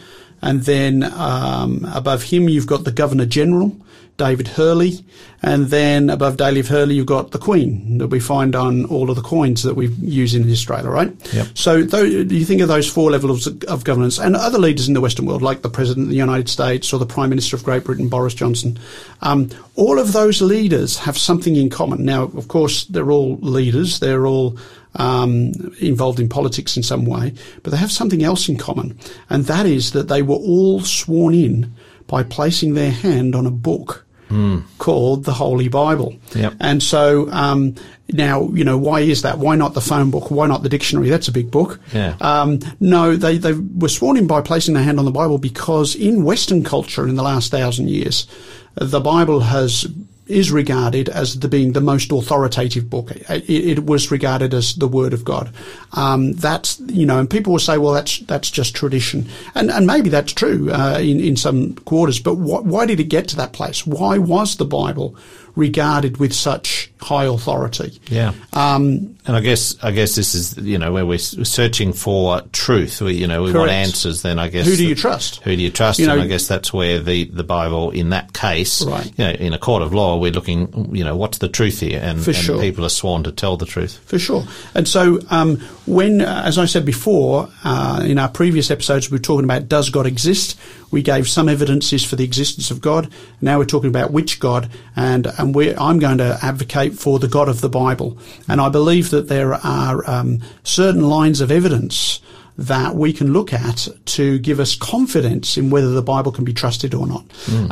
And 0.44 0.60
then 0.64 1.02
um, 1.02 1.88
above 1.94 2.24
him, 2.24 2.50
you've 2.50 2.66
got 2.66 2.84
the 2.84 2.92
Governor 2.92 3.24
General, 3.24 3.74
David 4.18 4.46
Hurley. 4.46 5.02
And 5.42 5.68
then 5.68 6.10
above 6.10 6.36
David 6.36 6.66
Hurley, 6.66 6.96
you've 6.96 7.06
got 7.06 7.30
the 7.30 7.38
Queen 7.38 7.96
that 7.96 8.08
we 8.08 8.20
find 8.20 8.54
on 8.54 8.84
all 8.84 9.08
of 9.08 9.16
the 9.16 9.22
coins 9.22 9.62
that 9.62 9.74
we 9.74 9.86
use 9.86 10.34
in 10.34 10.50
Australia, 10.50 10.90
right? 10.90 11.10
Yep. 11.32 11.46
So 11.54 11.76
you 11.76 12.44
think 12.44 12.60
of 12.60 12.68
those 12.68 12.86
four 12.86 13.10
levels 13.10 13.46
of, 13.46 13.64
of 13.64 13.84
governance 13.84 14.18
and 14.18 14.36
other 14.36 14.58
leaders 14.58 14.86
in 14.86 14.92
the 14.92 15.00
Western 15.00 15.24
world, 15.24 15.40
like 15.40 15.62
the 15.62 15.70
President 15.70 16.04
of 16.04 16.10
the 16.10 16.16
United 16.16 16.50
States 16.50 16.92
or 16.92 16.98
the 16.98 17.06
Prime 17.06 17.30
Minister 17.30 17.56
of 17.56 17.64
Great 17.64 17.84
Britain, 17.84 18.10
Boris 18.10 18.34
Johnson. 18.34 18.78
Um, 19.22 19.48
all 19.76 19.98
of 19.98 20.12
those 20.12 20.42
leaders 20.42 20.98
have 20.98 21.16
something 21.16 21.56
in 21.56 21.70
common. 21.70 22.04
Now, 22.04 22.24
of 22.24 22.48
course, 22.48 22.84
they're 22.84 23.10
all 23.10 23.38
leaders. 23.38 23.98
They're 23.98 24.26
all 24.26 24.58
um, 24.96 25.52
involved 25.80 26.20
in 26.20 26.28
politics 26.28 26.76
in 26.76 26.82
some 26.82 27.04
way, 27.04 27.32
but 27.62 27.70
they 27.70 27.76
have 27.76 27.92
something 27.92 28.22
else 28.22 28.48
in 28.48 28.56
common, 28.56 28.98
and 29.30 29.44
that 29.46 29.66
is 29.66 29.92
that 29.92 30.08
they 30.08 30.22
were 30.22 30.36
all 30.36 30.80
sworn 30.80 31.34
in 31.34 31.74
by 32.06 32.22
placing 32.22 32.74
their 32.74 32.90
hand 32.90 33.34
on 33.34 33.46
a 33.46 33.50
book 33.50 34.04
mm. 34.28 34.62
called 34.78 35.24
the 35.24 35.32
Holy 35.32 35.68
Bible. 35.68 36.16
Yep. 36.34 36.54
And 36.60 36.82
so 36.82 37.30
um, 37.30 37.74
now, 38.12 38.48
you 38.50 38.64
know, 38.64 38.76
why 38.76 39.00
is 39.00 39.22
that? 39.22 39.38
Why 39.38 39.56
not 39.56 39.74
the 39.74 39.80
phone 39.80 40.10
book? 40.10 40.30
Why 40.30 40.46
not 40.46 40.62
the 40.62 40.68
dictionary? 40.68 41.08
That's 41.08 41.28
a 41.28 41.32
big 41.32 41.50
book. 41.50 41.80
Yeah. 41.92 42.16
Um, 42.20 42.60
no, 42.80 43.16
they, 43.16 43.38
they 43.38 43.52
were 43.52 43.88
sworn 43.88 44.16
in 44.16 44.26
by 44.26 44.42
placing 44.42 44.74
their 44.74 44.84
hand 44.84 44.98
on 44.98 45.04
the 45.04 45.10
Bible 45.10 45.38
because 45.38 45.94
in 45.94 46.24
Western 46.24 46.62
culture 46.62 47.08
in 47.08 47.16
the 47.16 47.22
last 47.22 47.50
thousand 47.50 47.88
years, 47.88 48.26
the 48.74 49.00
Bible 49.00 49.40
has 49.40 49.86
is 50.26 50.50
regarded 50.50 51.08
as 51.08 51.38
the 51.40 51.48
being 51.48 51.72
the 51.72 51.80
most 51.80 52.10
authoritative 52.10 52.88
book. 52.88 53.10
It, 53.10 53.48
it 53.48 53.84
was 53.84 54.10
regarded 54.10 54.54
as 54.54 54.74
the 54.74 54.88
Word 54.88 55.12
of 55.12 55.24
God. 55.24 55.50
Um, 55.92 56.32
that's 56.32 56.80
you 56.80 57.06
know, 57.06 57.18
and 57.18 57.28
people 57.28 57.52
will 57.52 57.60
say, 57.60 57.78
well, 57.78 57.92
that's 57.92 58.20
that's 58.20 58.50
just 58.50 58.74
tradition, 58.74 59.28
and 59.54 59.70
and 59.70 59.86
maybe 59.86 60.08
that's 60.08 60.32
true 60.32 60.70
uh, 60.70 60.98
in 61.00 61.20
in 61.20 61.36
some 61.36 61.74
quarters. 61.74 62.20
But 62.20 62.36
wh- 62.36 62.64
why 62.64 62.86
did 62.86 63.00
it 63.00 63.04
get 63.04 63.28
to 63.28 63.36
that 63.36 63.52
place? 63.52 63.86
Why 63.86 64.18
was 64.18 64.56
the 64.56 64.64
Bible 64.64 65.16
regarded 65.56 66.16
with 66.16 66.32
such 66.32 66.90
high 67.00 67.24
authority? 67.26 68.00
Yeah. 68.08 68.32
Um, 68.52 69.16
and 69.26 69.36
I 69.36 69.40
guess 69.40 69.76
I 69.82 69.90
guess 69.90 70.14
this 70.16 70.34
is 70.34 70.56
you 70.58 70.76
know 70.78 70.92
where 70.92 71.06
we're 71.06 71.18
searching 71.18 71.92
for 71.92 72.40
truth. 72.52 73.00
We, 73.00 73.14
you 73.14 73.26
know 73.26 73.42
we 73.42 73.52
want 73.52 73.70
answers. 73.70 74.22
Then 74.22 74.38
I 74.38 74.48
guess 74.48 74.66
who 74.66 74.72
do 74.72 74.76
the- 74.78 74.84
you 74.86 74.94
trust? 74.94 75.40
Who 75.42 75.56
do 75.56 75.62
you 75.62 75.70
trust? 75.70 75.98
You 75.98 76.08
and 76.10 76.18
know- 76.18 76.24
I 76.24 76.26
guess 76.28 76.46
that's 76.46 76.72
where 76.72 77.00
the, 77.00 77.24
the 77.24 77.44
Bible, 77.44 77.90
in 77.90 78.10
that 78.10 78.32
case, 78.32 78.82
Right. 78.84 79.06
you 79.16 79.24
know, 79.24 79.30
in 79.30 79.52
a 79.54 79.58
court 79.58 79.82
of 79.82 79.92
law, 79.94 80.18
we're 80.18 80.30
looking, 80.32 80.94
you 80.94 81.04
know, 81.04 81.16
what's 81.16 81.38
the 81.38 81.48
truth 81.48 81.80
here? 81.80 82.00
And, 82.02 82.22
For 82.22 82.30
and 82.30 82.38
sure. 82.38 82.60
people 82.60 82.84
are 82.84 82.88
sworn 82.90 83.22
to 83.24 83.32
tell 83.32 83.56
the 83.56 83.66
truth. 83.66 83.98
For 84.06 84.18
sure. 84.18 84.44
And 84.74 84.86
so, 84.86 85.20
um, 85.30 85.58
when, 85.86 86.20
uh, 86.20 86.42
as 86.44 86.58
I 86.58 86.66
said 86.66 86.84
before, 86.84 87.48
uh, 87.64 88.02
in 88.04 88.18
our 88.18 88.28
previous 88.28 88.70
episodes, 88.70 89.10
we 89.10 89.16
were 89.16 89.22
talking 89.22 89.44
about 89.44 89.68
does 89.68 89.90
God 89.90 90.06
exist? 90.06 90.58
We 90.90 91.02
gave 91.02 91.28
some 91.28 91.48
evidences 91.48 92.04
for 92.04 92.14
the 92.14 92.22
existence 92.24 92.70
of 92.70 92.80
God. 92.80 93.08
Now 93.40 93.58
we're 93.58 93.64
talking 93.64 93.90
about 93.90 94.12
which 94.12 94.38
God, 94.38 94.70
and 94.94 95.26
and 95.38 95.52
we 95.54 95.74
I'm 95.74 95.98
going 95.98 96.18
to 96.18 96.38
advocate 96.40 96.94
for 96.94 97.18
the 97.18 97.26
God 97.26 97.48
of 97.48 97.60
the 97.62 97.68
Bible. 97.68 98.16
And 98.48 98.60
I 98.60 98.68
believe 98.68 99.10
that 99.14 99.28
there 99.28 99.54
are 99.54 100.08
um, 100.10 100.40
certain 100.64 101.02
lines 101.08 101.40
of 101.40 101.50
evidence 101.50 102.20
that 102.56 102.94
we 102.94 103.12
can 103.12 103.32
look 103.32 103.52
at 103.52 103.88
to 104.04 104.38
give 104.38 104.60
us 104.60 104.76
confidence 104.76 105.56
in 105.56 105.70
whether 105.70 105.90
the 105.90 106.02
Bible 106.02 106.30
can 106.30 106.44
be 106.44 106.52
trusted 106.52 106.94
or 106.94 107.06
not. 107.06 107.24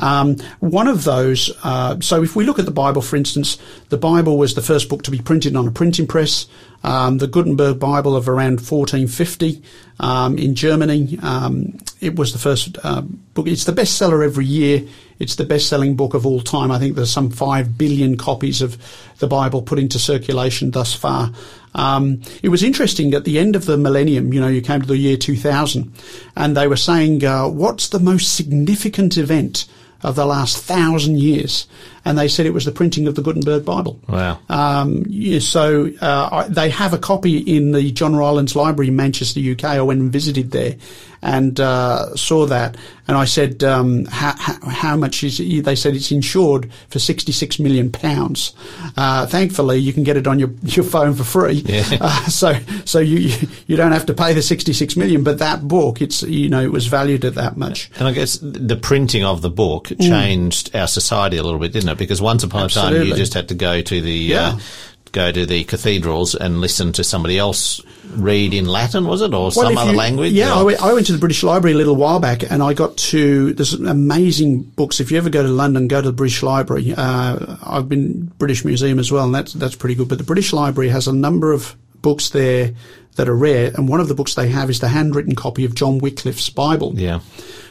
Um, 0.03 0.37
one 0.59 0.89
of 0.89 1.05
those, 1.05 1.53
uh, 1.63 2.01
so 2.01 2.23
if 2.23 2.35
we 2.35 2.45
look 2.45 2.59
at 2.59 2.65
the 2.65 2.73
Bible, 2.73 3.01
for 3.01 3.17
instance, 3.17 3.59
the 3.91 3.97
Bible 3.97 4.39
was 4.39 4.55
the 4.55 4.63
first 4.63 4.89
book 4.89 5.03
to 5.05 5.11
be 5.11 5.21
printed 5.21 5.55
on 5.55 5.69
a 5.69 5.71
printing 5.71 6.07
press. 6.07 6.47
Um, 6.85 7.19
the 7.19 7.29
Gutenberg 7.29 7.79
Bible 7.79 8.17
of 8.17 8.29
around 8.29 8.59
1450 8.59 9.63
um, 10.01 10.37
in 10.37 10.57
Germany. 10.57 11.17
Um, 11.23 11.79
it 12.01 12.17
was 12.17 12.33
the 12.33 12.41
first 12.41 12.77
uh, 12.83 13.03
book. 13.03 13.47
It's 13.47 13.65
the 13.65 13.73
bestseller 13.73 14.25
every 14.25 14.47
year. 14.47 14.83
It's 15.21 15.37
the 15.37 15.45
best-selling 15.45 15.95
book 15.95 16.15
of 16.15 16.27
all 16.27 16.41
time. 16.41 16.73
I 16.73 16.81
think 16.81 16.97
there's 16.97 17.13
some 17.13 17.31
five 17.31 17.79
billion 17.79 18.17
copies 18.17 18.61
of 18.61 18.77
the 19.21 19.29
Bible 19.29 19.63
put 19.63 19.79
into 19.79 20.01
circulation 20.01 20.73
thus 20.73 20.93
far. 20.93 21.31
Um, 21.75 22.21
it 22.43 22.51
was 22.51 22.63
interesting 22.63 23.15
at 23.15 23.25
the 23.25 23.39
end 23.39 23.57
of 23.57 23.65
the 23.65 23.79
millennium. 23.79 24.33
You 24.33 24.41
know, 24.41 24.49
you 24.49 24.63
came 24.63 24.83
to 24.83 24.87
the 24.87 24.97
year 24.97 25.17
2000, 25.17 25.93
and 26.37 26.57
they 26.57 26.67
were 26.67 26.77
saying, 26.77 27.25
uh, 27.25 27.49
"What's 27.49 27.89
the 27.89 28.01
most 28.01 28.35
significant 28.35 29.17
event?" 29.17 29.67
Of 30.05 30.17
the 30.17 30.27
last 30.27 30.59
thousand 30.59 31.21
years, 31.21 31.69
and 32.05 32.19
they 32.19 32.29
said 32.29 32.47
it 32.47 32.55
was 32.55 32.65
the 32.65 32.73
printing 32.73 33.07
of 33.07 33.15
the 33.15 33.23
Gutenberg 33.23 33.65
Bible. 33.65 34.01
Wow. 34.09 34.39
Um, 34.49 35.05
yeah, 35.09 35.39
so 35.39 35.91
uh, 36.01 36.29
I, 36.33 36.49
they 36.49 36.71
have 36.71 36.93
a 36.93 36.99
copy 36.99 37.39
in 37.39 37.73
the 37.73 37.93
John 37.93 38.15
Rylands 38.15 38.57
Library 38.57 38.89
in 38.89 38.97
Manchester, 38.97 39.41
UK. 39.41 39.65
I 39.65 39.83
went 39.83 40.01
and 40.01 40.13
visited 40.13 40.51
there 40.51 40.77
and 41.23 41.59
uh, 41.61 42.15
saw 42.17 42.47
that. 42.47 42.77
And 43.09 43.17
I 43.17 43.25
said, 43.25 43.63
um, 43.65 44.05
how, 44.07 44.35
how, 44.37 44.69
how 44.69 44.97
much 44.97 45.23
is 45.25 45.39
it? 45.41 45.65
They 45.65 45.75
said 45.75 45.95
it's 45.95 46.11
insured 46.11 46.71
for 46.89 46.99
66 46.99 47.59
million 47.59 47.91
pounds. 47.91 48.55
Uh, 48.97 49.27
thankfully, 49.27 49.79
you 49.79 49.93
can 49.93 50.03
get 50.03 50.17
it 50.17 50.27
on 50.27 50.39
your, 50.39 50.51
your 50.63 50.85
phone 50.85 51.15
for 51.15 51.25
free. 51.25 51.63
Yeah. 51.65 51.83
Uh, 52.03 52.25
so 52.27 52.55
so 52.85 52.99
you, 52.99 53.49
you 53.67 53.77
don't 53.77 53.93
have 53.93 54.07
to 54.07 54.15
pay 54.15 54.33
the 54.33 54.41
£66 54.41 54.97
million. 54.97 55.23
But 55.23 55.39
that 55.39 55.69
book, 55.69 56.03
it's 56.03 56.23
you 56.23 56.49
know, 56.49 56.61
it 56.61 56.73
was 56.73 56.87
valued 56.87 57.25
at 57.25 57.35
that 57.37 57.57
much. 57.57 57.91
And 57.99 58.09
I 58.09 58.13
guess 58.13 58.39
the 58.43 58.77
printing 58.77 59.25
of 59.25 59.41
the 59.41 59.51
book 59.51 59.93
changed 60.01 60.75
our 60.75 60.89
society 60.89 61.37
a 61.37 61.43
little 61.43 61.61
bit, 61.61 61.73
didn't 61.73 61.91
it? 61.91 61.92
Because 61.95 62.21
once 62.23 62.43
upon 62.43 62.67
a 62.67 62.69
time, 62.69 62.95
you 63.03 63.15
just 63.15 63.35
had 63.35 63.49
to 63.49 63.55
go 63.55 63.81
to 63.83 64.01
the 64.01 64.11
Yeah. 64.13 64.49
uh, 64.49 64.59
go 65.13 65.31
to 65.31 65.45
the 65.45 65.63
cathedrals 65.65 66.35
and 66.35 66.61
listen 66.63 66.91
to 66.93 67.05
somebody 67.05 67.37
else 67.39 67.83
read 68.17 68.55
in 68.55 68.65
Latin, 68.65 69.07
was 69.07 69.21
it, 69.21 69.35
or 69.35 69.45
Well, 69.45 69.51
some 69.53 69.77
other 69.77 69.91
you- 69.93 69.97
language? 69.99 70.33
Yeah, 70.33 70.55
I 70.55 70.63
went, 70.63 70.83
I 70.83 70.93
went 70.95 71.07
to 71.07 71.13
the 71.13 71.19
British 71.19 71.43
Library 71.43 71.75
a 71.75 71.77
little 71.77 71.97
while 71.97 72.19
back, 72.19 72.51
and 72.51 72.63
I 72.63 72.73
got 72.73 72.97
to 73.13 73.53
there's 73.53 73.75
amazing 73.75 74.63
books. 74.63 75.01
If 75.01 75.11
you 75.11 75.19
ever 75.19 75.29
go 75.31 75.43
to 75.43 75.49
London, 75.49 75.87
go 75.87 76.01
to 76.01 76.09
the 76.09 76.13
British 76.17 76.43
Library. 76.43 76.95
Uh, 76.97 77.57
I've 77.63 77.89
been 77.91 78.33
British 78.39 78.65
Museum 78.65 78.99
as 78.99 79.13
well, 79.13 79.25
and 79.25 79.35
that's 79.35 79.53
that's 79.53 79.77
pretty 79.77 79.95
good. 79.97 80.09
But 80.09 80.19
the 80.19 80.25
British 80.25 80.53
Library 80.53 80.89
has 80.91 81.07
a 81.09 81.13
number 81.13 81.53
of 81.53 81.77
books 82.01 82.31
there 82.31 82.73
that 83.17 83.29
are 83.29 83.37
rare, 83.37 83.73
and 83.75 83.89
one 83.89 84.01
of 84.01 84.09
the 84.09 84.15
books 84.15 84.35
they 84.35 84.49
have 84.49 84.71
is 84.71 84.81
the 84.81 84.89
handwritten 84.89 85.35
copy 85.35 85.65
of 85.65 85.75
John 85.75 85.99
Wycliffe's 86.01 86.49
Bible 86.51 86.93
yeah. 86.95 87.19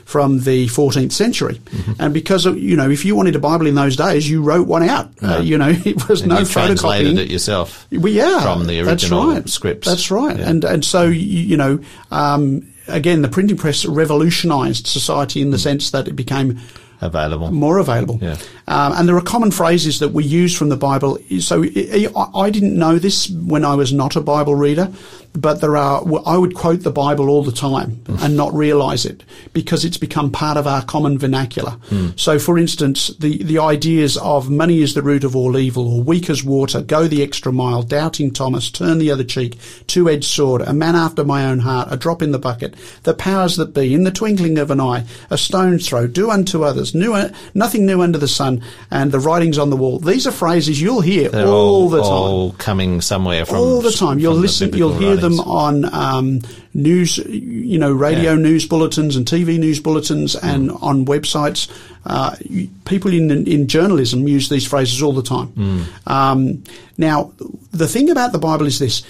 from 0.05 0.41
the 0.41 0.67
14th 0.67 1.11
century. 1.11 1.55
Mm-hmm. 1.55 1.93
And 1.99 2.13
because 2.13 2.45
of, 2.45 2.57
you 2.57 2.75
know, 2.75 2.89
if 2.89 3.05
you 3.05 3.15
wanted 3.15 3.35
a 3.35 3.39
Bible 3.39 3.65
in 3.65 3.75
those 3.75 3.95
days, 3.95 4.29
you 4.29 4.43
wrote 4.43 4.67
one 4.67 4.83
out. 4.83 5.09
Uh, 5.21 5.39
you 5.43 5.57
know, 5.57 5.69
it 5.85 6.07
was 6.07 6.21
And 6.21 6.29
no 6.29 6.39
you 6.39 6.45
translated 6.45 7.15
photocopying. 7.15 7.19
it 7.19 7.31
yourself. 7.31 7.87
Well, 7.91 8.07
yeah, 8.07 8.41
from 8.41 8.67
the 8.67 8.81
that's 8.81 9.03
original 9.03 9.33
right. 9.33 9.49
scripts. 9.49 9.87
That's 9.87 10.11
right. 10.11 10.37
Yeah. 10.37 10.49
And 10.49 10.63
and 10.63 10.85
so 10.85 11.03
you, 11.03 11.21
you 11.21 11.57
know, 11.57 11.79
um, 12.11 12.67
again, 12.87 13.21
the 13.21 13.29
printing 13.29 13.57
press 13.57 13.85
revolutionised 13.85 14.87
society 14.87 15.41
in 15.41 15.51
the 15.51 15.59
sense 15.59 15.91
that 15.91 16.07
it 16.07 16.15
became 16.15 16.59
available. 17.01 17.51
more 17.51 17.77
available. 17.79 18.19
Yeah. 18.21 18.37
Um, 18.67 18.93
and 18.93 19.09
there 19.09 19.15
are 19.17 19.21
common 19.21 19.51
phrases 19.51 19.99
that 19.99 20.09
we 20.09 20.23
use 20.23 20.55
from 20.55 20.69
the 20.69 20.77
Bible. 20.77 21.17
So 21.39 21.63
I 21.63 22.49
didn't 22.49 22.77
know 22.77 22.99
this 22.99 23.29
when 23.29 23.65
I 23.65 23.75
was 23.75 23.91
not 23.91 24.15
a 24.15 24.21
Bible 24.21 24.55
reader, 24.55 24.91
but 25.33 25.61
there 25.61 25.77
are, 25.77 26.03
I 26.25 26.37
would 26.37 26.55
quote 26.55 26.81
the 26.81 26.91
Bible 26.91 27.29
all 27.29 27.43
the 27.43 27.51
time 27.51 28.03
and 28.19 28.35
not 28.35 28.53
realize 28.53 29.05
it 29.05 29.23
because 29.53 29.85
it's 29.85 29.97
become 29.97 30.31
part 30.31 30.57
of 30.57 30.67
our 30.67 30.83
common 30.83 31.17
vernacular. 31.17 31.71
Hmm. 31.71 32.09
So, 32.15 32.37
for 32.37 32.57
instance, 32.57 33.07
the, 33.17 33.41
the 33.43 33.59
ideas 33.59 34.17
of 34.17 34.49
money 34.49 34.81
is 34.81 34.93
the 34.93 35.01
root 35.01 35.23
of 35.23 35.35
all 35.35 35.57
evil 35.57 35.87
or 35.87 36.03
weak 36.03 36.29
as 36.29 36.43
water, 36.43 36.81
go 36.81 37.07
the 37.07 37.23
extra 37.23 37.51
mile, 37.51 37.81
doubting 37.81 38.31
Thomas, 38.31 38.69
turn 38.69 38.97
the 38.97 39.11
other 39.11 39.23
cheek, 39.23 39.57
two-edged 39.87 40.25
sword, 40.25 40.61
a 40.61 40.73
man 40.73 40.95
after 40.95 41.23
my 41.23 41.45
own 41.45 41.59
heart, 41.59 41.87
a 41.91 41.97
drop 41.97 42.21
in 42.21 42.31
the 42.31 42.39
bucket, 42.39 42.75
the 43.03 43.13
powers 43.13 43.55
that 43.55 43.73
be, 43.73 43.93
in 43.93 44.03
the 44.03 44.11
twinkling 44.11 44.57
of 44.57 44.69
an 44.69 44.81
eye, 44.81 45.05
a 45.29 45.37
stone's 45.37 45.87
throw, 45.87 46.07
do 46.07 46.29
unto 46.29 46.63
others, 46.63 46.93
new, 46.93 47.13
uh, 47.13 47.29
nothing 47.53 47.85
new 47.85 48.01
under 48.01 48.17
the 48.17 48.27
sun, 48.27 48.61
and 48.89 49.11
the 49.11 49.19
writings 49.19 49.57
on 49.57 49.69
the 49.69 49.77
wall. 49.77 49.99
These 49.99 50.27
are 50.27 50.31
phrases 50.31 50.81
you'll 50.81 51.01
hear 51.01 51.29
They're 51.29 51.47
all, 51.47 51.89
the 51.89 52.01
time 52.01 52.11
all 52.11 52.51
coming 52.53 53.01
somewhere 53.01 53.45
from 53.45 53.57
all 53.57 53.81
the 53.81 53.91
time. 53.91 54.19
You'll 54.19 54.33
listen. 54.33 54.73
You'll 54.73 54.97
hear 54.97 55.20
them 55.21 55.39
on 55.39 55.85
um, 55.93 56.41
news, 56.73 57.17
you 57.17 57.77
know, 57.79 57.91
radio 57.91 58.33
Yeah. 58.33 58.41
news 58.41 58.65
bulletins 58.67 59.15
and 59.15 59.25
TV 59.25 59.57
news 59.57 59.79
bulletins, 59.79 60.35
and 60.35 60.71
on 60.81 61.05
websites. 61.05 61.67
Uh, 62.05 62.35
people 62.85 63.13
in 63.13 63.29
in 63.47 63.67
journalism 63.67 64.27
use 64.27 64.49
these 64.49 64.65
phrases 64.67 65.01
all 65.01 65.13
the 65.13 65.21
time. 65.23 65.85
Um, 66.07 66.63
now, 66.97 67.31
the 67.71 67.87
thing 67.87 68.09
about 68.09 68.31
the 68.31 68.39
Bible 68.39 68.65
is 68.65 68.79
this: 68.79 69.03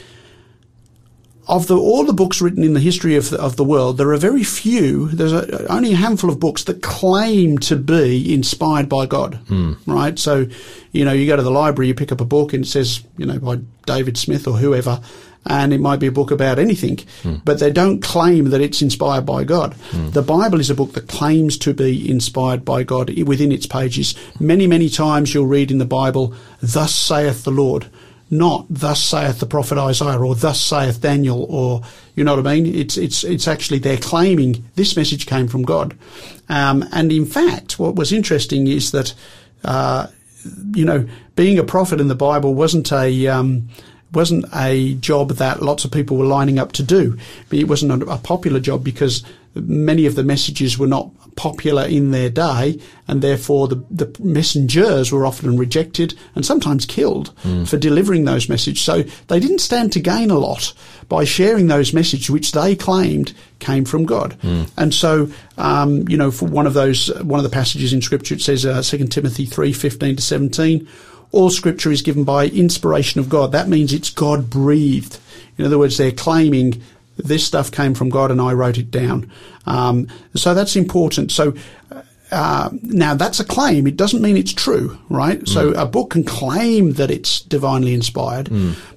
of 1.47 1.67
the 1.67 1.75
all 1.77 2.05
the 2.05 2.13
books 2.13 2.41
written 2.41 2.63
in 2.63 2.73
the 2.73 2.79
history 2.79 3.15
of 3.15 3.29
the, 3.29 3.37
of 3.41 3.55
the 3.55 3.63
world, 3.63 3.97
there 3.97 4.11
are 4.11 4.17
very 4.17 4.43
few. 4.43 5.07
There's 5.09 5.33
a, 5.33 5.67
only 5.71 5.93
a 5.93 5.95
handful 5.95 6.29
of 6.29 6.39
books 6.39 6.65
that 6.65 6.81
claim 6.81 7.57
to 7.59 7.75
be 7.75 8.33
inspired 8.33 8.87
by 8.87 9.05
God. 9.05 9.39
Right. 9.85 10.17
So, 10.19 10.45
you 10.91 11.03
know, 11.05 11.11
you 11.13 11.27
go 11.27 11.35
to 11.35 11.41
the 11.43 11.51
library, 11.51 11.87
you 11.87 11.93
pick 11.95 12.11
up 12.11 12.21
a 12.21 12.25
book, 12.25 12.53
and 12.53 12.63
it 12.63 12.67
says, 12.67 13.03
you 13.17 13.25
know, 13.25 13.39
by 13.39 13.59
David 13.85 14.17
Smith 14.17 14.47
or 14.47 14.55
whoever, 14.57 15.01
and 15.45 15.73
it 15.73 15.79
might 15.79 15.99
be 15.99 16.07
a 16.07 16.11
book 16.11 16.31
about 16.31 16.59
anything, 16.59 16.99
but 17.43 17.59
they 17.59 17.71
don't 17.71 18.01
claim 18.01 18.45
that 18.51 18.61
it's 18.61 18.81
inspired 18.81 19.25
by 19.25 19.43
God. 19.43 19.73
The 19.91 20.21
Bible 20.21 20.59
is 20.59 20.69
a 20.69 20.75
book 20.75 20.93
that 20.93 21.07
claims 21.07 21.57
to 21.59 21.73
be 21.73 22.09
inspired 22.09 22.63
by 22.63 22.83
God 22.83 23.11
within 23.23 23.51
its 23.51 23.65
pages. 23.65 24.15
Many, 24.39 24.67
many 24.67 24.89
times 24.89 25.33
you'll 25.33 25.47
read 25.47 25.71
in 25.71 25.79
the 25.79 25.85
Bible, 25.85 26.33
"Thus 26.61 26.93
saith 26.93 27.43
the 27.43 27.51
Lord." 27.51 27.87
not 28.33 28.65
thus 28.69 29.03
saith 29.03 29.41
the 29.41 29.45
prophet 29.45 29.77
Isaiah 29.77 30.17
or 30.17 30.35
thus 30.35 30.59
saith 30.59 31.01
Daniel 31.01 31.45
or 31.49 31.81
you 32.15 32.23
know 32.23 32.35
what 32.37 32.47
I 32.47 32.55
mean? 32.55 32.73
It's 32.73 32.97
it's 32.97 33.23
it's 33.23 33.47
actually 33.47 33.79
they're 33.79 33.97
claiming 33.97 34.63
this 34.75 34.95
message 34.95 35.25
came 35.25 35.47
from 35.47 35.63
God, 35.63 35.97
um, 36.49 36.85
and 36.93 37.11
in 37.11 37.25
fact, 37.25 37.77
what 37.77 37.95
was 37.95 38.13
interesting 38.13 38.67
is 38.67 38.91
that 38.91 39.13
uh, 39.63 40.07
you 40.73 40.85
know 40.85 41.07
being 41.35 41.59
a 41.59 41.63
prophet 41.63 41.99
in 41.99 42.07
the 42.07 42.15
Bible 42.15 42.53
wasn't 42.53 42.91
a 42.91 43.27
um, 43.27 43.69
wasn't 44.13 44.45
a 44.53 44.95
job 44.95 45.29
that 45.31 45.61
lots 45.61 45.85
of 45.85 45.91
people 45.91 46.17
were 46.17 46.25
lining 46.25 46.59
up 46.59 46.71
to 46.73 46.83
do. 46.83 47.17
But 47.49 47.59
It 47.59 47.67
wasn't 47.67 48.03
a, 48.03 48.17
popular 48.17 48.59
job 48.59 48.83
because 48.83 49.23
many 49.55 50.05
of 50.05 50.15
the 50.15 50.23
messages 50.23 50.77
were 50.77 50.87
not 50.87 51.09
popular 51.35 51.83
in 51.85 52.11
their 52.11 52.29
day, 52.29 52.79
and 53.07 53.21
therefore 53.21 53.67
the, 53.67 53.83
the 53.89 54.13
messengers 54.19 55.11
were 55.11 55.25
often 55.25 55.57
rejected 55.57 56.13
and 56.35 56.45
sometimes 56.45 56.85
killed 56.85 57.33
for 57.65 57.77
delivering 57.77 58.25
those 58.25 58.49
messages. 58.49 58.81
So 58.81 59.03
they 59.27 59.39
didn't 59.39 59.59
stand 59.59 59.91
to 59.93 59.99
gain 59.99 60.29
a 60.29 60.37
lot 60.37 60.73
by 61.09 61.23
sharing 61.25 61.67
those 61.67 61.93
messages 61.93 62.29
which 62.29 62.51
they 62.51 62.75
claimed 62.75 63.33
came 63.59 63.85
from 63.85 64.05
God. 64.05 64.37
And 64.77 64.93
so, 64.93 65.29
um, 65.57 66.07
you 66.07 66.17
know, 66.17 66.31
for 66.31 66.45
one 66.45 66.67
of 66.67 66.73
those, 66.73 67.07
one 67.21 67.39
of 67.39 67.43
the 67.43 67.49
passages 67.49 67.93
in 67.93 68.01
Scripture, 68.01 68.35
it 68.35 68.41
says, 68.41 68.65
uh, 68.65 68.81
2 68.81 69.07
Timothy 69.07 69.45
three 69.45 69.73
fifteen 69.73 70.15
to 70.15 70.21
17, 70.21 70.87
all 71.31 71.49
scripture 71.49 71.91
is 71.91 72.01
given 72.01 72.23
by 72.23 72.47
inspiration 72.47 73.19
of 73.19 73.29
God. 73.29 73.51
That 73.51 73.69
means 73.69 73.93
it's 73.93 74.09
God 74.09 74.49
breathed. 74.49 75.19
In 75.57 75.65
other 75.65 75.77
words, 75.77 75.97
they're 75.97 76.11
claiming 76.11 76.81
this 77.17 77.45
stuff 77.45 77.71
came 77.71 77.93
from 77.93 78.09
God 78.09 78.31
and 78.31 78.41
I 78.41 78.53
wrote 78.53 78.77
it 78.77 78.89
down. 78.91 79.31
Um, 79.65 80.07
so 80.35 80.53
that's 80.53 80.75
important. 80.75 81.31
So 81.31 81.53
uh, 82.31 82.69
now 82.81 83.13
that's 83.13 83.39
a 83.39 83.45
claim. 83.45 83.85
It 83.87 83.97
doesn't 83.97 84.21
mean 84.21 84.37
it's 84.37 84.53
true, 84.53 84.97
right? 85.09 85.45
So 85.47 85.69
a 85.73 85.85
book 85.85 86.11
can 86.11 86.23
claim 86.23 86.93
that 86.93 87.11
it's 87.11 87.41
divinely 87.41 87.93
inspired, 87.93 88.49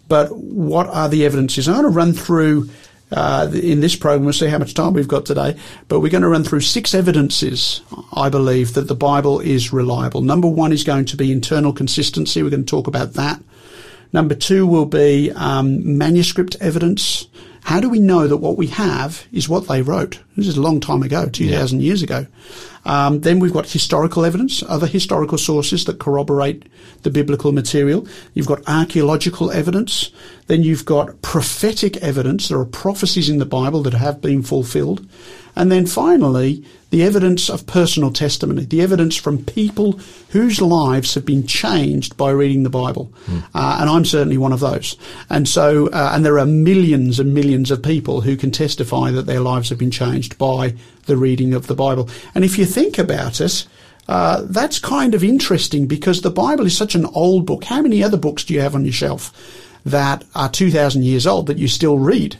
but 0.08 0.34
what 0.36 0.86
are 0.88 1.08
the 1.08 1.24
evidences? 1.26 1.68
I'm 1.68 1.74
going 1.74 1.84
to 1.84 1.90
run 1.90 2.12
through. 2.12 2.70
Uh, 3.12 3.50
in 3.52 3.80
this 3.80 3.94
program, 3.94 4.24
we'll 4.24 4.32
see 4.32 4.48
how 4.48 4.58
much 4.58 4.74
time 4.74 4.92
we've 4.92 5.08
got 5.08 5.26
today, 5.26 5.56
but 5.88 6.00
we're 6.00 6.10
going 6.10 6.22
to 6.22 6.28
run 6.28 6.42
through 6.42 6.60
six 6.60 6.94
evidences, 6.94 7.80
I 8.12 8.28
believe, 8.28 8.74
that 8.74 8.88
the 8.88 8.94
Bible 8.94 9.40
is 9.40 9.72
reliable. 9.72 10.22
Number 10.22 10.48
one 10.48 10.72
is 10.72 10.84
going 10.84 11.04
to 11.06 11.16
be 11.16 11.30
internal 11.30 11.72
consistency. 11.72 12.42
We're 12.42 12.50
going 12.50 12.64
to 12.64 12.70
talk 12.70 12.86
about 12.86 13.12
that. 13.14 13.40
Number 14.12 14.34
two 14.34 14.66
will 14.66 14.86
be 14.86 15.32
um, 15.32 15.98
manuscript 15.98 16.56
evidence. 16.60 17.26
How 17.64 17.80
do 17.80 17.88
we 17.88 17.98
know 17.98 18.28
that 18.28 18.36
what 18.36 18.56
we 18.56 18.68
have 18.68 19.26
is 19.32 19.48
what 19.48 19.68
they 19.68 19.82
wrote? 19.82 20.20
This 20.36 20.46
is 20.46 20.56
a 20.56 20.62
long 20.62 20.80
time 20.80 21.02
ago, 21.02 21.28
2,000 21.28 21.82
years 21.82 22.02
ago. 22.02 22.26
Um, 22.84 23.20
then 23.20 23.38
we've 23.38 23.52
got 23.52 23.68
historical 23.68 24.24
evidence, 24.24 24.62
other 24.62 24.86
historical 24.86 25.38
sources 25.38 25.84
that 25.86 25.98
corroborate 25.98 26.64
the 27.02 27.10
biblical 27.10 27.52
material. 27.52 28.06
You've 28.34 28.46
got 28.46 28.66
archaeological 28.68 29.50
evidence. 29.50 30.10
Then 30.46 30.62
you've 30.62 30.84
got 30.84 31.22
prophetic 31.22 31.96
evidence. 31.98 32.48
There 32.48 32.58
are 32.58 32.66
prophecies 32.66 33.28
in 33.28 33.38
the 33.38 33.46
Bible 33.46 33.82
that 33.82 33.94
have 33.94 34.20
been 34.20 34.42
fulfilled. 34.42 35.06
And 35.56 35.70
then 35.70 35.86
finally, 35.86 36.64
the 36.90 37.02
evidence 37.04 37.48
of 37.48 37.66
personal 37.66 38.12
testimony, 38.12 38.64
the 38.64 38.82
evidence 38.82 39.16
from 39.16 39.44
people 39.44 40.00
whose 40.30 40.60
lives 40.60 41.14
have 41.14 41.24
been 41.24 41.46
changed 41.46 42.16
by 42.16 42.30
reading 42.30 42.64
the 42.64 42.70
Bible. 42.70 43.12
Uh, 43.54 43.78
and 43.80 43.88
I'm 43.88 44.04
certainly 44.04 44.36
one 44.36 44.52
of 44.52 44.60
those. 44.60 44.96
And 45.30 45.48
so, 45.48 45.88
uh, 45.88 46.10
and 46.12 46.24
there 46.24 46.38
are 46.38 46.46
millions 46.46 47.20
and 47.20 47.32
millions 47.32 47.70
of 47.70 47.82
people 47.82 48.20
who 48.20 48.36
can 48.36 48.50
testify 48.50 49.10
that 49.12 49.26
their 49.26 49.40
lives 49.40 49.68
have 49.70 49.78
been 49.78 49.90
changed 49.92 50.38
by 50.38 50.74
the 51.06 51.16
reading 51.16 51.54
of 51.54 51.66
the 51.66 51.74
Bible. 51.74 52.08
And 52.34 52.44
if 52.44 52.58
you 52.58 52.64
think 52.64 52.98
about 52.98 53.40
it, 53.40 53.66
uh, 54.08 54.42
that's 54.44 54.78
kind 54.78 55.14
of 55.14 55.24
interesting 55.24 55.86
because 55.86 56.20
the 56.20 56.30
Bible 56.30 56.66
is 56.66 56.76
such 56.76 56.94
an 56.94 57.06
old 57.06 57.46
book. 57.46 57.64
How 57.64 57.80
many 57.80 58.02
other 58.02 58.18
books 58.18 58.44
do 58.44 58.54
you 58.54 58.60
have 58.60 58.74
on 58.74 58.84
your 58.84 58.92
shelf 58.92 59.32
that 59.86 60.24
are 60.34 60.48
2,000 60.48 61.04
years 61.04 61.26
old 61.26 61.46
that 61.46 61.58
you 61.58 61.68
still 61.68 61.98
read? 61.98 62.36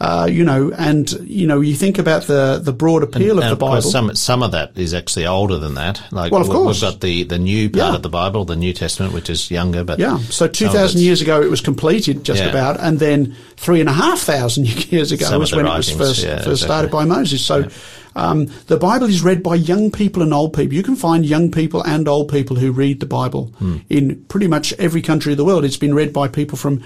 Uh, 0.00 0.28
you 0.30 0.44
know, 0.44 0.70
and, 0.76 1.10
you 1.22 1.46
know, 1.46 1.60
you 1.60 1.74
think 1.74 1.98
about 1.98 2.24
the, 2.24 2.60
the 2.62 2.72
broad 2.72 3.02
appeal 3.02 3.38
And 3.40 3.40
of 3.40 3.44
the 3.44 3.52
of 3.52 3.58
Bible. 3.58 3.82
some 3.82 4.14
some 4.14 4.42
of 4.42 4.52
that 4.52 4.76
is 4.76 4.92
actually 4.94 5.26
older 5.26 5.58
than 5.58 5.74
that. 5.74 6.02
Like 6.12 6.32
Well, 6.32 6.42
of 6.42 6.48
we- 6.48 6.54
course. 6.54 6.82
we've 6.82 6.90
got 6.92 7.00
the, 7.00 7.24
the 7.24 7.38
new 7.38 7.68
part 7.70 7.76
Yeah. 7.90 7.94
of 7.96 8.02
the 8.02 8.08
Bible, 8.08 8.44
the 8.44 8.56
New 8.56 8.72
Testament, 8.72 9.12
which 9.14 9.28
is 9.30 9.50
younger. 9.50 9.82
But 9.84 9.98
Yeah, 9.98 10.18
so 10.30 10.46
2,000 10.48 11.00
years 11.00 11.20
ago 11.22 11.40
it 11.42 11.50
was 11.50 11.60
completed 11.60 12.24
just 12.24 12.42
Yeah. 12.42 12.50
about, 12.50 12.78
and 12.80 12.98
then 12.98 13.34
three 13.56 13.80
and 13.80 13.88
a 13.88 13.92
half 13.92 14.20
thousand 14.20 14.66
years 14.92 15.12
ago 15.12 15.24
Some 15.26 15.40
was 15.40 15.52
of 15.52 15.58
the 15.58 15.64
when 15.64 15.72
it 15.72 15.76
was 15.76 15.90
first, 15.90 16.22
yeah, 16.22 16.36
first 16.36 16.46
exactly. 16.48 16.66
started 16.66 16.90
by 16.90 17.04
Moses. 17.04 17.44
So 17.44 17.68
um, 18.16 18.46
the 18.68 18.76
Bible 18.76 19.08
is 19.08 19.22
read 19.24 19.42
by 19.42 19.56
young 19.56 19.90
people 19.90 20.22
and 20.22 20.32
old 20.32 20.52
people. 20.52 20.74
You 20.74 20.82
can 20.84 20.94
find 20.96 21.26
young 21.26 21.50
people 21.50 21.82
and 21.82 22.06
old 22.06 22.28
people 22.28 22.56
who 22.56 22.70
read 22.70 23.00
the 23.00 23.06
Bible 23.06 23.52
Hmm. 23.58 23.78
in 23.90 24.24
pretty 24.28 24.46
much 24.46 24.72
every 24.74 25.02
country 25.02 25.32
of 25.32 25.38
the 25.38 25.44
world. 25.44 25.64
It's 25.64 25.76
been 25.76 25.94
read 25.94 26.12
by 26.12 26.28
people 26.28 26.56
from 26.56 26.82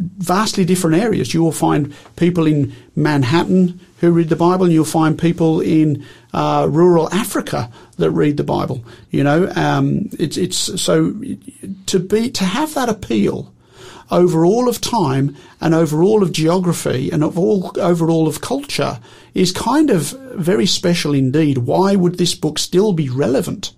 vastly 0.00 0.64
different 0.64 0.96
areas. 0.96 1.34
You 1.34 1.42
will 1.42 1.52
find 1.52 1.94
people 2.16 2.46
in 2.46 2.72
Manhattan 2.96 3.80
who 4.00 4.10
read 4.12 4.30
the 4.30 4.36
Bible, 4.36 4.64
and 4.64 4.72
you'll 4.72 4.84
find 4.84 5.18
people 5.18 5.60
in 5.60 6.04
uh, 6.32 6.66
rural 6.70 7.12
Africa 7.12 7.70
that 7.98 8.10
read 8.10 8.36
the 8.36 8.44
Bible. 8.44 8.84
You 9.10 9.24
know, 9.24 9.52
um, 9.54 10.08
it's 10.18 10.36
it's 10.36 10.80
so 10.80 11.14
to 11.86 11.98
be 11.98 12.30
to 12.30 12.44
have 12.44 12.74
that 12.74 12.88
appeal 12.88 13.52
over 14.10 14.44
all 14.44 14.68
of 14.68 14.80
time 14.80 15.36
and 15.60 15.74
over 15.74 16.02
all 16.02 16.22
of 16.22 16.32
geography 16.32 17.10
and 17.10 17.22
of 17.22 17.38
all 17.38 17.72
over 17.78 18.10
all 18.10 18.26
of 18.26 18.40
culture 18.40 18.98
is 19.34 19.52
kind 19.52 19.90
of 19.90 20.10
very 20.34 20.66
special 20.66 21.14
indeed. 21.14 21.58
Why 21.58 21.94
would 21.94 22.18
this 22.18 22.34
book 22.34 22.58
still 22.58 22.92
be 22.92 23.08
relevant? 23.08 23.72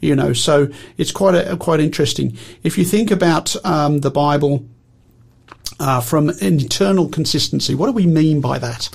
You 0.00 0.16
know, 0.16 0.32
so 0.32 0.68
it's 0.96 1.12
quite 1.12 1.36
a, 1.36 1.56
quite 1.56 1.78
interesting. 1.78 2.36
If 2.64 2.76
you 2.76 2.84
think 2.84 3.12
about 3.12 3.54
um, 3.64 4.00
the 4.00 4.10
Bible 4.10 4.64
uh, 5.80 6.00
from 6.00 6.30
internal 6.40 7.08
consistency, 7.08 7.74
what 7.74 7.86
do 7.86 7.92
we 7.92 8.06
mean 8.06 8.40
by 8.40 8.58
that? 8.58 8.88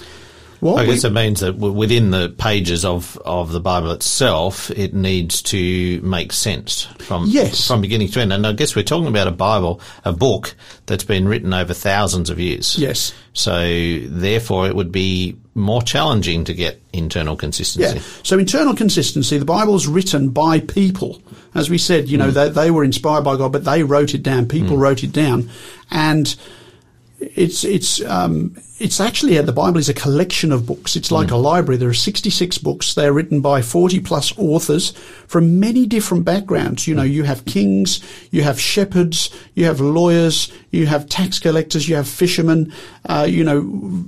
What 0.61 0.79
I 0.79 0.87
we- 0.87 0.93
guess 0.93 1.03
it 1.03 1.11
means 1.11 1.41
that 1.41 1.57
within 1.57 2.11
the 2.11 2.29
pages 2.29 2.85
of, 2.85 3.17
of 3.25 3.51
the 3.51 3.59
Bible 3.59 3.91
itself, 3.91 4.71
it 4.71 4.93
needs 4.93 5.41
to 5.43 5.99
make 6.01 6.31
sense 6.31 6.83
from 6.99 7.25
Yes. 7.27 7.67
from 7.67 7.81
beginning 7.81 8.07
to 8.11 8.21
end. 8.21 8.31
And 8.31 8.47
I 8.47 8.53
guess 8.53 8.73
we're 8.75 8.83
talking 8.83 9.07
about 9.07 9.27
a 9.27 9.31
Bible, 9.31 9.81
a 10.05 10.13
book 10.13 10.55
that's 10.85 11.03
been 11.03 11.27
written 11.27 11.53
over 11.53 11.73
thousands 11.73 12.29
of 12.29 12.39
years. 12.39 12.77
Yes. 12.79 13.13
So 13.33 13.99
therefore, 14.05 14.65
it 14.67 14.75
would 14.75 14.93
be 14.93 15.35
more 15.55 15.81
challenging 15.81 16.45
to 16.45 16.53
get 16.53 16.81
internal 16.93 17.35
consistency. 17.35 17.97
Yeah. 17.97 18.03
So 18.23 18.39
internal 18.39 18.75
consistency, 18.75 19.37
the 19.37 19.45
Bible's 19.45 19.87
written 19.87 20.29
by 20.29 20.61
people. 20.61 21.21
As 21.53 21.69
we 21.69 21.77
said, 21.77 22.07
you 22.07 22.17
know, 22.17 22.31
they, 22.31 22.49
they 22.49 22.71
were 22.71 22.83
inspired 22.85 23.23
by 23.25 23.35
God, 23.35 23.51
but 23.51 23.65
they 23.65 23.83
wrote 23.83 24.13
it 24.15 24.23
down. 24.23 24.47
People 24.47 24.77
wrote 24.77 25.03
it 25.03 25.11
down. 25.11 25.49
And 25.91 26.33
it's 27.35 27.63
it's 27.63 28.03
um, 28.05 28.55
it's 28.79 28.99
actually 28.99 29.38
uh, 29.38 29.41
the 29.41 29.51
Bible 29.51 29.77
is 29.77 29.89
a 29.89 29.93
collection 29.93 30.51
of 30.51 30.65
books. 30.65 30.95
It's 30.95 31.11
like 31.11 31.31
a 31.31 31.38
library. 31.38 31.77
There 31.77 31.89
are 31.89 31.93
66 31.93 32.57
books. 32.59 32.93
They're 32.93 33.13
written 33.13 33.41
by 33.41 33.61
40 33.61 34.01
plus 34.01 34.38
authors 34.38 34.91
from 35.27 35.59
many 35.59 35.85
different 35.85 36.25
backgrounds. 36.25 36.88
You 36.88 36.95
know, 36.95 37.03
you 37.03 37.23
have 37.23 37.45
kings, 37.45 38.01
you 38.31 38.43
have 38.43 38.59
shepherds, 38.59 39.29
you 39.53 39.65
have 39.65 39.79
lawyers, 39.79 40.51
you 40.71 40.88
have 40.88 41.09
tax 41.09 41.39
collectors, 41.39 41.88
you 41.88 41.95
have 41.95 42.07
fishermen. 42.07 42.73
Uh, 43.05 43.25
you 43.29 43.43
know, 43.43 44.05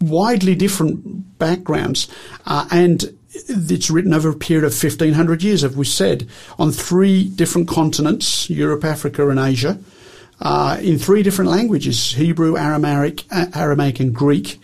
widely 0.00 0.54
different 0.54 1.38
backgrounds, 1.38 2.08
uh, 2.46 2.66
and 2.70 3.16
it's 3.48 3.90
written 3.90 4.14
over 4.14 4.30
a 4.30 4.34
period 4.34 4.64
of 4.64 4.72
1500 4.72 5.42
years, 5.42 5.64
as 5.64 5.76
we 5.76 5.84
said, 5.84 6.28
on 6.58 6.70
three 6.70 7.28
different 7.28 7.68
continents 7.68 8.48
Europe, 8.48 8.84
Africa, 8.84 9.28
and 9.28 9.38
Asia, 9.38 9.78
uh, 10.40 10.78
in 10.80 10.98
three 10.98 11.22
different 11.22 11.50
languages 11.50 12.12
Hebrew, 12.12 12.56
Aramaic, 12.56 13.24
Aramaic, 13.32 14.00
and 14.00 14.14
Greek. 14.14 14.60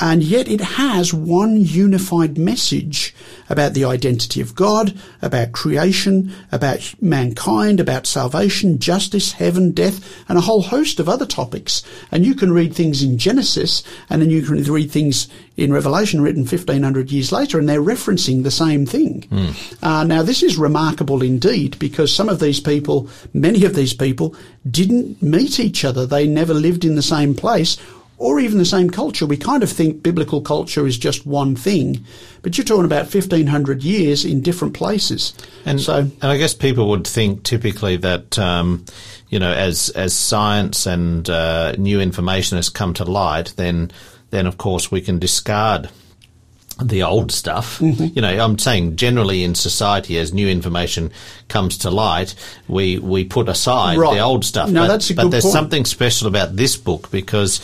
And 0.00 0.22
yet 0.22 0.48
it 0.48 0.60
has 0.60 1.12
one 1.12 1.56
unified 1.60 2.38
message 2.38 3.14
about 3.50 3.74
the 3.74 3.84
identity 3.84 4.40
of 4.40 4.54
God, 4.54 4.98
about 5.20 5.52
creation, 5.52 6.32
about 6.50 6.94
mankind, 7.00 7.78
about 7.80 8.06
salvation, 8.06 8.78
justice, 8.78 9.32
heaven, 9.32 9.72
death, 9.72 10.24
and 10.28 10.38
a 10.38 10.42
whole 10.42 10.62
host 10.62 10.98
of 10.98 11.08
other 11.08 11.26
topics. 11.26 11.82
And 12.10 12.24
you 12.24 12.34
can 12.34 12.52
read 12.52 12.74
things 12.74 13.02
in 13.02 13.18
Genesis 13.18 13.82
and 14.08 14.22
then 14.22 14.30
you 14.30 14.42
can 14.42 14.62
read 14.64 14.90
things 14.90 15.28
in 15.56 15.72
Revelation 15.72 16.22
written 16.22 16.42
1500 16.42 17.12
years 17.12 17.30
later 17.30 17.58
and 17.58 17.68
they're 17.68 17.82
referencing 17.82 18.42
the 18.42 18.50
same 18.50 18.86
thing. 18.86 19.28
Uh, 19.82 20.04
now 20.04 20.22
this 20.22 20.42
is 20.42 20.56
remarkable 20.56 21.22
indeed 21.22 21.78
because 21.78 22.14
some 22.14 22.30
of 22.30 22.40
these 22.40 22.60
people, 22.60 23.08
many 23.34 23.64
of 23.66 23.74
these 23.74 23.92
people 23.92 24.34
didn't 24.70 25.20
meet 25.20 25.60
each 25.60 25.84
other. 25.84 26.06
They 26.06 26.26
never 26.26 26.54
lived 26.54 26.86
in 26.86 26.94
the 26.94 27.02
same 27.02 27.34
place 27.34 27.76
or 28.22 28.38
even 28.38 28.58
the 28.58 28.64
same 28.64 28.88
culture. 28.88 29.26
We 29.26 29.36
kind 29.36 29.64
of 29.64 29.70
think 29.70 30.00
biblical 30.00 30.40
culture 30.40 30.86
is 30.86 30.96
just 30.96 31.26
one 31.26 31.56
thing, 31.56 32.04
but 32.42 32.56
you're 32.56 32.64
talking 32.64 32.84
about 32.84 33.12
1500 33.12 33.82
years 33.82 34.24
in 34.24 34.40
different 34.42 34.74
places. 34.74 35.34
And 35.66 35.80
so, 35.80 35.98
and 35.98 36.24
I 36.24 36.36
guess 36.36 36.54
people 36.54 36.88
would 36.90 37.04
think 37.04 37.42
typically 37.42 37.96
that 37.96 38.38
um, 38.38 38.84
you 39.28 39.40
know 39.40 39.52
as 39.52 39.88
as 39.90 40.14
science 40.14 40.86
and 40.86 41.28
uh, 41.28 41.72
new 41.72 42.00
information 42.00 42.56
has 42.58 42.68
come 42.68 42.94
to 42.94 43.04
light, 43.04 43.54
then 43.56 43.90
then 44.30 44.46
of 44.46 44.56
course 44.56 44.92
we 44.92 45.00
can 45.00 45.18
discard 45.18 45.90
the 46.80 47.02
old 47.02 47.32
stuff. 47.32 47.80
Mm-hmm. 47.80 48.06
You 48.14 48.22
know, 48.22 48.44
I'm 48.44 48.56
saying 48.56 48.96
generally 48.96 49.42
in 49.42 49.56
society, 49.56 50.16
as 50.18 50.32
new 50.32 50.48
information 50.48 51.10
comes 51.48 51.76
to 51.78 51.90
light, 51.90 52.36
we 52.68 52.98
we 53.00 53.24
put 53.24 53.48
aside 53.48 53.98
Right. 53.98 54.14
the 54.14 54.20
old 54.20 54.44
stuff. 54.44 54.70
No, 54.70 54.82
but, 54.82 54.86
that's 54.88 55.10
a 55.10 55.14
but 55.14 55.22
good 55.22 55.32
there's 55.32 55.44
point. 55.44 55.52
something 55.54 55.84
special 55.86 56.28
about 56.28 56.54
this 56.54 56.76
book 56.76 57.10
because 57.10 57.60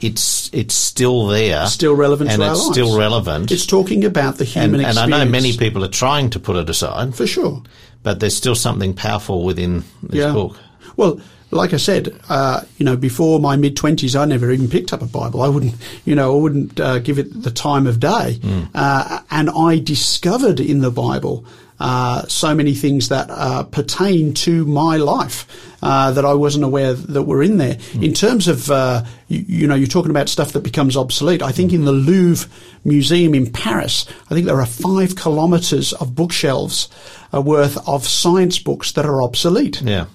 it's 0.00 0.50
it's 0.52 0.74
still 0.74 1.26
there, 1.26 1.66
Still 1.66 1.94
relevant 1.94 2.30
and 2.30 2.42
it's 2.42 2.58
lives. 2.60 2.70
still 2.72 2.98
relevant. 2.98 3.50
it's 3.52 3.66
talking 3.66 4.04
about 4.04 4.36
the 4.38 4.44
and, 4.44 4.72
human 4.72 4.84
and 4.84 4.98
I 4.98 5.06
know 5.06 5.24
many 5.24 5.56
people 5.56 5.84
are 5.84 5.88
trying 5.88 6.30
to 6.30 6.40
put 6.40 6.56
it 6.56 6.68
aside, 6.70 7.14
For 7.14 7.26
sure. 7.26 7.62
but 8.02 8.20
there's 8.20 8.36
still 8.36 8.54
something 8.54 8.94
powerful 8.94 9.44
within 9.44 9.84
this 10.02 10.20
Yeah. 10.20 10.32
book. 10.32 10.56
Well, 10.96 11.20
like 11.50 11.72
I 11.72 11.78
said, 11.78 12.14
uh, 12.28 12.60
you 12.76 12.84
know, 12.84 12.96
before 12.96 13.40
my 13.40 13.56
mid 13.56 13.74
twenties, 13.76 14.14
I 14.14 14.24
never 14.26 14.50
even 14.52 14.68
picked 14.68 14.92
up 14.92 15.00
a 15.00 15.06
Bible. 15.06 15.40
I 15.42 15.48
wouldn't, 15.48 15.74
you 16.04 16.14
know, 16.14 16.36
I 16.36 16.40
wouldn't 16.42 16.78
uh, 16.78 16.98
give 16.98 17.18
it 17.18 17.42
the 17.42 17.50
time 17.50 17.86
of 17.86 17.98
day. 18.00 18.38
Uh, 18.74 19.20
and 19.30 19.48
I 19.50 19.78
discovered 19.78 20.60
in 20.60 20.80
the 20.80 20.90
Bible 20.90 21.44
uh, 21.80 22.22
so 22.26 22.54
many 22.54 22.74
things 22.74 23.08
that 23.08 23.28
uh, 23.30 23.62
pertain 23.64 24.34
to 24.34 24.64
my 24.66 24.96
life 24.96 25.46
uh, 25.82 26.10
that 26.12 26.24
I 26.24 26.34
wasn't 26.34 26.64
aware 26.64 26.92
that 26.94 27.22
were 27.22 27.42
in 27.42 27.58
there. 27.58 27.78
In 28.00 28.12
terms 28.14 28.48
of, 28.48 28.68
uh, 28.70 29.04
you, 29.28 29.44
you 29.46 29.66
know, 29.68 29.76
you're 29.76 29.86
talking 29.86 30.10
about 30.10 30.28
stuff 30.28 30.52
that 30.52 30.64
becomes 30.64 30.96
obsolete. 30.96 31.40
I 31.40 31.52
think 31.52 31.72
in 31.72 31.84
the 31.84 31.92
Louvre 31.92 32.48
Museum 32.84 33.32
in 33.34 33.50
Paris, 33.52 34.06
I 34.28 34.34
think 34.34 34.46
there 34.46 34.60
are 34.60 34.66
five 34.66 35.14
kilometres 35.14 35.92
of 35.92 36.16
bookshelves 36.16 36.88
uh, 37.32 37.40
worth 37.40 37.76
of 37.88 38.06
science 38.08 38.58
books 38.58 38.90
that 38.92 39.06
are 39.06 39.22
obsolete 39.22 39.80
Yeah. 39.82 40.06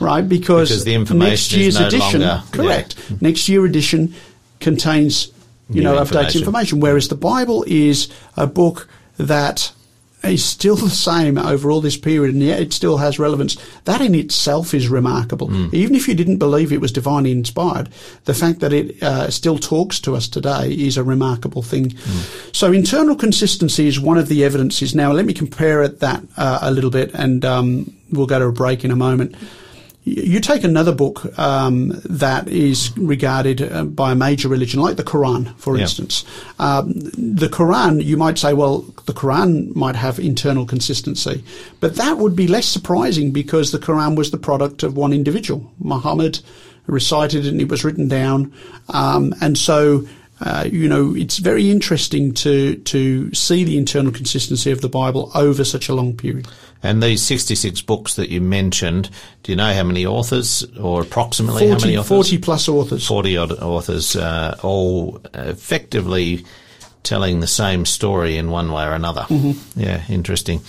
right? 0.00 0.28
Because, 0.28 0.70
Because 0.70 0.84
the 0.84 0.94
information 0.94 1.30
next 1.30 1.52
is 1.52 1.58
year's 1.58 1.78
no 1.80 1.86
edition, 1.86 2.20
longer- 2.22 2.42
correct? 2.50 2.96
Next 3.22 3.48
year 3.48 3.64
edition 3.64 4.14
contains, 4.58 5.28
you 5.68 5.76
New 5.76 5.82
know, 5.82 5.94
updates 5.96 6.34
information. 6.34 6.40
information, 6.40 6.80
whereas 6.80 7.08
the 7.08 7.14
Bible 7.14 7.64
is 7.68 8.08
a 8.36 8.46
book 8.48 8.88
that 9.18 9.70
is 10.26 10.44
still 10.44 10.76
the 10.76 10.90
same 10.90 11.38
over 11.38 11.70
all 11.70 11.80
this 11.80 11.96
period, 11.96 12.34
and 12.34 12.42
yet 12.42 12.60
it 12.60 12.72
still 12.72 12.96
has 12.98 13.18
relevance. 13.18 13.56
That 13.84 14.00
in 14.00 14.14
itself 14.14 14.74
is 14.74 14.88
remarkable. 14.88 15.48
Hmm. 15.48 15.68
Even 15.72 15.94
if 15.94 16.08
you 16.08 16.14
didn't 16.14 16.38
believe 16.38 16.72
it 16.72 16.80
was 16.80 16.92
divinely 16.92 17.32
inspired, 17.32 17.88
the 18.24 18.34
fact 18.34 18.60
that 18.60 18.72
it 18.72 19.02
uh, 19.02 19.30
still 19.30 19.58
talks 19.58 20.00
to 20.00 20.14
us 20.14 20.28
today 20.28 20.72
is 20.72 20.96
a 20.96 21.04
remarkable 21.04 21.62
thing. 21.62 21.90
Hmm. 21.90 22.20
So 22.52 22.72
internal 22.72 23.16
consistency 23.16 23.86
is 23.86 24.00
one 24.00 24.18
of 24.18 24.28
the 24.28 24.44
evidences. 24.44 24.94
Now 24.94 25.12
let 25.12 25.26
me 25.26 25.34
compare 25.34 25.82
it 25.82 26.00
that 26.00 26.22
uh, 26.36 26.58
a 26.62 26.70
little 26.70 26.90
bit, 26.90 27.12
and 27.14 27.44
um, 27.44 27.96
we'll 28.10 28.26
go 28.26 28.38
to 28.38 28.46
a 28.46 28.52
break 28.52 28.84
in 28.84 28.90
a 28.90 28.96
moment. 28.96 29.34
You 30.06 30.38
take 30.40 30.64
another 30.64 30.92
book 30.92 31.38
um, 31.38 31.88
that 32.04 32.46
is 32.48 32.92
regarded 32.98 33.62
uh, 33.62 33.84
by 33.84 34.12
a 34.12 34.14
major 34.14 34.48
religion, 34.48 34.80
like 34.80 34.96
the 34.96 35.02
Quran, 35.02 35.56
for 35.56 35.76
Yeah. 35.76 35.82
instance. 35.84 36.24
Um, 36.58 36.92
the 36.92 37.48
Quran, 37.48 38.04
you 38.04 38.18
might 38.18 38.36
say, 38.38 38.52
well, 38.52 38.84
the 39.06 39.14
Quran 39.14 39.74
might 39.74 39.96
have 39.96 40.18
internal 40.18 40.66
consistency, 40.66 41.42
but 41.80 41.96
that 41.96 42.18
would 42.18 42.36
be 42.36 42.46
less 42.46 42.66
surprising 42.66 43.30
because 43.32 43.72
the 43.72 43.78
Quran 43.78 44.14
was 44.14 44.30
the 44.30 44.36
product 44.36 44.82
of 44.82 44.94
one 44.94 45.14
individual. 45.14 45.72
Muhammad 45.78 46.40
recited 46.86 47.46
it 47.46 47.52
and 47.52 47.60
it 47.62 47.70
was 47.70 47.82
written 47.84 48.06
down, 48.08 48.52
um, 48.90 49.34
and 49.40 49.56
so. 49.56 50.06
Uh, 50.40 50.64
you 50.70 50.88
know, 50.88 51.14
it's 51.14 51.38
very 51.38 51.70
interesting 51.70 52.34
to 52.34 52.74
to 52.78 53.32
see 53.32 53.62
the 53.62 53.78
internal 53.78 54.10
consistency 54.10 54.72
of 54.72 54.80
the 54.80 54.88
Bible 54.88 55.30
over 55.32 55.62
such 55.64 55.88
a 55.88 55.94
long 55.94 56.12
period. 56.16 56.48
And 56.84 57.02
these 57.02 57.22
66 57.22 57.80
books 57.82 58.16
that 58.16 58.28
you 58.28 58.42
mentioned, 58.42 59.08
do 59.42 59.52
you 59.52 59.56
know 59.56 59.72
how 59.72 59.84
many 59.84 60.04
authors, 60.04 60.64
or 60.78 61.00
approximately 61.00 61.66
how 61.66 61.72
40, 61.72 61.86
many 61.86 61.96
authors? 61.96 62.08
40 62.08 62.38
plus 62.38 62.68
authors. 62.68 63.06
40 63.06 63.36
odd 63.38 63.52
authors, 63.52 64.14
uh, 64.16 64.58
all 64.62 65.18
effectively 65.32 66.44
telling 67.02 67.40
the 67.40 67.46
same 67.46 67.86
story 67.86 68.36
in 68.36 68.50
one 68.50 68.70
way 68.70 68.84
or 68.84 68.92
another. 68.92 69.22
Mm-hmm. 69.22 69.80
Yeah, 69.80 70.02
interesting. 70.10 70.60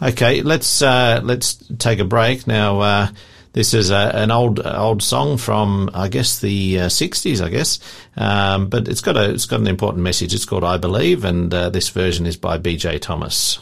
Okay, 0.00 0.42
let's 0.42 0.82
uh, 0.82 1.20
let's 1.24 1.54
take 1.78 1.98
a 1.98 2.04
break 2.04 2.46
now. 2.46 2.80
Uh, 2.80 3.08
this 3.52 3.74
is 3.74 3.90
a, 3.90 4.12
an 4.14 4.30
old 4.30 4.64
old 4.64 5.02
song 5.02 5.36
from 5.36 5.90
I 5.94 6.06
guess 6.06 6.38
the 6.38 6.80
uh, 6.80 6.86
60s, 6.86 7.44
I 7.44 7.48
guess, 7.48 7.80
um, 8.16 8.68
but 8.68 8.86
it's 8.86 9.00
got 9.00 9.16
a 9.16 9.30
it's 9.30 9.46
got 9.46 9.58
an 9.58 9.66
important 9.66 10.04
message. 10.04 10.32
It's 10.32 10.44
called 10.44 10.62
"I 10.62 10.76
Believe," 10.76 11.24
and 11.24 11.52
uh, 11.52 11.70
this 11.70 11.88
version 11.88 12.24
is 12.24 12.36
by 12.36 12.56
B.J. 12.56 13.00
Thomas. 13.00 13.58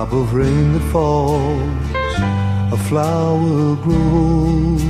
Drop 0.00 0.12
of 0.14 0.32
rain 0.32 0.72
that 0.72 0.86
falls, 0.92 1.90
a 2.72 2.78
flower 2.88 3.76
grows. 3.84 4.82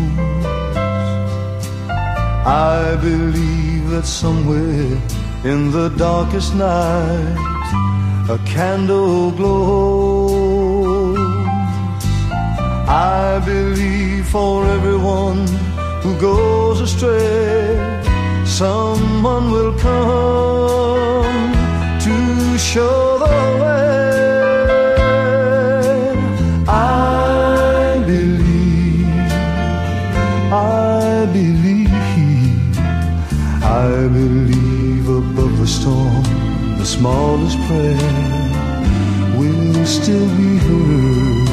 I 2.46 2.96
believe 3.02 3.90
that 3.90 4.06
somewhere 4.06 4.92
in 5.42 5.72
the 5.72 5.88
darkest 5.96 6.54
night, 6.54 7.36
a 8.28 8.38
candle 8.46 9.32
glows. 9.32 11.18
I 12.88 13.42
believe 13.44 14.28
for 14.28 14.64
everyone 14.66 15.44
who 16.02 16.12
goes 16.20 16.80
astray, 16.80 17.74
someone 18.44 19.50
will 19.50 19.76
come 19.78 21.52
to 22.06 22.58
show 22.58 23.18
the 23.18 23.34
way. 23.60 24.09
Storm, 35.90 36.22
the 36.78 36.84
smallest 36.84 37.58
prayer 37.66 37.96
will 39.38 39.86
still 39.86 40.28
be 40.36 40.52
heard. 40.66 41.48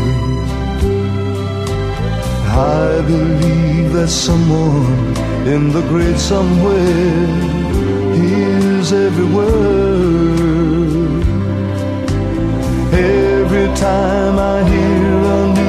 I 2.80 3.02
believe 3.12 3.94
that 3.94 4.10
someone 4.10 5.18
in 5.54 5.72
the 5.72 5.84
great 5.92 6.18
somewhere 6.18 7.28
hears 8.20 8.92
every 8.94 9.30
word. 9.38 11.24
Every 12.94 13.68
time 13.76 14.36
I 14.56 14.58
hear 14.74 15.14
a 15.36 15.40
newborn 15.56 15.67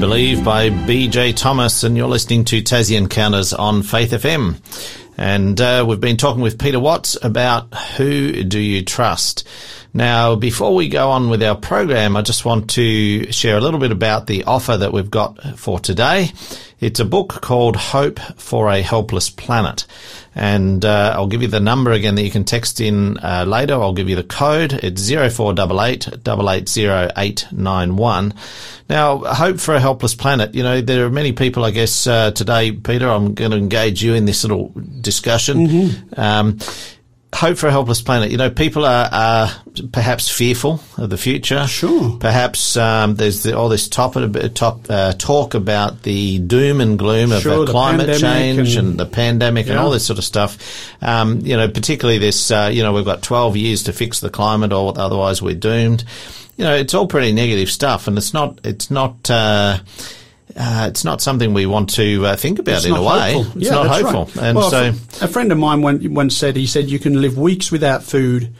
Believe 0.00 0.44
by 0.44 0.70
BJ 0.70 1.34
Thomas, 1.34 1.82
and 1.82 1.96
you're 1.96 2.06
listening 2.06 2.44
to 2.46 2.62
Tassie 2.62 2.96
Encounters 2.96 3.52
on 3.52 3.82
Faith 3.82 4.12
FM. 4.12 4.60
And 5.16 5.60
uh, 5.60 5.84
we've 5.88 6.00
been 6.00 6.16
talking 6.16 6.40
with 6.40 6.58
Peter 6.58 6.78
Watts 6.78 7.16
about 7.20 7.74
who 7.96 8.44
do 8.44 8.60
you 8.60 8.84
trust. 8.84 9.46
Now, 9.94 10.36
before 10.36 10.74
we 10.74 10.88
go 10.88 11.10
on 11.10 11.30
with 11.30 11.42
our 11.42 11.56
program, 11.56 12.16
I 12.16 12.22
just 12.22 12.44
want 12.44 12.70
to 12.70 13.32
share 13.32 13.56
a 13.56 13.60
little 13.60 13.80
bit 13.80 13.90
about 13.90 14.26
the 14.26 14.44
offer 14.44 14.76
that 14.76 14.92
we've 14.92 15.10
got 15.10 15.58
for 15.58 15.80
today. 15.80 16.30
It's 16.80 17.00
a 17.00 17.04
book 17.04 17.40
called 17.42 17.74
Hope 17.74 18.20
for 18.36 18.70
a 18.70 18.80
Helpless 18.82 19.30
Planet. 19.30 19.84
And 20.34 20.84
uh, 20.84 21.14
I'll 21.16 21.26
give 21.26 21.42
you 21.42 21.48
the 21.48 21.58
number 21.58 21.90
again 21.90 22.14
that 22.14 22.22
you 22.22 22.30
can 22.30 22.44
text 22.44 22.80
in 22.80 23.18
uh, 23.18 23.44
later. 23.48 23.74
I'll 23.74 23.94
give 23.94 24.08
you 24.08 24.14
the 24.14 24.22
code. 24.22 24.74
It's 24.74 25.10
0488 25.10 26.08
880891. 26.24 28.34
Now, 28.88 29.18
Hope 29.18 29.58
for 29.58 29.74
a 29.74 29.80
Helpless 29.80 30.14
Planet, 30.14 30.54
you 30.54 30.62
know, 30.62 30.80
there 30.80 31.04
are 31.06 31.10
many 31.10 31.32
people, 31.32 31.64
I 31.64 31.72
guess, 31.72 32.06
uh, 32.06 32.30
today, 32.30 32.70
Peter, 32.70 33.08
I'm 33.08 33.34
going 33.34 33.50
to 33.50 33.56
engage 33.56 34.00
you 34.02 34.14
in 34.14 34.26
this 34.26 34.44
little 34.44 34.72
discussion. 35.00 35.66
Um, 36.16 36.58
Hope 37.34 37.58
for 37.58 37.68
a 37.68 37.70
Helpless 37.70 38.00
Planet. 38.02 38.30
You 38.30 38.36
know, 38.38 38.50
people 38.50 38.84
are, 38.84 39.08
are 39.12 39.50
perhaps 39.92 40.28
fearful 40.28 40.80
of 40.96 41.10
the 41.10 41.18
future. 41.18 41.66
Sure. 41.66 42.16
Perhaps 42.18 42.76
um, 42.76 43.14
there's 43.14 43.42
the, 43.42 43.56
all 43.56 43.68
this 43.68 43.88
top, 43.88 44.16
top 44.54 44.86
uh, 44.88 45.12
talk 45.12 45.54
about 45.54 46.02
the 46.02 46.38
doom 46.40 46.80
and 46.80 46.98
gloom 46.98 47.30
of 47.30 47.42
Sure, 47.42 47.64
uh, 47.64 47.66
climate 47.70 48.18
change 48.18 48.76
and, 48.76 48.88
and- 48.88 49.00
the 49.00 49.06
pandemic 49.06 49.68
and 49.68 49.78
all 49.78 49.90
this 49.90 50.06
sort 50.06 50.18
of 50.18 50.24
stuff. 50.24 50.92
Um, 51.02 51.40
you 51.40 51.56
know, 51.56 51.68
particularly 51.68 52.18
this. 52.18 52.50
Uh, 52.50 52.70
you 52.72 52.82
know, 52.82 52.92
we've 52.92 53.04
got 53.04 53.22
12 53.22 53.56
years 53.56 53.82
to 53.84 53.92
fix 53.92 54.20
the 54.20 54.30
climate, 54.30 54.72
or 54.72 54.98
otherwise 54.98 55.40
we're 55.42 55.54
doomed. 55.54 56.04
You 56.56 56.64
know, 56.64 56.74
it's 56.74 56.94
all 56.94 57.06
pretty 57.06 57.32
negative 57.32 57.70
stuff, 57.70 58.08
and 58.08 58.16
it's 58.18 58.34
not. 58.34 58.58
It's 58.64 58.90
not. 58.90 59.30
Uh, 59.30 59.78
uh, 60.56 60.86
it's 60.88 61.04
not 61.04 61.20
something 61.20 61.54
we 61.54 61.66
want 61.66 61.90
to 61.94 62.24
uh, 62.26 62.36
think 62.36 62.58
about 62.58 62.76
It's 62.76 62.84
in 62.86 62.92
a 62.92 63.02
way. 63.02 63.32
hopeful. 63.34 63.60
It's 63.60 63.70
Yeah, 63.70 63.74
not 63.76 63.86
hopeful, 63.88 64.24
right. 64.40 64.48
and 64.48 64.58
well, 64.58 64.70
so 64.70 64.92
a 65.24 65.28
friend 65.28 65.52
of 65.52 65.58
mine 65.58 65.82
once 66.14 66.36
said, 66.36 66.56
he 66.56 66.66
said, 66.66 66.88
you 66.90 66.98
can 66.98 67.20
live 67.20 67.36
weeks 67.38 67.70
without 67.70 68.02
food, 68.02 68.52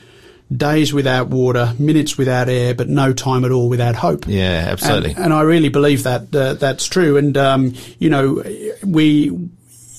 days 0.54 0.92
without 0.94 1.28
water, 1.28 1.74
minutes 1.78 2.16
without 2.16 2.48
air, 2.48 2.74
but 2.74 2.88
no 2.88 3.12
time 3.12 3.44
at 3.44 3.50
all 3.50 3.68
without 3.68 3.94
hope. 3.96 4.24
yeah, 4.26 4.66
absolutely. 4.70 5.10
And, 5.10 5.24
and 5.26 5.32
I 5.34 5.42
really 5.42 5.68
believe 5.68 6.04
that 6.04 6.34
uh, 6.34 6.54
that's 6.54 6.86
true. 6.86 7.16
And 7.16 7.36
um, 7.36 7.74
you 7.98 8.08
know, 8.10 8.42
we 8.84 9.30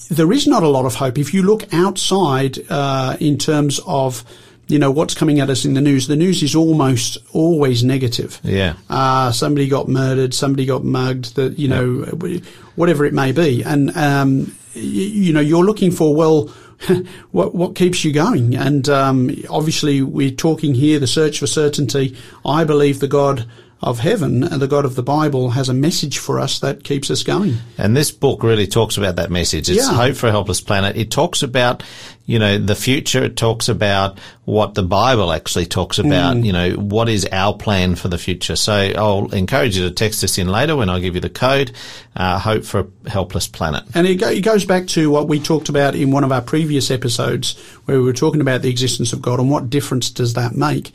there 0.10 0.32
is 0.32 0.48
not 0.48 0.64
a 0.64 0.68
lot 0.68 0.86
of 0.86 0.96
hope 0.96 1.20
if 1.20 1.34
you 1.36 1.44
look 1.44 1.72
outside 1.72 2.58
uh, 2.70 3.16
in 3.20 3.38
terms 3.38 3.80
of 3.86 4.24
you 4.70 4.80
know 4.80 4.92
what's 4.92 5.14
coming 5.16 5.40
at 5.42 5.50
us 5.50 5.66
in 5.66 5.74
the 5.74 5.82
news. 5.82 6.08
The 6.08 6.16
news 6.16 6.42
is 6.42 6.56
almost 6.56 7.18
always 7.34 7.84
negative. 7.84 8.40
Yeah. 8.44 8.76
Uh, 8.90 9.32
somebody 9.34 9.68
got 9.68 9.88
murdered, 9.90 10.34
somebody 10.34 10.66
got 10.66 10.84
mugged, 10.86 11.36
that, 11.36 11.60
you 11.60 11.68
know, 11.68 12.04
whatever 12.76 13.04
it 13.06 13.14
may 13.14 13.32
be. 13.34 13.64
And, 13.64 13.90
um, 13.98 14.56
y- 14.76 14.82
you 14.82 15.34
know, 15.34 15.40
you're 15.42 15.66
looking 15.66 15.92
for, 15.92 16.16
well, 16.16 16.48
what, 17.32 17.54
what 17.56 17.76
keeps 17.76 18.06
you 18.06 18.14
going? 18.14 18.56
And, 18.56 18.88
um, 18.88 19.36
obviously 19.50 20.02
we're 20.02 20.32
talking 20.32 20.74
here, 20.76 21.00
the 21.00 21.08
search 21.08 21.40
for 21.40 21.48
certainty. 21.48 22.16
I 22.46 22.64
believe 22.64 23.00
the 23.00 23.08
God 23.08 23.48
of 23.82 24.00
heaven 24.00 24.44
and 24.44 24.62
the 24.62 24.68
God 24.68 24.84
of 24.84 24.96
the 24.96 25.04
Bible 25.04 25.52
has 25.52 25.70
a 25.70 25.74
message 25.74 26.18
for 26.18 26.38
us 26.40 26.60
that 26.60 26.84
keeps 26.84 27.10
us 27.10 27.24
going. 27.24 27.56
And 27.78 27.96
this 27.96 28.12
book 28.12 28.44
really 28.44 28.68
talks 28.68 28.98
about 28.98 29.16
that 29.16 29.32
message. 29.32 29.70
It's 29.70 29.88
Yeah. 29.88 29.94
Hope 29.94 30.16
for 30.18 30.28
a 30.28 30.32
Helpless 30.32 30.60
Planet. 30.60 30.98
It 30.98 31.12
talks 31.12 31.42
about, 31.44 31.82
you 32.30 32.38
know, 32.38 32.60
the 32.60 32.76
future. 32.76 33.24
It 33.24 33.36
talks 33.38 33.70
about 33.70 34.20
what 34.46 34.76
the 34.76 34.84
Bible 34.84 35.32
actually 35.32 35.66
talks 35.66 35.98
about, 35.98 36.38
Mm. 36.38 36.46
you 36.46 36.54
know, 36.54 36.72
what 36.74 37.10
is 37.10 37.28
our 37.32 37.56
plan 37.56 37.96
for 37.96 38.08
the 38.08 38.20
future. 38.20 38.56
So 38.56 38.74
I'll 38.96 39.34
encourage 39.34 39.76
you 39.76 39.90
to 39.90 39.94
text 39.94 40.24
us 40.24 40.38
in 40.38 40.48
later 40.48 40.76
when 40.76 40.90
I 40.90 41.00
give 41.00 41.16
you 41.16 41.22
the 41.22 41.30
code, 41.30 41.72
uh, 42.16 42.38
Hope 42.38 42.66
for 42.66 42.80
a 43.06 43.10
Helpless 43.10 43.48
Planet. 43.48 43.84
And 43.96 44.06
it, 44.06 44.16
go, 44.16 44.30
it 44.30 44.42
goes 44.42 44.64
back 44.64 44.86
to 44.90 45.10
what 45.10 45.28
we 45.28 45.40
talked 45.40 45.70
about 45.70 45.96
in 45.96 46.12
one 46.12 46.24
of 46.24 46.32
our 46.32 46.42
previous 46.42 46.92
episodes, 46.92 47.56
where 47.86 47.98
we 47.98 48.04
were 48.04 48.14
talking 48.14 48.42
about 48.42 48.62
the 48.62 48.70
existence 48.70 49.12
of 49.12 49.24
God 49.24 49.40
and 49.40 49.50
what 49.50 49.72
difference 49.72 50.12
does 50.12 50.36
that 50.36 50.56
make. 50.56 50.92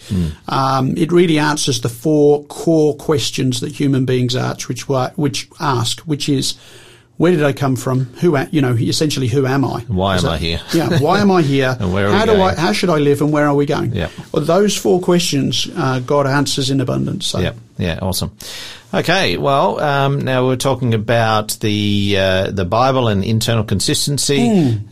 Um, 0.46 0.96
it 0.96 1.10
really 1.10 1.40
answers 1.40 1.80
the 1.80 1.88
four 1.88 2.44
core 2.44 2.94
questions 2.96 3.58
that 3.58 3.72
human 3.72 4.04
beings 4.04 4.36
ask, 4.36 4.68
which 4.68 4.88
were, 4.88 5.10
which 5.16 5.48
ask, 5.58 6.00
which 6.02 6.28
is, 6.28 6.54
where 7.16 7.32
did 7.32 7.44
I 7.44 7.52
come 7.52 7.76
from? 7.76 8.06
Who, 8.20 8.36
you 8.50 8.60
know, 8.60 8.74
essentially, 8.74 9.28
who 9.28 9.46
am 9.46 9.64
I? 9.64 9.80
Why 9.88 10.16
Is 10.16 10.24
am 10.24 10.30
that- 10.30 10.34
I 10.34 10.38
here? 10.38 10.60
yeah, 10.74 10.98
why 11.00 11.20
am 11.20 11.30
I 11.30 11.42
here? 11.42 11.76
And 11.80 11.92
where 11.92 12.06
are 12.08 12.12
we 12.12 12.18
how 12.18 12.24
do 12.26 12.40
I? 12.40 12.54
How 12.54 12.72
should 12.72 12.90
I 12.90 12.98
live? 12.98 13.20
And 13.20 13.32
where 13.32 13.46
are 13.46 13.54
we 13.54 13.66
going? 13.66 13.92
Yeah. 13.92 14.08
Well, 14.32 14.44
those 14.44 14.76
four 14.76 15.00
questions, 15.00 15.68
uh, 15.76 16.00
God 16.00 16.26
answers 16.26 16.70
in 16.70 16.80
abundance. 16.80 17.26
So. 17.26 17.38
Yeah, 17.40 17.52
yeah, 17.78 17.98
awesome. 18.02 18.30
Okay, 18.94 19.38
well, 19.38 19.80
um, 19.80 20.20
now 20.20 20.46
we're 20.46 20.54
talking 20.54 20.94
about 20.94 21.58
the 21.58 22.16
uh, 22.16 22.50
the 22.52 22.64
Bible 22.64 23.08
and 23.08 23.24
internal 23.24 23.64
consistency, 23.64 24.38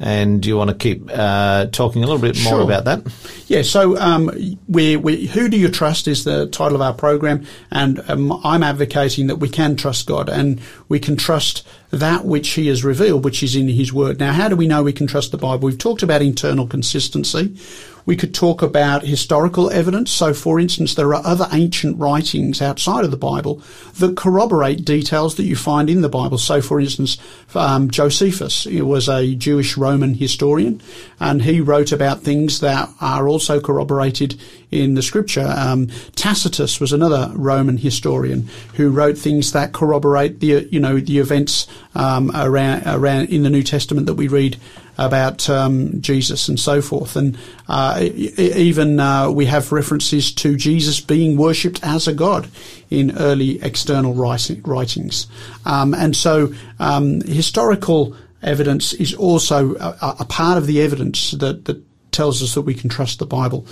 and 0.01 0.45
you 0.45 0.57
want 0.57 0.71
to 0.71 0.77
keep 0.77 1.09
uh, 1.09 1.67
talking 1.67 2.03
a 2.03 2.07
little 2.07 2.21
bit 2.21 2.35
more. 2.43 2.55
Sure. 2.55 2.63
about 2.63 2.85
that? 2.87 3.07
Yeah, 3.47 3.63
so 3.63 3.97
um, 3.99 4.59
we, 4.67 4.97
we, 4.97 5.27
who 5.27 5.49
do 5.49 5.57
you 5.57 5.69
trust 5.69 6.09
is 6.09 6.25
the 6.25 6.49
title 6.49 6.75
of 6.75 6.83
our 6.83 6.95
program, 6.95 7.47
and 7.71 8.03
um, 8.11 8.41
I'm 8.43 8.65
advocating 8.65 9.29
that 9.29 9.37
we 9.37 9.49
can 9.49 9.77
trust 9.77 10.09
God 10.09 10.29
and 10.29 10.61
we 10.89 10.99
can 10.99 11.17
trust 11.17 11.65
that 11.93 12.25
which 12.25 12.49
He 12.51 12.67
has 12.67 12.83
revealed, 12.83 13.25
which 13.25 13.41
is 13.45 13.55
in 13.55 13.69
His 13.69 13.93
Word. 13.93 14.19
Now, 14.19 14.33
how 14.33 14.49
do 14.49 14.57
we 14.57 14.67
know 14.67 14.83
we 14.83 14.93
can 14.93 15.07
trust 15.07 15.31
the 15.31 15.39
Bible? 15.39 15.67
We've 15.67 15.79
talked 15.79 16.03
about 16.03 16.23
internal 16.23 16.67
consistency. 16.67 17.57
We 18.05 18.17
could 18.17 18.35
talk 18.35 18.63
about 18.63 19.05
historical 19.05 19.71
evidence. 19.71 20.11
So, 20.11 20.35
for 20.35 20.59
instance, 20.59 20.95
there 20.95 21.15
are 21.15 21.25
other 21.25 21.49
ancient 21.53 21.99
writings 21.99 22.61
outside 22.61 23.05
of 23.05 23.11
the 23.11 23.17
Bible 23.17 23.63
that 23.99 24.17
corroborate 24.17 24.85
details 24.85 25.37
that 25.37 25.45
you 25.45 25.57
find 25.57 25.89
in 25.89 26.01
the 26.01 26.09
Bible. 26.09 26.39
So, 26.39 26.61
for 26.61 26.81
instance, 26.81 27.19
um, 27.55 27.91
Josephus 27.91 28.67
was 28.67 29.09
a 29.09 29.35
Jewish 29.35 29.77
Roman 29.77 30.15
historian, 30.15 30.81
and 31.21 31.43
he 31.43 31.61
wrote 31.61 31.93
about 31.93 32.23
things 32.23 32.61
that 32.61 32.89
are 33.01 33.29
also 33.29 33.61
corroborated 33.61 34.39
in 34.73 34.95
the 34.95 35.03
Scripture. 35.03 35.53
Um, 35.57 35.89
Tacitus 36.17 36.81
was 36.81 36.93
another 36.93 37.31
Roman 37.35 37.77
historian 37.77 38.49
who 38.75 38.91
wrote 38.91 39.19
things 39.19 39.53
that 39.53 39.73
corroborate 39.73 40.41
the 40.41 40.67
you 40.71 40.81
know 40.81 40.99
the 40.99 41.19
events 41.19 41.67
um, 41.95 42.33
around 42.35 42.83
around 42.87 43.29
in 43.29 43.43
the 43.43 43.51
New 43.51 43.63
Testament 43.63 44.07
that 44.07 44.15
we 44.15 44.29
read 44.29 44.57
about 44.99 45.49
um, 45.49 46.01
Jesus 46.01 46.49
and 46.49 46.61
so 46.61 46.83
forth. 46.83 47.17
And 47.17 47.39
uh, 47.69 48.01
even 48.03 49.01
uh, 49.01 49.31
we 49.31 49.47
have 49.47 49.73
references 49.73 50.33
to 50.35 50.57
Jesus 50.57 51.01
being 51.01 51.37
worshipped 51.37 51.81
as 51.83 52.07
a 52.07 52.13
god 52.13 52.49
in 52.91 53.17
early 53.19 53.61
external 53.63 54.15
writings. 54.15 55.27
Um, 55.65 55.95
and 55.95 56.15
so 56.15 56.53
um, 56.79 57.21
historical 57.23 58.15
evidence 58.43 58.93
is 58.93 59.15
also 59.15 59.75
a- 59.77 60.17
a 60.21 60.25
part 60.25 60.59
of 60.59 60.67
the 60.67 60.81
evidence 60.81 61.31
that, 61.33 61.65
that 61.65 61.83
tells 62.11 62.43
us 62.43 62.55
that 62.55 62.63
we 62.63 62.75
can 62.75 62.91
trust 62.91 63.19
the 63.19 63.27
Bible. 63.27 63.67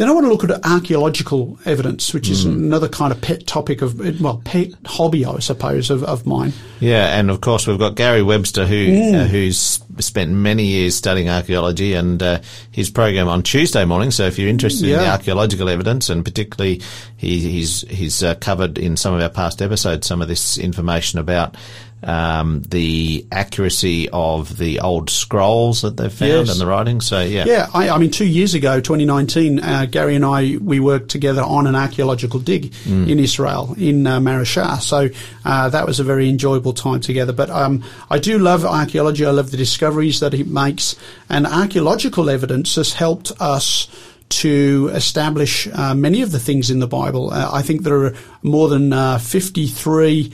Then 0.00 0.08
I 0.08 0.12
want 0.12 0.24
to 0.24 0.32
look 0.32 0.44
at 0.44 0.64
archaeological 0.64 1.58
evidence, 1.66 2.14
which 2.14 2.30
is 2.30 2.46
another 2.46 2.88
kind 2.88 3.12
of 3.12 3.20
pet 3.20 3.46
topic 3.46 3.82
of, 3.82 4.00
well, 4.22 4.40
pet 4.46 4.68
hobby, 4.86 5.26
I 5.26 5.40
suppose, 5.40 5.90
of, 5.90 6.02
of 6.04 6.24
mine. 6.24 6.54
Yeah, 6.80 7.18
and 7.18 7.30
of 7.30 7.42
course 7.42 7.66
we've 7.66 7.78
got 7.78 7.96
Gary 7.96 8.22
Webster 8.22 8.64
who 8.64 8.80
Mm. 8.80 9.14
uh, 9.14 9.24
who's 9.26 9.78
spent 9.98 10.30
many 10.30 10.64
years 10.64 10.94
studying 10.94 11.28
archaeology, 11.28 11.92
and 11.92 12.22
uh, 12.22 12.40
his 12.70 12.88
program 12.88 13.28
on 13.28 13.42
Tuesday 13.42 13.84
morning. 13.84 14.10
So 14.10 14.24
if 14.24 14.38
you're 14.38 14.48
interested 14.48 14.88
in 14.88 14.98
the 15.00 15.06
archaeological 15.06 15.68
evidence, 15.68 16.08
and 16.08 16.24
particularly 16.24 16.80
he, 17.18 17.38
he's 17.40 17.82
he's 17.82 18.22
uh, 18.22 18.36
covered 18.36 18.78
in 18.78 18.96
some 18.96 19.12
of 19.12 19.20
our 19.20 19.28
past 19.28 19.60
episodes 19.60 20.06
some 20.06 20.22
of 20.22 20.28
this 20.28 20.56
information 20.56 21.18
about. 21.18 21.58
Um, 22.02 22.62
the 22.62 23.26
accuracy 23.30 24.08
of 24.10 24.56
the 24.56 24.80
old 24.80 25.10
scrolls 25.10 25.82
that 25.82 25.98
they've 25.98 26.10
found 26.12 26.30
Yes. 26.30 26.50
and 26.52 26.58
the 26.60 26.66
writing. 26.66 27.02
So 27.02 27.20
yeah, 27.20 27.44
Yeah, 27.46 27.68
I, 27.74 27.90
I 27.90 27.98
mean, 27.98 28.10
two 28.10 28.24
years 28.24 28.54
ago, 28.54 28.80
2019, 28.80 29.60
uh, 29.60 29.86
Gary 29.90 30.14
and 30.16 30.24
I 30.24 30.56
we 30.62 30.80
worked 30.80 31.10
together 31.10 31.42
on 31.42 31.66
an 31.66 31.76
archaeological 31.76 32.40
dig 32.40 32.72
in 32.86 33.18
Israel 33.18 33.74
in 33.76 34.06
uh, 34.06 34.18
Maresha. 34.18 34.80
So 34.80 35.10
uh, 35.44 35.68
that 35.68 35.86
was 35.86 36.00
a 36.00 36.04
very 36.04 36.28
enjoyable 36.28 36.72
time 36.72 37.00
together. 37.00 37.34
But 37.34 37.50
um, 37.50 37.84
I 38.10 38.18
do 38.18 38.38
love 38.38 38.64
archaeology. 38.64 39.26
I 39.26 39.30
love 39.30 39.50
the 39.50 39.58
discoveries 39.58 40.20
that 40.20 40.32
it 40.32 40.46
makes, 40.46 40.96
and 41.28 41.46
archaeological 41.46 42.30
evidence 42.30 42.76
has 42.76 42.94
helped 42.94 43.30
us 43.40 43.88
to 44.30 44.90
establish 44.94 45.66
uh, 45.74 45.94
many 45.94 46.22
of 46.22 46.30
the 46.32 46.38
things 46.38 46.70
in 46.70 46.78
the 46.78 46.86
Bible. 46.86 47.30
Uh, 47.30 47.50
I 47.52 47.62
think 47.62 47.82
there 47.82 48.04
are 48.04 48.14
more 48.42 48.68
than 48.68 48.92
uh, 48.92 49.18
53 49.18 50.32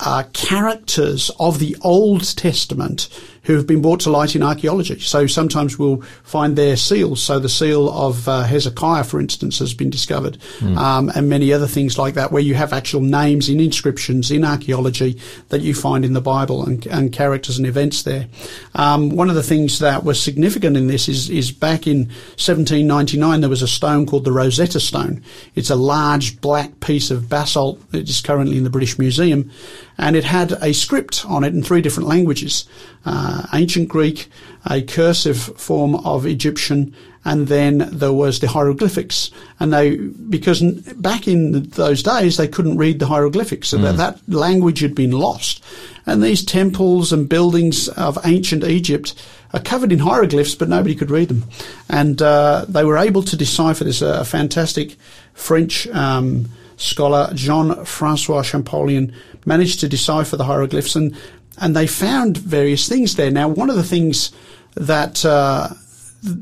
uh, 0.00 0.24
characters 0.32 1.30
of 1.40 1.58
the 1.58 1.76
Old 1.82 2.36
Testament 2.36 3.08
who 3.48 3.54
have 3.54 3.66
been 3.66 3.80
brought 3.80 4.00
to 4.00 4.10
light 4.10 4.36
in 4.36 4.42
archaeology. 4.42 5.00
So 5.00 5.26
sometimes 5.26 5.78
we'll 5.78 6.02
find 6.22 6.54
their 6.54 6.76
seals. 6.76 7.22
So 7.22 7.38
the 7.38 7.48
seal 7.48 7.88
of 7.88 8.28
uh, 8.28 8.42
Hezekiah, 8.42 9.04
for 9.04 9.18
instance, 9.18 9.58
has 9.60 9.72
been 9.72 9.88
discovered, 9.88 10.36
um, 10.76 11.10
and 11.14 11.30
many 11.30 11.50
other 11.50 11.66
things 11.66 11.96
like 11.96 12.12
that, 12.12 12.30
where 12.30 12.42
you 12.42 12.54
have 12.56 12.74
actual 12.74 13.00
names 13.00 13.48
in 13.48 13.58
inscriptions 13.58 14.30
in 14.30 14.44
archaeology 14.44 15.18
that 15.48 15.62
you 15.62 15.72
find 15.72 16.04
in 16.04 16.12
the 16.12 16.20
Bible 16.20 16.62
and, 16.62 16.84
and 16.88 17.10
characters 17.10 17.56
and 17.56 17.66
events 17.66 18.02
there. 18.02 18.26
Um, 18.74 19.08
one 19.16 19.30
of 19.30 19.34
the 19.34 19.42
things 19.42 19.78
that 19.78 20.04
was 20.04 20.22
significant 20.22 20.76
in 20.76 20.86
this 20.86 21.08
is, 21.08 21.30
is 21.30 21.50
back 21.50 21.86
in 21.86 22.08
1799 22.36 23.40
there 23.40 23.48
was 23.48 23.62
a 23.62 23.68
stone 23.68 24.04
called 24.04 24.26
the 24.26 24.32
Rosetta 24.32 24.78
Stone. 24.78 25.22
It's 25.54 25.70
a 25.70 25.74
large 25.74 26.38
black 26.42 26.80
piece 26.80 27.10
of 27.10 27.30
basalt. 27.30 27.80
that 27.92 28.10
is 28.10 28.20
currently 28.20 28.58
in 28.58 28.64
the 28.64 28.70
British 28.70 28.98
Museum. 28.98 29.50
and 29.98 30.14
it 30.14 30.24
had 30.24 30.52
a 30.62 30.72
script 30.72 31.24
on 31.26 31.44
it 31.44 31.54
in 31.54 31.62
three 31.62 31.80
different 31.80 32.08
languages: 32.08 32.66
uh, 33.08 33.46
ancient 33.54 33.88
Greek, 33.88 34.28
a 34.66 34.82
cursive 34.82 35.38
form 35.56 35.94
of 35.94 36.26
Egyptian, 36.26 36.94
and 37.24 37.48
then 37.48 37.88
there 37.90 38.12
was 38.12 38.38
the 38.38 38.48
hieroglyphics. 38.48 39.30
And 39.58 39.72
they, 39.72 39.96
because 39.96 40.60
back 40.96 41.26
in 41.26 41.62
those 41.70 42.02
days 42.02 42.36
they 42.36 42.48
couldn't 42.48 42.76
read 42.76 42.98
the 42.98 43.06
hieroglyphics, 43.06 43.68
so 43.68 43.78
that, 43.78 43.96
that 43.96 44.20
language 44.28 44.80
had 44.80 44.94
been 44.94 45.12
lost. 45.12 45.64
And 46.04 46.22
these 46.22 46.44
temples 46.44 47.12
and 47.12 47.28
buildings 47.28 47.88
of 47.88 48.18
ancient 48.24 48.64
Egypt 48.64 49.14
are 49.54 49.60
covered 49.60 49.92
in 49.92 50.00
hieroglyphs, 50.00 50.54
but 50.54 50.68
nobody 50.68 50.94
could 50.94 51.10
read 51.10 51.28
them. 51.28 51.44
And 51.88 52.20
uh, 52.20 52.66
they 52.68 52.84
were 52.84 52.98
able 52.98 53.22
to 53.22 53.36
decipher 53.36 53.84
this. 53.84 54.02
A 54.02 54.24
fantastic 54.24 54.96
French 55.32 55.86
um, 55.88 56.48
scholar, 56.76 57.30
Jean 57.34 57.84
Francois 57.84 58.42
Champollion, 58.42 59.12
managed 59.44 59.80
to 59.80 59.88
decipher 59.88 60.36
the 60.36 60.44
hieroglyphs, 60.44 60.96
and 60.96 61.16
and 61.60 61.74
they 61.74 61.86
found 61.86 62.36
various 62.36 62.88
things 62.88 63.16
there. 63.16 63.30
Now, 63.30 63.48
one 63.48 63.70
of 63.70 63.76
the 63.76 63.82
things 63.82 64.32
that 64.74 65.24
uh, 65.24 65.68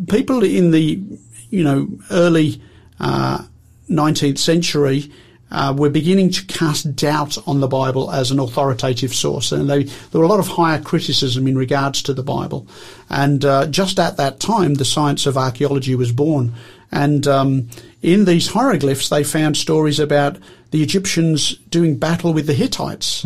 people 0.09 0.43
in 0.43 0.71
the 0.71 1.03
you 1.51 1.65
know 1.65 1.89
early 2.11 2.61
uh, 3.01 3.45
19th 3.89 4.39
century 4.39 5.11
uh, 5.51 5.75
were 5.77 5.91
beginning 5.91 6.31
to 6.31 6.45
cast 6.47 6.97
doubt 6.97 7.39
on 7.47 7.61
the 7.61 7.69
Bible 7.69 8.11
as 8.11 8.31
an 8.31 8.41
authoritative 8.41 9.15
source, 9.15 9.53
and 9.53 9.71
they, 9.71 9.85
there 9.85 10.21
were 10.21 10.25
a 10.25 10.29
lot 10.29 10.41
of 10.41 10.49
higher 10.49 10.81
criticism 10.81 11.47
in 11.47 11.57
regards 11.57 12.03
to 12.03 12.13
the 12.13 12.23
Bible. 12.23 12.67
And 13.09 13.45
uh, 13.45 13.67
just 13.67 13.99
at 13.99 14.17
that 14.17 14.41
time, 14.41 14.75
the 14.75 14.85
science 14.85 15.25
of 15.27 15.37
archaeology 15.37 15.95
was 15.95 16.11
born. 16.11 16.53
And 16.91 17.27
um, 17.27 17.69
in 18.03 18.25
these 18.25 18.49
hieroglyphs, 18.49 19.09
they 19.09 19.23
found 19.23 19.57
stories 19.57 20.01
about 20.01 20.37
the 20.73 20.83
Egyptians 20.83 21.55
doing 21.71 21.97
battle 21.97 22.33
with 22.33 22.47
the 22.47 22.53
Hittites. 22.55 23.25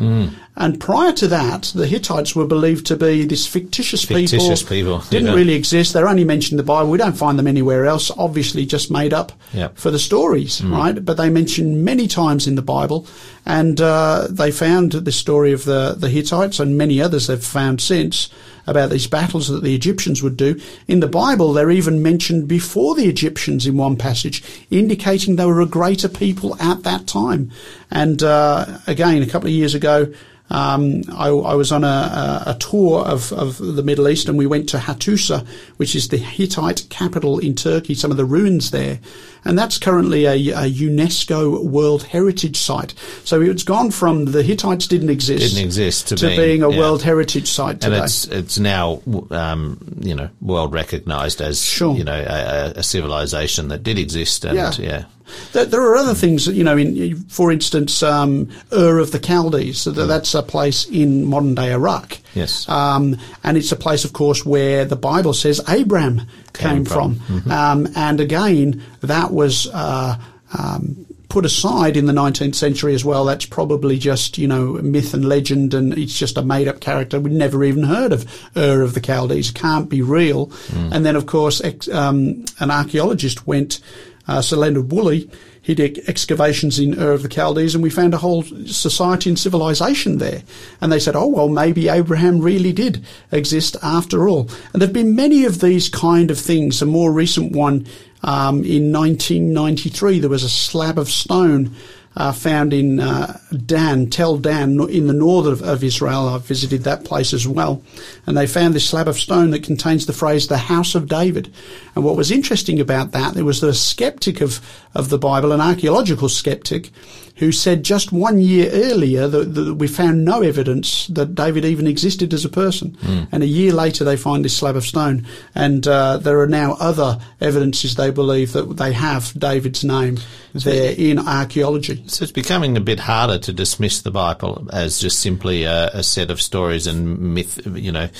And 0.56 0.78
prior 0.78 1.12
to 1.14 1.28
that, 1.28 1.72
the 1.74 1.86
Hittites 1.86 2.36
were 2.36 2.46
believed 2.46 2.84
to 2.86 2.96
be 2.96 3.24
this 3.24 3.46
fictitious, 3.46 4.04
Fictitious 4.04 4.62
people, 4.62 4.98
Didn't 5.08 5.28
yeah. 5.28 5.34
really 5.34 5.54
exist. 5.54 5.92
They're 5.94 6.08
only 6.08 6.24
mentioned 6.24 6.52
in 6.52 6.56
the 6.58 6.62
Bible. 6.74 6.90
We 6.90 6.98
don't 6.98 7.16
find 7.16 7.38
them 7.38 7.46
anywhere 7.46 7.86
else. 7.86 8.10
Obviously, 8.18 8.66
just 8.66 8.90
made 8.90 9.14
up 9.14 9.32
Yep. 9.54 9.78
for 9.78 9.90
the 9.90 9.98
stories, 9.98 10.62
right? 10.62 11.02
But 11.02 11.16
they 11.16 11.30
mentioned 11.30 11.82
many 11.84 12.06
times 12.08 12.46
in 12.46 12.56
the 12.56 12.62
Bible, 12.62 13.06
and 13.46 13.80
uh, 13.80 14.26
they 14.28 14.50
found 14.50 14.92
the 14.92 15.12
story 15.12 15.52
of 15.52 15.64
the 15.64 15.94
the 15.98 16.10
Hittites 16.10 16.60
and 16.60 16.76
many 16.76 17.00
others 17.00 17.26
they've 17.26 17.42
found 17.42 17.80
since 17.80 18.28
about 18.70 18.90
these 18.90 19.06
battles 19.06 19.48
that 19.48 19.62
the 19.62 19.74
Egyptians 19.74 20.22
would 20.22 20.36
do. 20.36 20.58
In 20.86 21.00
the 21.00 21.08
Bible, 21.08 21.52
they're 21.52 21.70
even 21.70 22.02
mentioned 22.02 22.48
before 22.48 22.94
the 22.94 23.08
Egyptians 23.08 23.66
in 23.66 23.76
one 23.76 23.96
passage, 23.96 24.42
indicating 24.70 25.36
they 25.36 25.44
were 25.44 25.60
a 25.60 25.66
greater 25.66 26.08
people 26.08 26.56
at 26.60 26.84
that 26.84 27.06
time. 27.06 27.50
And 27.90 28.22
uh, 28.22 28.78
again, 28.86 29.22
a 29.22 29.26
couple 29.26 29.48
of 29.48 29.54
years 29.54 29.74
ago. 29.74 30.12
Um, 30.52 31.04
I, 31.12 31.28
I 31.28 31.54
was 31.54 31.70
on 31.70 31.84
a, 31.84 32.42
a, 32.44 32.56
tour 32.58 33.04
of, 33.04 33.32
of 33.32 33.58
the 33.58 33.84
Middle 33.84 34.08
East 34.08 34.28
and 34.28 34.36
we 34.36 34.48
went 34.48 34.68
to 34.70 34.78
Hattusa, 34.78 35.46
which 35.76 35.94
is 35.94 36.08
the 36.08 36.16
Hittite 36.16 36.88
capital 36.90 37.38
in 37.38 37.54
Turkey, 37.54 37.94
some 37.94 38.10
of 38.10 38.16
the 38.16 38.24
ruins 38.24 38.72
there. 38.72 38.98
And 39.44 39.58
that's 39.58 39.78
currently 39.78 40.26
a, 40.26 40.32
a 40.34 40.70
UNESCO 40.70 41.64
World 41.64 42.02
Heritage 42.02 42.56
Site. 42.58 42.94
So 43.24 43.40
it's 43.40 43.62
gone 43.62 43.90
from 43.90 44.26
the 44.26 44.42
Hittites 44.42 44.86
didn't 44.86 45.10
exist, 45.10 45.54
Didn't 45.54 45.64
exist 45.64 46.08
to 46.08 46.16
being, 46.16 46.36
being- 46.36 46.62
a 46.62 46.70
yeah. 46.70 46.78
World 46.78 47.02
Heritage 47.02 47.48
Site 47.50 47.72
and 47.84 47.94
today. 47.94 48.04
it's 48.04 48.26
it's 48.26 48.58
now 48.58 49.00
um, 49.30 49.78
you 50.00 50.14
know 50.14 50.28
world 50.40 50.72
recognised 50.72 51.40
as 51.40 51.62
Sure. 51.64 51.96
you 51.96 52.04
know 52.04 52.12
a, 52.18 52.72
a- 52.78 52.82
civilization 52.82 53.68
that 53.68 53.82
did 53.82 53.98
exist 53.98 54.44
and 54.44 54.56
Yeah. 54.56 54.72
yeah, 54.78 55.04
There, 55.52 55.80
are 55.80 55.96
other 55.96 56.14
things, 56.14 56.44
that, 56.46 56.54
you 56.54 56.64
know, 56.64 56.76
in, 56.76 57.16
for 57.28 57.52
instance, 57.52 58.02
um, 58.02 58.48
Ur 58.72 58.98
of 58.98 59.12
the 59.12 59.18
Chaldees. 59.20 59.78
So 59.78 59.92
that's 59.92 60.34
a 60.34 60.42
place 60.42 60.86
in 60.86 61.24
modern 61.24 61.54
day 61.54 61.72
Iraq. 61.72 62.18
Yes. 62.34 62.68
Um, 62.68 63.16
and 63.44 63.56
it's 63.56 63.72
a 63.72 63.76
place, 63.76 64.04
of 64.04 64.12
course, 64.12 64.44
where 64.46 64.84
the 64.84 64.96
Bible 64.96 65.34
says 65.34 65.60
Abraham 65.68 66.22
came, 66.52 66.68
Came 66.76 66.84
from. 66.84 67.14
from. 67.16 67.50
Um, 67.50 67.88
and 67.96 68.20
again, 68.20 68.82
that 69.00 69.32
was, 69.32 69.66
uh, 69.72 70.16
um, 70.56 71.06
put 71.28 71.44
aside 71.44 71.96
in 71.96 72.06
the 72.06 72.12
19th 72.12 72.56
century 72.56 72.92
as 72.92 73.04
well. 73.04 73.24
That's 73.24 73.46
probably 73.46 73.98
just, 73.98 74.36
you 74.36 74.48
know, 74.48 74.72
myth 74.82 75.14
and 75.14 75.24
legend 75.28 75.74
and 75.74 75.96
it's 75.96 76.18
just 76.18 76.36
a 76.36 76.42
made 76.42 76.66
up 76.66 76.80
character. 76.80 77.20
We'd 77.20 77.32
never 77.32 77.62
even 77.62 77.84
heard 77.84 78.12
of 78.12 78.26
Ur 78.56 78.82
of 78.82 78.94
the 78.94 79.00
Chaldees. 79.00 79.52
Can't 79.52 79.88
be 79.88 80.02
real. 80.02 80.50
And 80.74 81.06
then, 81.06 81.14
of 81.14 81.26
course, 81.26 81.60
ex- 81.60 81.88
um, 81.88 82.44
an 82.58 82.72
archaeologist 82.72 83.46
went, 83.46 83.78
uh, 84.26 84.42
Sir 84.42 84.56
Leonard 84.56 84.90
Woolley, 84.90 85.30
he 85.62 85.74
did 85.74 86.02
excavations 86.08 86.78
in 86.78 86.98
Ur 86.98 87.12
of 87.12 87.22
the 87.22 87.28
Chaldees 87.28 87.74
and 87.74 87.82
we 87.82 87.90
found 87.90 88.14
a 88.14 88.18
whole 88.18 88.42
society 88.42 89.30
and 89.30 89.38
civilization 89.38 90.18
there. 90.18 90.42
And 90.80 90.90
they 90.90 90.98
said, 90.98 91.16
oh, 91.16 91.26
well, 91.26 91.48
maybe 91.48 91.88
Abraham 91.88 92.40
really 92.40 92.72
did 92.72 93.04
exist 93.30 93.76
after 93.82 94.28
all. 94.28 94.48
And 94.72 94.80
there 94.80 94.88
have 94.88 94.94
been 94.94 95.14
many 95.14 95.44
of 95.44 95.60
these 95.60 95.88
kind 95.88 96.30
of 96.30 96.38
things. 96.38 96.80
A 96.80 96.86
more 96.86 97.12
recent 97.12 97.52
one, 97.52 97.86
um, 98.22 98.64
in 98.64 98.92
1993, 98.92 100.20
there 100.20 100.30
was 100.30 100.44
a 100.44 100.48
slab 100.48 100.98
of 100.98 101.08
stone 101.08 101.74
uh, 102.16 102.32
found 102.32 102.72
in 102.72 103.00
uh, 103.00 103.38
Dan, 103.64 104.10
Tel 104.10 104.36
Dan, 104.36 104.80
in 104.90 105.06
the 105.06 105.12
north 105.12 105.46
of, 105.46 105.62
of 105.62 105.84
Israel. 105.84 106.28
I've 106.28 106.44
visited 106.44 106.84
that 106.84 107.04
place 107.04 107.32
as 107.32 107.46
well. 107.46 107.82
And 108.30 108.36
they 108.36 108.46
found 108.46 108.74
this 108.74 108.88
slab 108.88 109.08
of 109.08 109.18
stone 109.18 109.50
that 109.50 109.64
contains 109.64 110.06
the 110.06 110.12
phrase, 110.12 110.46
the 110.46 110.56
house 110.56 110.94
of 110.94 111.08
David. 111.08 111.52
And 111.96 112.04
what 112.04 112.16
was 112.16 112.30
interesting 112.30 112.78
about 112.78 113.10
that, 113.10 113.34
there 113.34 113.44
was 113.44 113.60
a 113.64 113.74
skeptic 113.74 114.40
of, 114.40 114.60
of 114.94 115.08
the 115.08 115.18
Bible, 115.18 115.50
an 115.50 115.60
archaeological 115.60 116.28
skeptic, 116.28 116.92
who 117.38 117.50
said 117.50 117.82
just 117.82 118.12
one 118.12 118.38
year 118.38 118.70
earlier 118.70 119.26
that, 119.26 119.54
that 119.54 119.74
we 119.74 119.88
found 119.88 120.24
no 120.26 120.42
evidence 120.42 121.06
that 121.06 121.34
David 121.34 121.64
even 121.64 121.86
existed 121.86 122.32
as 122.32 122.44
a 122.44 122.50
person. 122.50 122.96
And 123.32 123.42
a 123.42 123.46
year 123.46 123.72
later, 123.72 124.04
they 124.04 124.16
find 124.16 124.44
this 124.44 124.56
slab 124.56 124.76
of 124.76 124.84
stone. 124.84 125.26
And 125.54 125.88
uh, 125.88 126.18
there 126.18 126.38
are 126.40 126.46
now 126.46 126.76
other 126.78 127.18
evidences 127.40 127.96
they 127.96 128.10
believe 128.10 128.52
that 128.52 128.76
they 128.76 128.92
have 128.92 129.32
David's 129.36 129.82
name 129.82 130.18
there 130.52 130.94
in 130.96 131.18
archaeology. 131.18 132.04
So 132.08 132.24
it's 132.24 132.32
becoming 132.32 132.76
a 132.76 132.80
bit 132.80 133.00
harder 133.00 133.38
to 133.38 133.52
dismiss 133.52 134.02
the 134.02 134.10
Bible 134.10 134.68
as 134.70 135.00
just 135.00 135.20
simply 135.20 135.64
a, 135.64 135.88
a 135.94 136.02
set 136.02 136.30
of 136.30 136.40
stories 136.42 136.86
and 136.86 137.18
myth, 137.34 137.66
you 137.74 137.90
know, 137.90 138.10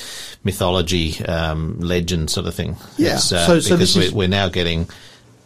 mythology, 0.43 1.23
um, 1.25 1.79
legend 1.79 2.29
sort 2.29 2.47
of 2.47 2.53
thing. 2.55 2.75
Yeah. 2.97 3.15
Uh, 3.15 3.17
So- 3.17 3.59
so 3.59 3.75
because 3.75 3.93
this 3.93 4.11
we're, 4.11 4.17
we're 4.17 4.27
now 4.27 4.49
getting 4.49 4.87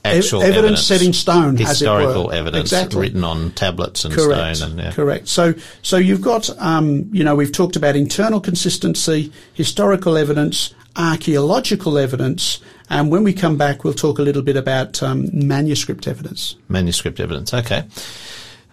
actual 0.06 0.41
evidence 0.43 0.58
evidence, 0.60 0.84
set 0.86 1.01
in 1.01 1.14
stone, 1.14 1.58
historical 1.58 2.32
evidence 2.32 2.72
Exactly. 2.72 3.01
written 3.01 3.24
on 3.24 3.51
tablets 3.51 4.06
and 4.06 4.14
Correct. 4.14 4.58
stone. 4.58 4.72
And, 4.72 4.80
yeah. 4.80 4.91
Correct. 4.91 5.28
So, 5.28 5.56
so 5.82 5.97
you've 5.97 6.22
got, 6.22 6.47
um, 6.62 7.10
you 7.12 7.24
know, 7.24 7.34
we've 7.36 7.51
talked 7.51 7.76
about 7.76 7.95
internal 7.95 8.39
consistency, 8.39 9.32
historical 9.56 10.16
evidence, 10.16 10.76
archaeological 10.95 11.97
evidence, 11.97 12.60
and 12.88 13.10
when 13.10 13.24
we 13.24 13.34
come 13.34 13.58
back, 13.58 13.84
we'll 13.84 13.95
talk 13.95 14.20
a 14.20 14.22
little 14.22 14.43
bit 14.43 14.56
about 14.56 15.01
um, 15.01 15.28
manuscript 15.34 16.08
evidence. 16.08 16.56
manuscript 16.70 17.20
evidence. 17.20 17.51
Okay. 17.51 17.84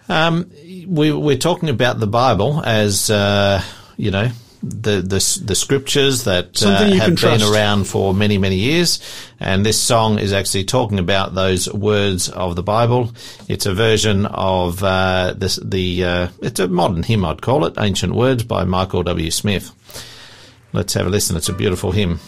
Um, 0.07 0.51
we, 0.87 1.11
we're 1.11 1.37
talking 1.37 1.69
about 1.69 1.99
the 1.99 2.05
Bible 2.07 2.61
as, 2.63 3.09
uh, 3.09 3.61
you 3.97 4.11
know, 4.11 4.29
the, 4.63 5.01
the, 5.01 5.41
the 5.45 5.55
scriptures 5.55 6.23
that 6.23 6.63
uh, 6.63 6.85
have 6.85 7.07
been 7.07 7.15
trust. 7.15 7.53
around 7.53 7.85
for 7.85 8.13
many, 8.13 8.37
many 8.37 8.55
years. 8.55 8.99
And 9.39 9.65
this 9.65 9.79
song 9.79 10.19
is 10.19 10.31
actually 10.31 10.63
talking 10.63 10.99
about 10.99 11.35
those 11.35 11.71
words 11.71 12.29
of 12.29 12.55
the 12.55 12.63
Bible. 12.63 13.11
It's 13.49 13.65
a 13.65 13.73
version 13.73 14.25
of, 14.25 14.81
uh, 14.81 15.33
this, 15.37 15.57
the, 15.57 16.05
uh, 16.05 16.27
it's 16.41 16.61
a 16.61 16.69
modern 16.69 17.03
hymn, 17.03 17.25
I'd 17.25 17.41
call 17.41 17.65
it, 17.65 17.73
Ancient 17.77 18.15
Words 18.15 18.43
by 18.43 18.63
Michael 18.63 19.03
W. 19.03 19.29
Smith. 19.31 19.71
Let's 20.71 20.93
have 20.93 21.07
a 21.07 21.09
listen. 21.09 21.35
It's 21.35 21.49
a 21.49 21.53
beautiful 21.53 21.91
hymn. 21.91 22.19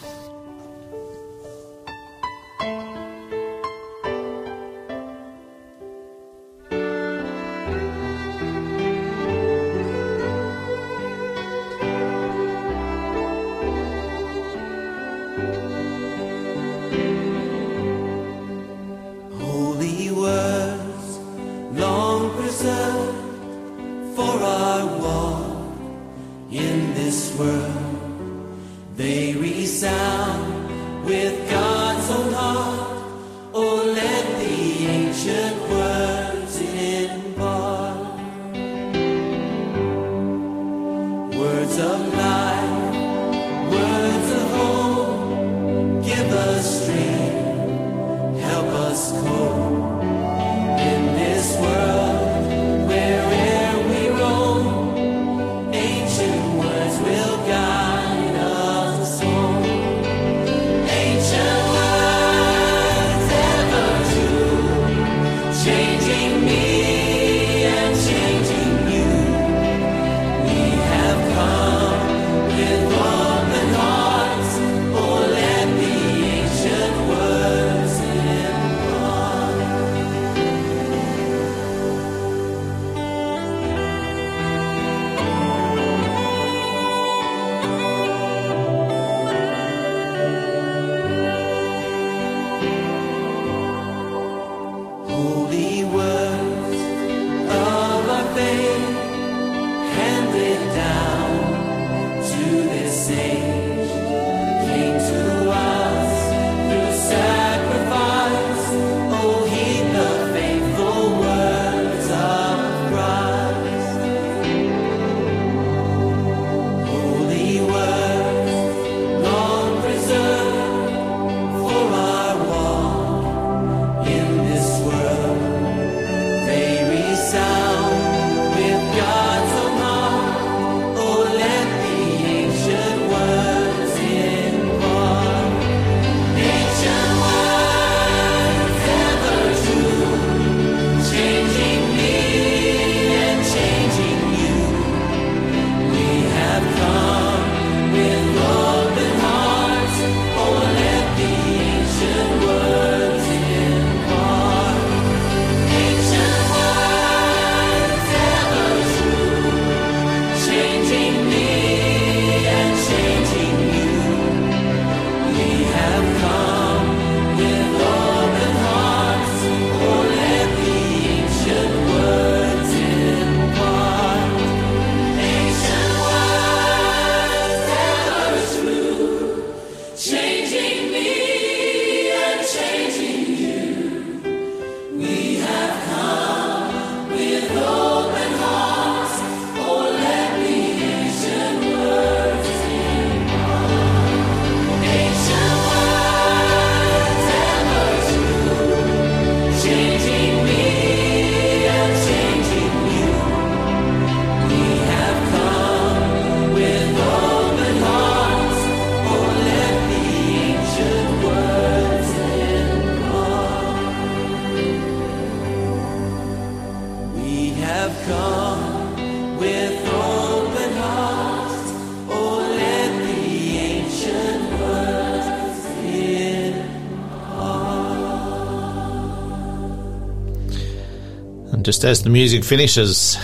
As 231.86 232.04
the 232.04 232.10
music 232.10 232.44
finishes, 232.44 233.18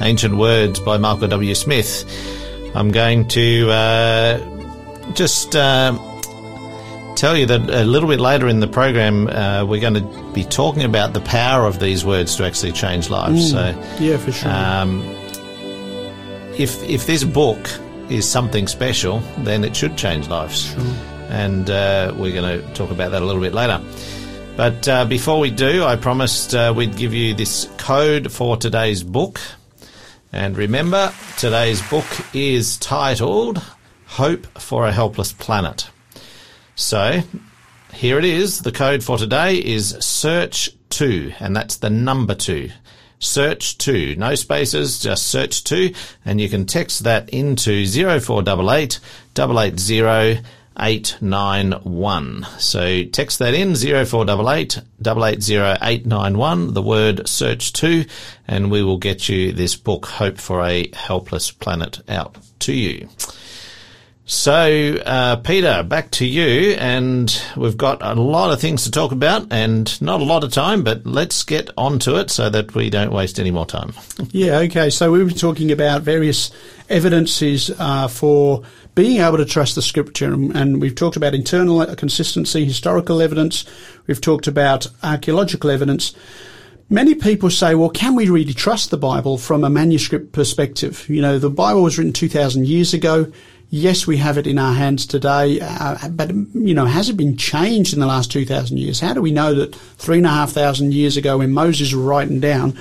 Ancient 0.00 0.36
Words 0.36 0.80
by 0.80 0.96
Michael 0.98 1.28
W. 1.28 1.54
Smith, 1.54 2.04
I'm 2.74 2.90
going 2.90 3.28
to 3.28 3.70
uh, 3.70 5.12
just 5.14 5.54
uh, 5.54 5.92
tell 7.16 7.36
you 7.36 7.46
that 7.46 7.70
a 7.70 7.84
little 7.84 8.08
bit 8.08 8.20
later 8.20 8.48
in 8.48 8.60
the 8.60 8.68
program, 8.68 9.28
uh, 9.28 9.64
we're 9.64 9.80
going 9.80 9.94
to 9.94 10.32
be 10.32 10.44
talking 10.44 10.82
about 10.82 11.12
the 11.12 11.20
power 11.20 11.66
of 11.66 11.78
these 11.78 12.04
words 12.04 12.36
to 12.36 12.44
actually 12.44 12.72
change 12.72 13.10
lives. 13.10 13.50
So, 13.50 13.68
Yeah, 13.98 14.16
for 14.18 14.32
sure. 14.32 14.50
um, 14.50 15.02
if 16.58 16.82
if 16.82 17.06
this 17.06 17.24
book 17.24 17.68
is 18.08 18.28
something 18.28 18.66
special, 18.66 19.20
then 19.38 19.64
it 19.64 19.76
should 19.76 19.96
change 19.96 20.28
lives. 20.28 20.72
Sure. 20.72 20.82
And 21.28 21.68
uh, 21.70 22.14
we're 22.16 22.32
going 22.32 22.60
to 22.62 22.74
talk 22.74 22.90
about 22.90 23.10
that 23.10 23.22
a 23.22 23.24
little 23.24 23.42
bit 23.42 23.52
later. 23.52 23.80
But 24.58 24.88
uh, 24.88 25.04
before 25.04 25.38
we 25.38 25.52
do, 25.52 25.84
I 25.84 25.94
promised 25.94 26.52
uh, 26.52 26.74
we'd 26.76 26.96
give 26.96 27.14
you 27.14 27.32
this 27.32 27.70
code 27.76 28.32
for 28.32 28.56
today's 28.56 29.04
book. 29.04 29.40
And 30.32 30.56
remember, 30.56 31.12
today's 31.36 31.80
book 31.88 32.04
is 32.34 32.76
titled 32.78 33.62
Hope 34.06 34.46
for 34.58 34.84
a 34.84 34.90
Helpless 34.90 35.32
Planet. 35.32 35.88
So, 36.74 37.22
here 37.94 38.18
it 38.18 38.24
is. 38.24 38.62
The 38.62 38.72
code 38.72 39.04
for 39.04 39.16
today 39.16 39.58
is 39.58 39.96
search 40.00 40.70
2, 40.90 41.34
and 41.38 41.54
that's 41.54 41.76
the 41.76 41.90
number 41.90 42.34
2. 42.34 42.68
Search 43.20 43.78
2. 43.78 44.16
No 44.16 44.34
spaces, 44.34 44.98
just 44.98 45.28
search 45.28 45.62
2, 45.62 45.94
and 46.24 46.40
you 46.40 46.48
can 46.48 46.66
text 46.66 47.04
that 47.04 47.28
into 47.28 47.86
0488 47.86 48.98
880 49.38 50.42
891. 50.78 52.46
So 52.58 53.04
text 53.04 53.38
that 53.38 53.54
in 53.54 53.74
0488 53.74 54.78
880 55.00 55.54
891, 55.82 56.74
the 56.74 56.82
word 56.82 57.28
search 57.28 57.72
2, 57.72 58.04
and 58.46 58.70
we 58.70 58.82
will 58.82 58.98
get 58.98 59.28
you 59.28 59.52
this 59.52 59.76
book, 59.76 60.06
Hope 60.06 60.38
for 60.38 60.64
a 60.64 60.90
Helpless 60.94 61.50
Planet, 61.50 62.00
out 62.08 62.36
to 62.60 62.72
you. 62.72 63.08
So, 64.30 65.00
uh, 65.06 65.36
Peter, 65.36 65.82
back 65.82 66.10
to 66.10 66.26
you, 66.26 66.74
and 66.74 67.34
we've 67.56 67.78
got 67.78 68.02
a 68.02 68.12
lot 68.12 68.52
of 68.52 68.60
things 68.60 68.84
to 68.84 68.90
talk 68.90 69.10
about, 69.10 69.46
and 69.50 70.00
not 70.02 70.20
a 70.20 70.24
lot 70.24 70.44
of 70.44 70.52
time, 70.52 70.84
but 70.84 71.06
let's 71.06 71.42
get 71.44 71.70
on 71.78 71.98
to 72.00 72.16
it 72.16 72.30
so 72.30 72.50
that 72.50 72.74
we 72.74 72.90
don't 72.90 73.10
waste 73.10 73.40
any 73.40 73.50
more 73.50 73.64
time. 73.64 73.94
Yeah, 74.30 74.58
okay. 74.58 74.90
So 74.90 75.10
we 75.10 75.24
were 75.24 75.30
talking 75.30 75.72
about 75.72 76.02
various 76.02 76.50
evidences 76.90 77.70
uh, 77.78 78.08
for 78.08 78.62
being 78.98 79.20
able 79.20 79.36
to 79.36 79.44
trust 79.44 79.76
the 79.76 79.80
scripture, 79.80 80.32
and, 80.34 80.80
we've 80.80 80.96
talked 80.96 81.14
about 81.14 81.32
internal 81.32 81.86
consistency, 81.94 82.64
historical 82.64 83.22
evidence, 83.22 83.64
we've 84.08 84.20
talked 84.20 84.48
about 84.48 84.88
archaeological 85.04 85.70
evidence. 85.70 86.14
Many 86.90 87.14
people 87.14 87.48
say, 87.48 87.76
well, 87.76 87.90
can 87.90 88.16
we 88.16 88.28
really 88.28 88.52
trust 88.52 88.90
the 88.90 88.96
Bible 88.96 89.38
from 89.38 89.62
a 89.62 89.70
manuscript 89.70 90.32
perspective? 90.32 91.08
You 91.08 91.22
know, 91.22 91.38
the 91.38 91.48
Bible 91.48 91.84
was 91.84 91.96
written 91.96 92.12
2,000 92.12 92.66
years 92.66 92.92
ago. 92.92 93.30
Yes, 93.70 94.04
we 94.04 94.16
have 94.16 94.36
it 94.36 94.48
in 94.48 94.58
our 94.58 94.74
hands 94.74 95.06
today, 95.06 95.60
uh, 95.62 96.08
but, 96.08 96.30
you 96.30 96.74
know, 96.74 96.86
has 96.86 97.08
it 97.08 97.16
been 97.16 97.36
changed 97.36 97.94
in 97.94 98.00
the 98.00 98.06
last 98.06 98.32
2,000 98.32 98.78
years? 98.78 98.98
How 98.98 99.14
do 99.14 99.22
we 99.22 99.30
know 99.30 99.54
that 99.54 99.76
three 99.76 100.16
and 100.16 100.26
a 100.26 100.30
half 100.30 100.50
thousand 100.50 100.92
years 100.92 101.16
ago 101.16 101.38
when 101.38 101.52
Moses 101.52 101.94
was 101.94 102.02
writing 102.02 102.40
down, 102.40 102.76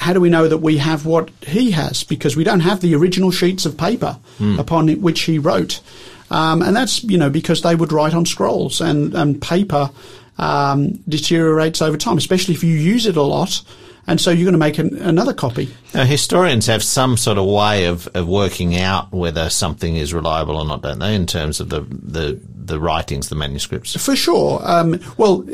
how 0.00 0.14
do 0.14 0.20
we 0.20 0.30
know 0.30 0.48
that 0.48 0.58
we 0.58 0.78
have 0.78 1.04
what 1.04 1.28
he 1.46 1.72
has? 1.72 2.04
Because 2.04 2.34
we 2.34 2.42
don't 2.42 2.60
have 2.60 2.80
the 2.80 2.94
original 2.94 3.30
sheets 3.30 3.66
of 3.66 3.76
paper 3.76 4.18
upon 4.58 4.88
which 5.02 5.20
he 5.20 5.38
wrote. 5.38 5.82
Um, 6.30 6.62
and 6.62 6.74
that's, 6.74 7.04
you 7.04 7.18
know, 7.18 7.28
because 7.28 7.60
they 7.60 7.74
would 7.74 7.92
write 7.92 8.14
on 8.14 8.24
scrolls 8.24 8.80
and, 8.80 9.14
and 9.14 9.42
paper 9.42 9.90
um, 10.38 10.92
deteriorates 11.06 11.82
over 11.82 11.98
time, 11.98 12.16
especially 12.16 12.54
if 12.54 12.64
you 12.64 12.74
use 12.74 13.04
it 13.04 13.16
a 13.16 13.22
lot. 13.22 13.60
And 14.06 14.18
so 14.18 14.30
you're 14.30 14.44
going 14.50 14.54
to 14.54 14.58
make 14.58 14.78
an, 14.78 14.96
another 15.02 15.34
copy. 15.34 15.68
Now, 15.92 16.04
historians 16.04 16.66
have 16.66 16.82
some 16.84 17.16
sort 17.16 17.36
of 17.38 17.46
way 17.46 17.86
of, 17.86 18.06
of 18.14 18.28
working 18.28 18.76
out 18.76 19.12
whether 19.12 19.50
something 19.50 19.96
is 19.96 20.14
reliable 20.14 20.56
or 20.56 20.64
not, 20.64 20.82
don't 20.82 21.00
they, 21.00 21.14
in 21.16 21.26
terms 21.26 21.58
of 21.58 21.68
the, 21.68 21.80
the, 21.80 22.40
the 22.54 22.78
writings, 22.78 23.28
the 23.28 23.34
manuscripts? 23.34 23.96
For 24.02 24.14
sure. 24.14 24.60
Um, 24.64 25.00
well, 25.16 25.42
uh, 25.42 25.52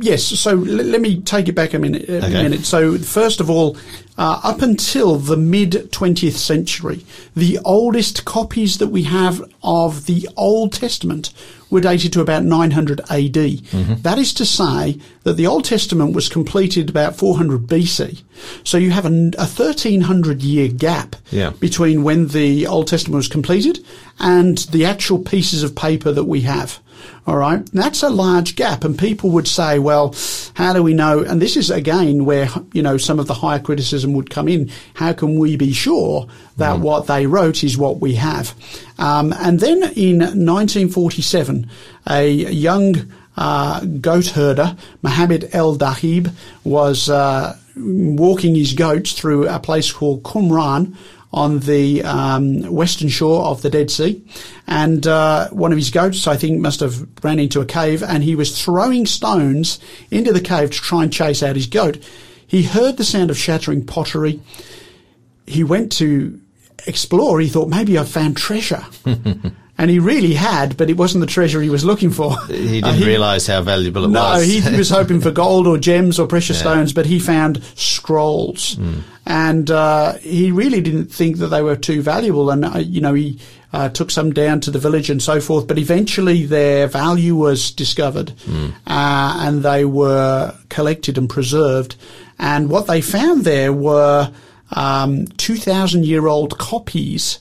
yes. 0.00 0.24
So 0.24 0.52
l- 0.52 0.56
let 0.64 1.00
me 1.02 1.20
take 1.20 1.48
it 1.48 1.54
back 1.54 1.74
a 1.74 1.78
minute. 1.78 2.08
A 2.08 2.18
Okay. 2.26 2.42
minute. 2.42 2.64
So 2.64 2.96
first 2.96 3.40
of 3.40 3.50
all, 3.50 3.76
uh, 4.18 4.40
up 4.42 4.62
until 4.62 5.16
the 5.16 5.36
mid 5.36 5.72
20th 5.92 6.32
century, 6.38 7.04
the 7.34 7.58
oldest 7.66 8.24
copies 8.24 8.78
that 8.78 8.86
we 8.86 9.02
have 9.02 9.44
of 9.62 10.06
the 10.06 10.26
Old 10.38 10.72
Testament 10.72 11.34
were 11.68 11.80
dated 11.82 12.12
to 12.14 12.20
about 12.22 12.44
900 12.44 13.00
AD. 13.10 13.34
That 14.04 14.18
is 14.18 14.32
to 14.34 14.46
say 14.46 14.98
that 15.24 15.34
the 15.34 15.46
Old 15.48 15.64
Testament 15.64 16.14
was 16.14 16.28
completed 16.30 16.88
about 16.88 17.16
400 17.16 17.66
BC. 17.66 18.22
So 18.64 18.78
you 18.78 18.92
have 18.92 19.04
a, 19.04 19.32
a 19.36 19.46
1300 19.66 20.42
year 20.42 20.68
gap 20.68 21.16
Yeah. 21.30 21.50
between 21.60 22.02
when 22.02 22.28
the 22.28 22.66
Old 22.66 22.86
Testament 22.88 23.16
was 23.16 23.28
completed 23.28 23.84
and 24.18 24.58
the 24.70 24.84
actual 24.84 25.18
pieces 25.18 25.62
of 25.62 25.74
paper 25.74 26.12
that 26.12 26.24
we 26.24 26.42
have. 26.42 26.78
All 27.26 27.36
right. 27.36 27.64
That's 27.72 28.02
a 28.02 28.08
large 28.08 28.56
gap. 28.56 28.84
And 28.84 28.98
people 28.98 29.30
would 29.30 29.46
say, 29.48 29.78
well, 29.78 30.14
how 30.54 30.72
do 30.72 30.82
we 30.82 30.94
know? 30.94 31.20
And 31.22 31.42
this 31.42 31.56
is 31.56 31.70
again 31.70 32.24
where, 32.24 32.48
you 32.72 32.82
know, 32.82 32.96
some 32.96 33.18
of 33.18 33.26
the 33.26 33.34
higher 33.34 33.58
criticism 33.58 34.12
would 34.14 34.30
come 34.30 34.48
in. 34.48 34.70
How 34.94 35.12
can 35.12 35.38
we 35.38 35.56
be 35.56 35.72
sure 35.72 36.26
that 36.56 36.80
what 36.80 37.06
they 37.06 37.26
wrote 37.26 37.62
is 37.64 37.76
what 37.76 38.00
we 38.00 38.14
have? 38.14 38.54
Um, 38.98 39.34
and 39.38 39.60
then 39.60 39.82
in 39.94 40.18
1947, 40.20 41.68
a 42.08 42.28
young 42.30 43.12
uh, 43.36 43.80
goat 44.00 44.28
herder, 44.28 44.76
Mohammed 45.02 45.44
edh-Dhib, 45.52 46.32
was 46.64 47.10
uh, 47.10 47.56
walking 47.76 48.54
his 48.54 48.72
goats 48.72 49.12
through 49.12 49.48
a 49.48 49.58
place 49.58 49.92
called 49.92 50.22
Qumran 50.22 50.96
on 51.32 51.58
the 51.60 52.02
um, 52.02 52.62
western 52.72 53.08
shore 53.08 53.44
of 53.44 53.60
the 53.62 53.68
Dead 53.68 53.90
Sea. 53.90 54.24
And 54.66 55.06
uh, 55.06 55.48
one 55.50 55.72
of 55.72 55.78
his 55.78 55.90
goats, 55.90 56.26
I 56.26 56.36
think, 56.36 56.60
must 56.60 56.80
have 56.80 57.06
ran 57.22 57.38
into 57.38 57.60
a 57.60 57.66
cave 57.66 58.02
and 58.02 58.22
he 58.22 58.34
was 58.34 58.60
throwing 58.60 59.06
stones 59.06 59.78
into 60.10 60.32
the 60.32 60.40
cave 60.40 60.70
to 60.70 60.80
try 60.80 61.02
and 61.02 61.12
chase 61.12 61.42
out 61.42 61.56
his 61.56 61.66
goat. 61.66 62.02
He 62.46 62.62
heard 62.62 62.96
the 62.96 63.04
sound 63.04 63.30
of 63.30 63.36
shattering 63.36 63.84
pottery. 63.84 64.40
He 65.46 65.62
went 65.64 65.92
to 65.92 66.40
explore. 66.86 67.40
He 67.40 67.48
thought, 67.48 67.68
maybe 67.68 67.98
I've 67.98 68.08
found 68.08 68.36
treasure. 68.36 68.84
and 69.78 69.90
he 69.90 69.98
really 69.98 70.34
had, 70.34 70.76
but 70.76 70.88
it 70.90 70.96
wasn't 70.96 71.20
the 71.20 71.26
treasure 71.32 71.60
he 71.60 71.70
was 71.70 71.84
looking 71.84 72.10
for. 72.10 72.36
He 72.48 72.82
Uh, 72.82 72.92
didn't 72.92 73.06
realise 73.06 73.46
how 73.46 73.60
valuable 73.62 74.04
it 74.04 74.08
no, 74.10 74.20
was. 74.20 74.40
No, 74.64 74.70
he 74.70 74.76
was 74.76 74.90
hoping 74.90 75.20
for 75.20 75.30
gold 75.30 75.66
or 75.66 75.78
gems 75.78 76.18
or 76.18 76.26
precious 76.26 76.56
Yeah. 76.58 76.62
stones, 76.72 76.92
but 76.92 77.06
he 77.06 77.18
found 77.18 77.60
scrolls, 77.74 78.78
and 79.26 79.70
uh, 79.70 80.14
he 80.14 80.50
really 80.52 80.80
didn't 80.80 81.12
think 81.12 81.38
that 81.38 81.48
they 81.48 81.62
were 81.62 81.76
too 81.76 82.00
valuable. 82.02 82.50
And 82.50 82.64
uh, 82.64 82.78
you 82.78 83.00
know, 83.00 83.14
he 83.14 83.38
uh, 83.72 83.88
took 83.90 84.10
some 84.10 84.32
down 84.32 84.60
to 84.60 84.70
the 84.70 84.78
village 84.78 85.10
and 85.10 85.20
so 85.22 85.40
forth. 85.40 85.66
But 85.66 85.78
eventually, 85.78 86.46
their 86.46 86.86
value 86.86 87.34
was 87.36 87.70
discovered, 87.70 88.32
uh, 88.86 89.36
and 89.44 89.62
they 89.62 89.84
were 89.84 90.54
collected 90.68 91.18
and 91.18 91.28
preserved. 91.28 91.96
And 92.38 92.68
what 92.70 92.86
they 92.86 93.00
found 93.00 93.44
there 93.44 93.72
were 93.72 94.30
um, 94.72 95.26
two 95.36 95.56
thousand 95.56 96.06
year 96.06 96.26
old 96.26 96.56
copies 96.58 97.38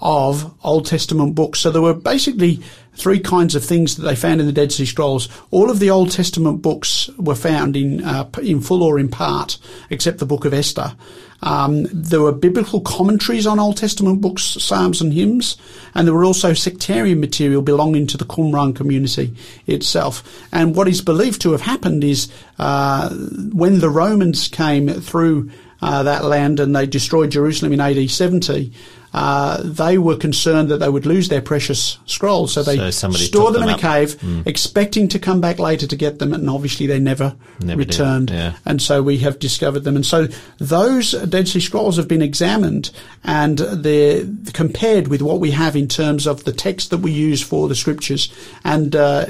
of 0.00 0.54
Old 0.62 0.86
Testament 0.86 1.34
books. 1.34 1.60
So 1.60 1.70
there 1.70 1.82
were 1.82 1.94
basically 1.94 2.60
three 2.94 3.20
kinds 3.20 3.54
of 3.54 3.64
things 3.64 3.96
that 3.96 4.02
they 4.02 4.16
found 4.16 4.40
in 4.40 4.46
the 4.46 4.52
Dead 4.52 4.72
Sea 4.72 4.86
Scrolls. 4.86 5.28
All 5.50 5.70
of 5.70 5.78
the 5.78 5.90
Old 5.90 6.10
Testament 6.10 6.62
books 6.62 7.08
were 7.18 7.34
found 7.34 7.76
in 7.76 8.04
uh, 8.04 8.28
in 8.42 8.60
full 8.60 8.82
or 8.82 8.98
in 8.98 9.08
part, 9.08 9.58
except 9.90 10.18
the 10.18 10.26
Book 10.26 10.44
of 10.44 10.54
Esther. 10.54 10.94
Um, 11.42 11.86
there 11.92 12.22
were 12.22 12.32
biblical 12.32 12.80
commentaries 12.80 13.46
on 13.46 13.58
Old 13.58 13.76
Testament 13.76 14.20
books, 14.20 14.42
psalms 14.42 15.02
and 15.02 15.12
hymns, 15.12 15.56
and 15.94 16.06
there 16.06 16.14
were 16.14 16.24
also 16.24 16.54
sectarian 16.54 17.20
material 17.20 17.60
belonging 17.60 18.06
to 18.08 18.16
the 18.16 18.24
Qumran 18.24 18.74
community 18.74 19.34
itself. 19.66 20.46
And 20.50 20.74
what 20.74 20.88
is 20.88 21.02
believed 21.02 21.42
to 21.42 21.52
have 21.52 21.60
happened 21.60 22.04
is 22.04 22.32
uh, 22.58 23.10
when 23.52 23.80
the 23.80 23.90
Romans 23.90 24.48
came 24.48 24.88
through 24.88 25.50
uh, 25.82 26.02
that 26.04 26.24
land 26.24 26.58
and 26.58 26.74
they 26.74 26.86
destroyed 26.86 27.30
Jerusalem 27.30 27.72
in 27.72 27.80
AD 27.80 28.10
70, 28.10 28.72
uh, 29.16 29.62
they 29.64 29.96
were 29.96 30.14
concerned 30.16 30.68
that 30.68 30.76
they 30.76 30.88
would 30.90 31.06
lose 31.06 31.30
their 31.30 31.40
precious 31.40 31.98
scrolls. 32.04 32.52
So 32.52 32.62
they 32.62 32.90
So 32.90 33.10
stored 33.12 33.54
them, 33.54 33.62
them 33.62 33.70
in 33.70 33.74
a 33.74 33.76
up. 33.76 33.80
Cave, 33.80 34.42
expecting 34.46 35.08
to 35.08 35.18
come 35.18 35.40
back 35.40 35.58
later 35.58 35.86
to 35.86 35.96
get 35.96 36.18
them, 36.18 36.34
and 36.34 36.50
obviously 36.50 36.86
they 36.86 36.98
never, 37.00 37.34
Never 37.60 37.78
returned. 37.78 38.28
yeah. 38.30 38.56
And 38.66 38.82
so 38.82 39.02
we 39.02 39.16
have 39.18 39.38
discovered 39.38 39.84
them. 39.84 39.96
And 39.96 40.04
so 40.04 40.28
those 40.58 41.12
Dead 41.12 41.48
Sea 41.48 41.60
Scrolls 41.60 41.96
have 41.96 42.08
been 42.08 42.20
examined 42.20 42.90
and 43.24 43.56
they're 43.58 44.24
compared 44.52 45.08
with 45.08 45.22
what 45.22 45.40
we 45.40 45.52
have 45.52 45.76
in 45.76 45.88
terms 45.88 46.26
of 46.26 46.44
the 46.44 46.52
text 46.52 46.90
that 46.90 46.98
we 46.98 47.10
use 47.10 47.40
for 47.42 47.68
the 47.68 47.74
scriptures. 47.74 48.30
And 48.64 48.94
uh, 48.94 49.24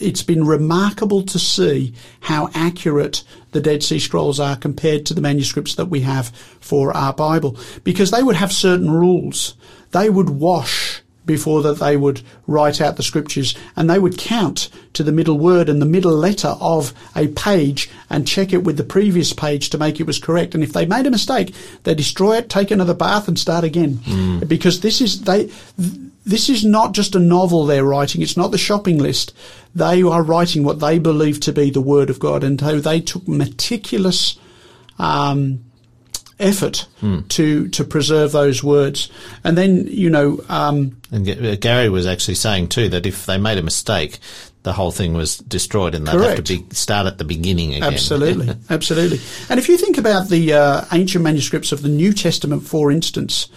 it's 0.00 0.22
been 0.22 0.46
remarkable 0.46 1.22
to 1.24 1.38
see 1.38 1.92
how 2.20 2.48
accurate 2.54 3.22
the 3.56 3.62
Dead 3.62 3.82
Sea 3.82 3.98
Scrolls 3.98 4.38
are 4.38 4.54
compared 4.54 5.06
to 5.06 5.14
the 5.14 5.22
manuscripts 5.22 5.76
that 5.76 5.86
we 5.86 6.02
have 6.02 6.28
for 6.60 6.94
our 6.94 7.14
Bible 7.14 7.56
because 7.84 8.10
they 8.10 8.22
would 8.22 8.36
have 8.36 8.52
certain 8.52 8.90
rules. 8.90 9.54
They 9.92 10.10
would 10.10 10.28
wash 10.28 11.00
before 11.24 11.62
that 11.62 11.78
they 11.78 11.96
would 11.96 12.20
write 12.46 12.82
out 12.82 12.98
the 12.98 13.02
scriptures 13.02 13.56
and 13.74 13.88
they 13.88 13.98
would 13.98 14.18
count 14.18 14.68
to 14.92 15.02
the 15.02 15.10
middle 15.10 15.38
word 15.38 15.70
and 15.70 15.80
the 15.80 15.86
middle 15.86 16.12
letter 16.12 16.54
of 16.60 16.92
a 17.16 17.28
page 17.28 17.88
and 18.10 18.28
check 18.28 18.52
it 18.52 18.62
with 18.62 18.76
the 18.76 18.84
previous 18.84 19.32
page 19.32 19.70
to 19.70 19.78
make 19.78 20.00
it 20.00 20.06
was 20.06 20.18
correct. 20.18 20.54
And 20.54 20.62
if 20.62 20.74
they 20.74 20.84
made 20.84 21.06
a 21.06 21.10
mistake, 21.10 21.54
they 21.84 21.94
destroy 21.94 22.36
it, 22.36 22.50
take 22.50 22.70
another 22.70 22.94
bath 22.94 23.26
and 23.26 23.38
start 23.38 23.64
again. 23.64 24.00
Hmm. 24.04 24.40
Because 24.40 24.80
this 24.80 25.00
is, 25.00 25.22
they, 25.22 25.50
this 26.26 26.50
is 26.50 26.62
not 26.62 26.92
just 26.92 27.14
a 27.14 27.18
novel 27.20 27.64
they're 27.64 27.84
writing. 27.84 28.20
It's 28.20 28.36
not 28.36 28.50
the 28.50 28.58
shopping 28.58 28.98
list. 28.98 29.32
They 29.76 30.02
are 30.02 30.22
writing 30.22 30.64
what 30.64 30.80
they 30.80 30.98
believe 30.98 31.40
to 31.40 31.52
be 31.52 31.70
the 31.70 31.80
word 31.80 32.10
of 32.10 32.18
God. 32.18 32.42
And 32.42 32.58
so 32.58 32.80
they 32.80 33.00
took 33.00 33.28
meticulous, 33.28 34.38
um, 34.98 35.64
effort 36.38 36.86
to 37.28 37.68
to 37.68 37.84
preserve 37.84 38.32
those 38.32 38.62
words. 38.62 39.10
And 39.44 39.56
then 39.56 39.86
you 39.86 40.10
know, 40.10 40.40
um, 40.48 41.00
And 41.10 41.28
uh, 41.28 41.56
Gary 41.56 41.88
was 41.88 42.06
actually 42.06 42.34
saying 42.34 42.68
too 42.68 42.88
that 42.90 43.06
if 43.06 43.26
they 43.26 43.38
made 43.38 43.58
a 43.58 43.62
mistake, 43.62 44.18
the 44.62 44.72
whole 44.72 44.90
thing 44.90 45.14
was 45.14 45.38
destroyed, 45.38 45.94
and 45.94 46.06
they'd 46.06 46.20
have 46.20 46.42
to 46.42 46.58
be, 46.58 46.74
start 46.74 47.06
at 47.06 47.18
the 47.18 47.24
beginning 47.24 47.74
again. 47.74 47.92
absolutely, 47.92 48.54
absolutely. 48.70 49.20
And 49.48 49.58
if 49.60 49.68
you 49.68 49.76
think 49.76 49.96
about 49.96 50.28
the 50.28 50.54
uh, 50.54 50.84
ancient 50.92 51.22
manuscripts 51.22 51.72
of 51.72 51.82
the 51.82 51.88
New 51.88 52.12
Testament, 52.12 52.64
for 52.64 52.90
instance, 52.90 53.48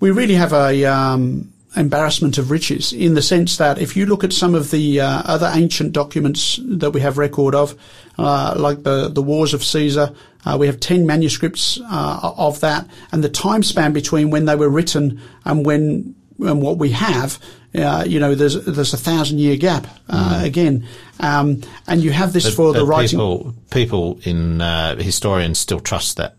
we 0.00 0.10
really 0.10 0.34
have 0.34 0.52
a 0.52 0.84
um, 0.84 1.51
embarrassment 1.76 2.38
of 2.38 2.50
riches 2.50 2.92
in 2.92 3.14
the 3.14 3.22
sense 3.22 3.56
that 3.56 3.78
if 3.78 3.96
you 3.96 4.06
look 4.06 4.24
at 4.24 4.32
some 4.32 4.54
of 4.54 4.70
the 4.70 5.00
uh, 5.00 5.22
other 5.24 5.50
ancient 5.54 5.92
documents 5.92 6.58
that 6.62 6.90
we 6.90 7.00
have 7.00 7.18
record 7.18 7.54
of, 7.54 7.74
uh, 8.18 8.54
like 8.56 8.82
the 8.82 9.08
the 9.08 9.22
Wars 9.22 9.54
of 9.54 9.64
Caesar, 9.64 10.14
uh, 10.44 10.56
we 10.58 10.66
have 10.66 10.80
ten 10.80 11.06
manuscripts 11.06 11.80
uh, 11.90 12.34
of 12.36 12.60
that, 12.60 12.86
and 13.10 13.24
the 13.24 13.28
time 13.28 13.62
span 13.62 13.92
between 13.92 14.30
when 14.30 14.44
they 14.44 14.56
were 14.56 14.68
written 14.68 15.20
and 15.44 15.64
when 15.64 16.14
and 16.38 16.60
what 16.60 16.78
we 16.78 16.90
have, 16.90 17.38
uh, 17.74 18.04
you 18.06 18.20
know, 18.20 18.34
there's 18.34 18.62
there's 18.64 18.92
a 18.92 18.98
thousand 18.98 19.38
year 19.38 19.56
gap 19.56 19.86
uh, 20.08 20.40
again, 20.44 20.86
um, 21.20 21.62
and 21.86 22.02
you 22.02 22.10
have 22.10 22.32
this 22.32 22.44
But- 22.44 22.54
for 22.54 22.72
the 22.72 22.80
but 22.80 22.86
writing. 22.86 23.18
People, 23.18 23.54
people 23.70 24.20
in 24.24 24.60
uh, 24.60 24.96
historians 24.96 25.58
still 25.58 25.80
trust 25.80 26.16
that. 26.18 26.34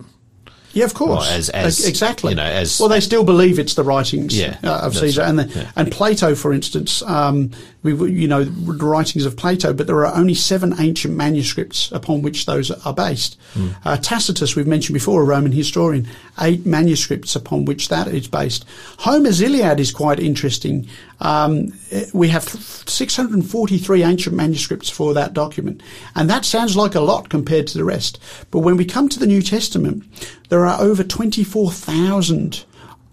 Yeah, 0.73 0.85
of 0.85 0.93
course. 0.93 1.27
Well, 1.27 1.37
as- 1.37 1.49
as, 1.49 1.85
exactly. 1.85 2.31
you 2.31 2.35
know, 2.35 2.43
as- 2.43 2.79
well, 2.79 2.89
they 2.89 2.99
still 2.99 3.23
believe 3.23 3.59
it's 3.59 3.75
the 3.75 3.83
writings 3.83 4.37
Yeah, 4.37 4.57
uh, 4.63 4.79
of 4.83 4.95
Caesar 4.97 5.21
right, 5.21 5.29
and 5.29 5.39
the, 5.39 5.47
yeah. 5.47 5.71
and 5.75 5.91
Plato, 5.91 6.35
for 6.35 6.51
instance. 6.53 7.01
Um, 7.03 7.51
we 7.83 8.11
you 8.11 8.27
know 8.27 8.43
the 8.43 8.85
writings 8.85 9.25
of 9.25 9.35
Plato, 9.35 9.73
but 9.73 9.87
there 9.87 10.05
are 10.05 10.15
only 10.15 10.33
seven 10.33 10.73
ancient 10.79 11.15
manuscripts 11.15 11.91
upon 11.91 12.21
which 12.21 12.45
those 12.45 12.71
are 12.71 12.93
based. 12.93 13.37
Hmm. 13.53 13.69
Uh, 13.83 13.97
Tacitus, 13.97 14.55
we've 14.55 14.67
mentioned 14.67 14.93
before, 14.93 15.21
a 15.21 15.25
Roman 15.25 15.51
historian, 15.51 16.07
eight 16.39 16.65
manuscripts 16.65 17.35
upon 17.35 17.65
which 17.65 17.89
that 17.89 18.07
is 18.07 18.27
based. 18.27 18.65
Homer's 18.99 19.41
Iliad 19.41 19.79
is 19.79 19.91
quite 19.91 20.19
interesting. 20.19 20.87
Um, 21.19 21.73
eh, 21.91 22.05
we 22.13 22.29
have 22.29 22.43
643 22.43 24.03
ancient 24.03 24.35
manuscripts 24.35 24.89
for 24.89 25.13
that 25.13 25.33
document, 25.33 25.83
and 26.15 26.29
that 26.29 26.45
sounds 26.45 26.77
like 26.77 26.95
a 26.95 27.01
lot 27.01 27.29
compared 27.29 27.67
to 27.67 27.77
the 27.77 27.83
rest. 27.83 28.17
But 28.49 28.59
when 28.59 28.77
we 28.77 28.85
come 28.85 29.09
to 29.09 29.19
the 29.19 29.27
New 29.27 29.41
Testament, 29.41 30.03
there 30.47 30.65
are 30.65 30.81
over 30.81 31.03
24,000 31.03 32.63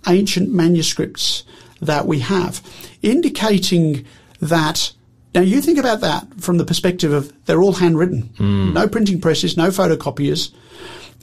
ancient 0.06 0.52
manuscripts 0.52 1.44
that 1.80 2.06
we 2.06 2.20
have, 2.20 2.62
indicating 3.02 4.04
that. 4.40 4.92
Now 5.34 5.42
you 5.42 5.60
think 5.60 5.78
about 5.78 6.00
that 6.00 6.40
from 6.40 6.58
the 6.58 6.64
perspective 6.64 7.12
of 7.12 7.32
they're 7.46 7.62
all 7.62 7.74
handwritten, 7.74 8.30
no 8.74 8.88
printing 8.88 9.20
presses, 9.20 9.56
no 9.56 9.68
photocopiers. 9.68 10.52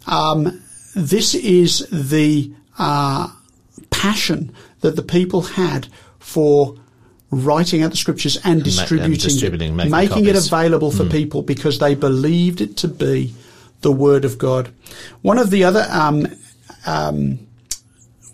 Um, 0.08 0.62
this 0.96 1.36
is 1.36 1.88
the 1.92 2.52
uh, 2.80 3.30
passion 3.90 4.54
that 4.82 4.96
the 4.96 5.02
people 5.02 5.42
had 5.42 5.88
for 6.20 6.76
writing 7.30 7.84
out 7.84 7.92
the 7.92 7.98
scriptures 7.98 8.38
and 8.46 8.64
distributing, 8.64 9.14
distributing, 9.14 9.80
it, 9.80 9.90
making 9.90 10.26
it 10.26 10.36
available 10.36 10.92
for 10.92 11.04
people 11.06 11.42
because 11.42 11.80
they 11.80 11.94
believed 11.94 12.62
it 12.62 12.78
to 12.78 12.88
be 12.88 13.34
the 13.82 13.92
word 13.92 14.24
of 14.24 14.38
God. 14.38 14.70
One 15.22 15.38
of 15.38 15.50
the 15.50 15.64
other 15.66 15.86
um, 15.92 16.28
um, 16.86 17.40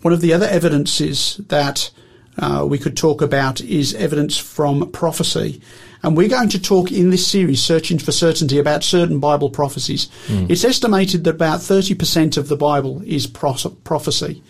one 0.02 0.12
of 0.12 0.20
the 0.20 0.32
other 0.32 0.46
evidences 0.46 1.40
that 1.48 1.90
uh, 2.38 2.64
we 2.68 2.78
could 2.78 2.96
talk 2.96 3.22
about 3.22 3.60
is 3.60 3.94
evidence 3.94 4.36
from 4.36 4.90
prophecy. 4.90 5.60
And 6.02 6.16
we're 6.16 6.28
going 6.28 6.50
to 6.50 6.60
talk 6.60 6.92
in 6.92 7.08
this 7.10 7.26
series, 7.26 7.62
Searching 7.62 7.98
for 7.98 8.12
Certainty, 8.12 8.58
about 8.58 8.84
certain 8.84 9.20
Bible 9.20 9.48
prophecies. 9.48 10.08
It's 10.28 10.64
estimated 10.64 11.24
that 11.24 11.36
about 11.36 11.60
30% 11.60 12.36
of 12.36 12.48
the 12.48 12.56
Bible 12.56 13.00
is 13.06 13.26
pros- 13.26 13.66
prophecy. 13.84 14.42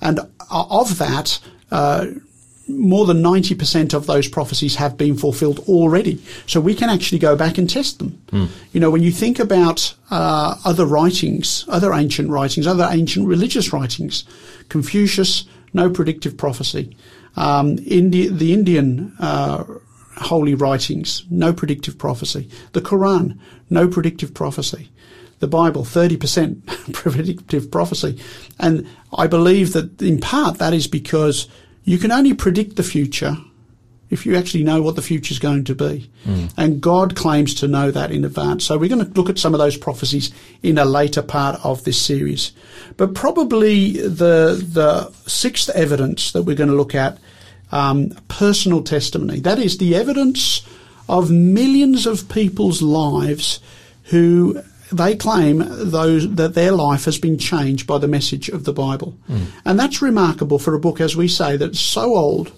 And 0.00 0.20
of 0.50 0.98
that, 0.98 1.40
uh, 1.72 2.06
more 2.68 3.04
than 3.06 3.20
90% 3.20 3.92
of 3.94 4.06
those 4.06 4.28
prophecies 4.28 4.76
have 4.76 4.96
been 4.96 5.16
fulfilled 5.16 5.58
already. 5.66 6.22
So 6.46 6.60
we 6.60 6.74
can 6.74 6.88
actually 6.88 7.18
go 7.18 7.34
back 7.34 7.58
and 7.58 7.68
test 7.68 7.98
them. 7.98 8.22
You 8.72 8.78
know, 8.78 8.90
when 8.90 9.02
you 9.02 9.10
think 9.10 9.40
about 9.40 9.92
uh, 10.12 10.54
other 10.64 10.86
writings, 10.86 11.64
other 11.66 11.92
ancient 11.92 12.30
writings, 12.30 12.68
other 12.68 12.86
ancient 12.88 13.26
religious 13.26 13.72
writings, 13.72 14.22
Confucius, 14.68 15.44
no 15.72 15.90
predictive 15.90 16.36
prophecy. 16.36 16.96
Um, 17.36 17.78
Indi- 17.86 18.28
the 18.28 18.52
Indian 18.52 19.14
uh, 19.18 19.64
holy 20.16 20.54
writings, 20.54 21.24
no 21.30 21.52
predictive 21.52 21.98
prophecy. 21.98 22.48
The 22.72 22.80
Quran, 22.80 23.38
no 23.68 23.88
predictive 23.88 24.34
prophecy. 24.34 24.90
The 25.38 25.46
Bible, 25.46 25.84
30% 25.84 26.92
predictive 26.92 27.70
prophecy. 27.70 28.20
And 28.58 28.86
I 29.16 29.26
believe 29.26 29.72
that 29.72 30.02
in 30.02 30.20
part 30.20 30.58
that 30.58 30.74
is 30.74 30.86
because 30.86 31.48
you 31.84 31.98
can 31.98 32.12
only 32.12 32.34
predict 32.34 32.76
the 32.76 32.82
future 32.82 33.36
if 34.10 34.26
you 34.26 34.36
actually 34.36 34.64
know 34.64 34.82
what 34.82 34.96
the 34.96 35.02
future 35.02 35.32
is 35.32 35.38
going 35.38 35.64
to 35.64 35.74
be. 35.74 36.10
And 36.56 36.80
God 36.80 37.14
claims 37.14 37.54
to 37.54 37.68
know 37.68 37.90
that 37.92 38.10
in 38.10 38.24
advance. 38.24 38.64
So 38.64 38.76
we're 38.76 38.88
going 38.88 39.04
to 39.04 39.12
look 39.12 39.30
at 39.30 39.38
some 39.38 39.54
of 39.54 39.58
those 39.60 39.76
prophecies 39.76 40.32
in 40.62 40.78
a 40.78 40.84
later 40.84 41.22
part 41.22 41.64
of 41.64 41.84
this 41.84 42.00
series. 42.00 42.52
But 42.96 43.14
probably 43.14 43.92
the, 43.92 44.62
the 44.72 45.10
sixth 45.28 45.70
evidence 45.70 46.32
that 46.32 46.42
we're 46.42 46.56
going 46.56 46.70
to 46.70 46.76
look 46.76 46.94
at, 46.94 47.18
um, 47.72 48.10
personal 48.26 48.82
testimony. 48.82 49.38
That 49.38 49.60
is 49.60 49.78
the 49.78 49.94
evidence 49.94 50.66
of 51.08 51.30
millions 51.30 52.04
of 52.04 52.28
people's 52.28 52.82
lives 52.82 53.60
who 54.04 54.60
they 54.92 55.14
claim 55.14 55.64
those 55.68 56.34
that 56.34 56.54
their 56.54 56.72
life 56.72 57.04
has 57.04 57.16
been 57.16 57.38
changed 57.38 57.86
by 57.86 57.98
the 57.98 58.08
message 58.08 58.48
of 58.48 58.64
the 58.64 58.72
Bible. 58.72 59.16
And 59.64 59.78
that's 59.78 60.02
remarkable 60.02 60.58
for 60.58 60.74
a 60.74 60.80
book, 60.80 61.00
as 61.00 61.16
we 61.16 61.28
say, 61.28 61.56
that's 61.56 61.78
so 61.78 62.16
old 62.16 62.52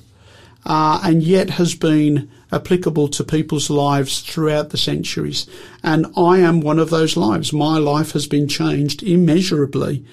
uh, 0.65 1.01
and 1.03 1.23
yet 1.23 1.51
has 1.51 1.75
been 1.75 2.31
applicable 2.53 3.09
to 3.09 3.25
people's 3.25 3.71
lives 3.71 4.21
throughout 4.21 4.71
the 4.71 4.79
centuries. 4.79 5.47
And 5.83 6.07
I 6.17 6.39
am 6.39 6.61
one 6.61 6.79
of 6.79 6.91
those 6.91 7.17
lives. 7.17 7.53
My 7.53 7.79
life 7.79 8.13
has 8.13 8.27
been 8.27 8.49
changed 8.49 9.03
immeasurably 9.03 10.05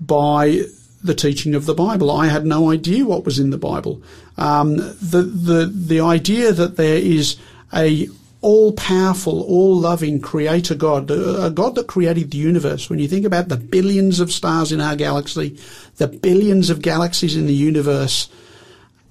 by 0.00 0.62
the 1.02 1.14
teaching 1.14 1.54
of 1.54 1.66
the 1.66 1.74
Bible. 1.74 2.10
I 2.10 2.26
had 2.26 2.44
no 2.44 2.70
idea 2.70 3.04
what 3.04 3.24
was 3.24 3.38
in 3.38 3.50
the 3.50 3.58
Bible. 3.58 4.02
Um, 4.36 4.76
the 4.76 5.22
the 5.22 5.66
the 5.66 6.00
idea 6.00 6.52
that 6.52 6.76
there 6.76 6.98
is 6.98 7.36
a 7.72 8.08
all 8.42 8.72
powerful, 8.72 9.42
all 9.42 9.76
loving 9.76 10.20
creator 10.20 10.74
God, 10.74 11.10
a 11.10 11.50
God 11.50 11.74
that 11.74 11.86
created 11.86 12.30
the 12.30 12.38
universe. 12.38 12.90
When 12.90 12.98
you 12.98 13.08
think 13.08 13.24
about 13.24 13.48
the 13.48 13.56
billions 13.56 14.20
of 14.20 14.30
stars 14.30 14.72
in 14.72 14.80
our 14.80 14.94
galaxy, 14.94 15.58
the 15.96 16.08
billions 16.08 16.70
of 16.70 16.82
galaxies 16.82 17.36
in 17.36 17.46
the 17.46 17.54
universe, 17.54 18.28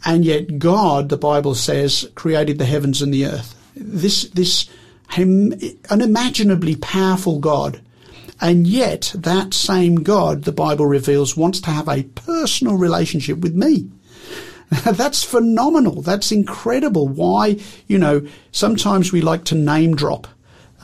and 0.06 0.24
yet 0.24 0.60
God, 0.60 1.10
the 1.10 1.18
Bible 1.18 1.56
says, 1.56 2.10
created 2.14 2.60
the 2.60 2.66
heavens 2.66 3.02
and 3.02 3.14
the 3.14 3.26
earth. 3.26 3.56
This, 3.76 4.30
this 4.30 4.70
unimaginably 5.90 6.76
powerful 6.76 7.40
God. 7.40 7.82
And 8.40 8.68
yet 8.68 9.14
that 9.16 9.54
same 9.54 9.96
God, 9.98 10.44
the 10.44 10.52
Bible 10.52 10.86
reveals, 10.86 11.36
wants 11.36 11.60
to 11.62 11.72
have 11.72 11.88
a 11.88 12.04
personal 12.04 12.78
relationship 12.78 13.40
with 13.40 13.56
me. 13.56 13.90
That's 14.84 15.24
phenomenal. 15.24 16.02
That's 16.02 16.32
incredible. 16.32 17.08
Why, 17.08 17.58
you 17.88 17.98
know, 17.98 18.28
sometimes 18.52 19.12
we 19.12 19.22
like 19.22 19.46
to 19.46 19.56
name 19.56 19.96
drop 19.96 20.28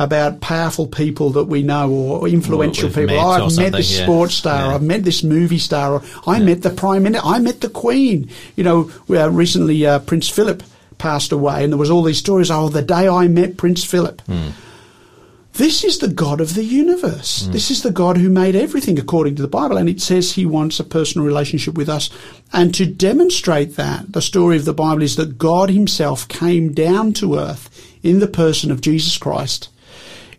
about 0.04 0.42
powerful 0.42 0.88
people 0.88 1.30
that 1.32 1.46
we 1.46 1.62
know 1.64 1.90
or 1.92 2.28
influential 2.28 2.88
we've 2.88 2.96
people. 2.96 3.20
Oh, 3.20 3.46
I've 3.46 3.58
met 3.58 3.74
this 3.74 3.98
yeah. 3.98 4.04
sports 4.04 4.34
star. 4.34 4.68
Yeah. 4.68 4.76
I've 4.76 4.82
met 4.84 5.04
this 5.04 5.24
movie 5.24 5.60
star. 5.60 5.94
Or 5.94 6.04
I 6.26 6.40
met 6.40 6.64
the 6.64 6.70
prime 6.70 7.04
minister. 7.04 7.28
I 7.28 7.40
met 7.40 7.62
the 7.62 7.70
queen. 7.70 8.30
You 8.56 8.64
know, 8.64 8.92
we, 9.08 9.18
uh, 9.18 9.30
recently 9.30 9.86
uh, 9.86 10.00
Prince 10.00 10.28
Philip 10.30 10.64
passed 10.98 11.32
away, 11.32 11.64
and 11.64 11.72
there 11.72 11.78
was 11.78 11.92
all 11.92 12.04
these 12.04 12.18
stories. 12.18 12.52
Oh, 12.52 12.70
the 12.70 12.82
day 12.82 13.08
I 13.08 13.28
met 13.28 13.58
Prince 13.58 13.84
Philip. 13.84 14.22
This 15.54 15.84
is 15.84 15.98
the 15.98 16.08
God 16.08 16.40
of 16.40 16.56
the 16.56 16.64
universe. 16.64 17.42
This 17.52 17.70
is 17.70 17.84
the 17.84 17.92
God 17.92 18.16
who 18.16 18.30
made 18.30 18.56
everything 18.56 18.98
according 18.98 19.36
to 19.36 19.42
the 19.42 19.50
Bible. 19.50 19.76
And 19.76 19.90
it 19.90 20.00
says 20.00 20.32
he 20.32 20.46
wants 20.46 20.80
a 20.80 20.84
personal 20.86 21.28
relationship 21.28 21.76
with 21.76 21.90
us. 21.90 22.10
And 22.54 22.74
to 22.76 22.86
demonstrate 22.86 23.76
that, 23.76 24.14
the 24.14 24.22
story 24.22 24.56
of 24.56 24.64
the 24.64 24.74
Bible 24.74 25.04
is 25.04 25.18
that 25.18 25.38
God 25.38 25.70
himself 25.70 26.26
came 26.30 26.72
down 26.72 27.12
to 27.14 27.38
earth 27.38 27.70
in 28.02 28.20
the 28.20 28.28
person 28.28 28.72
of 28.72 28.80
Jesus 28.80 29.18
Christ 29.18 29.68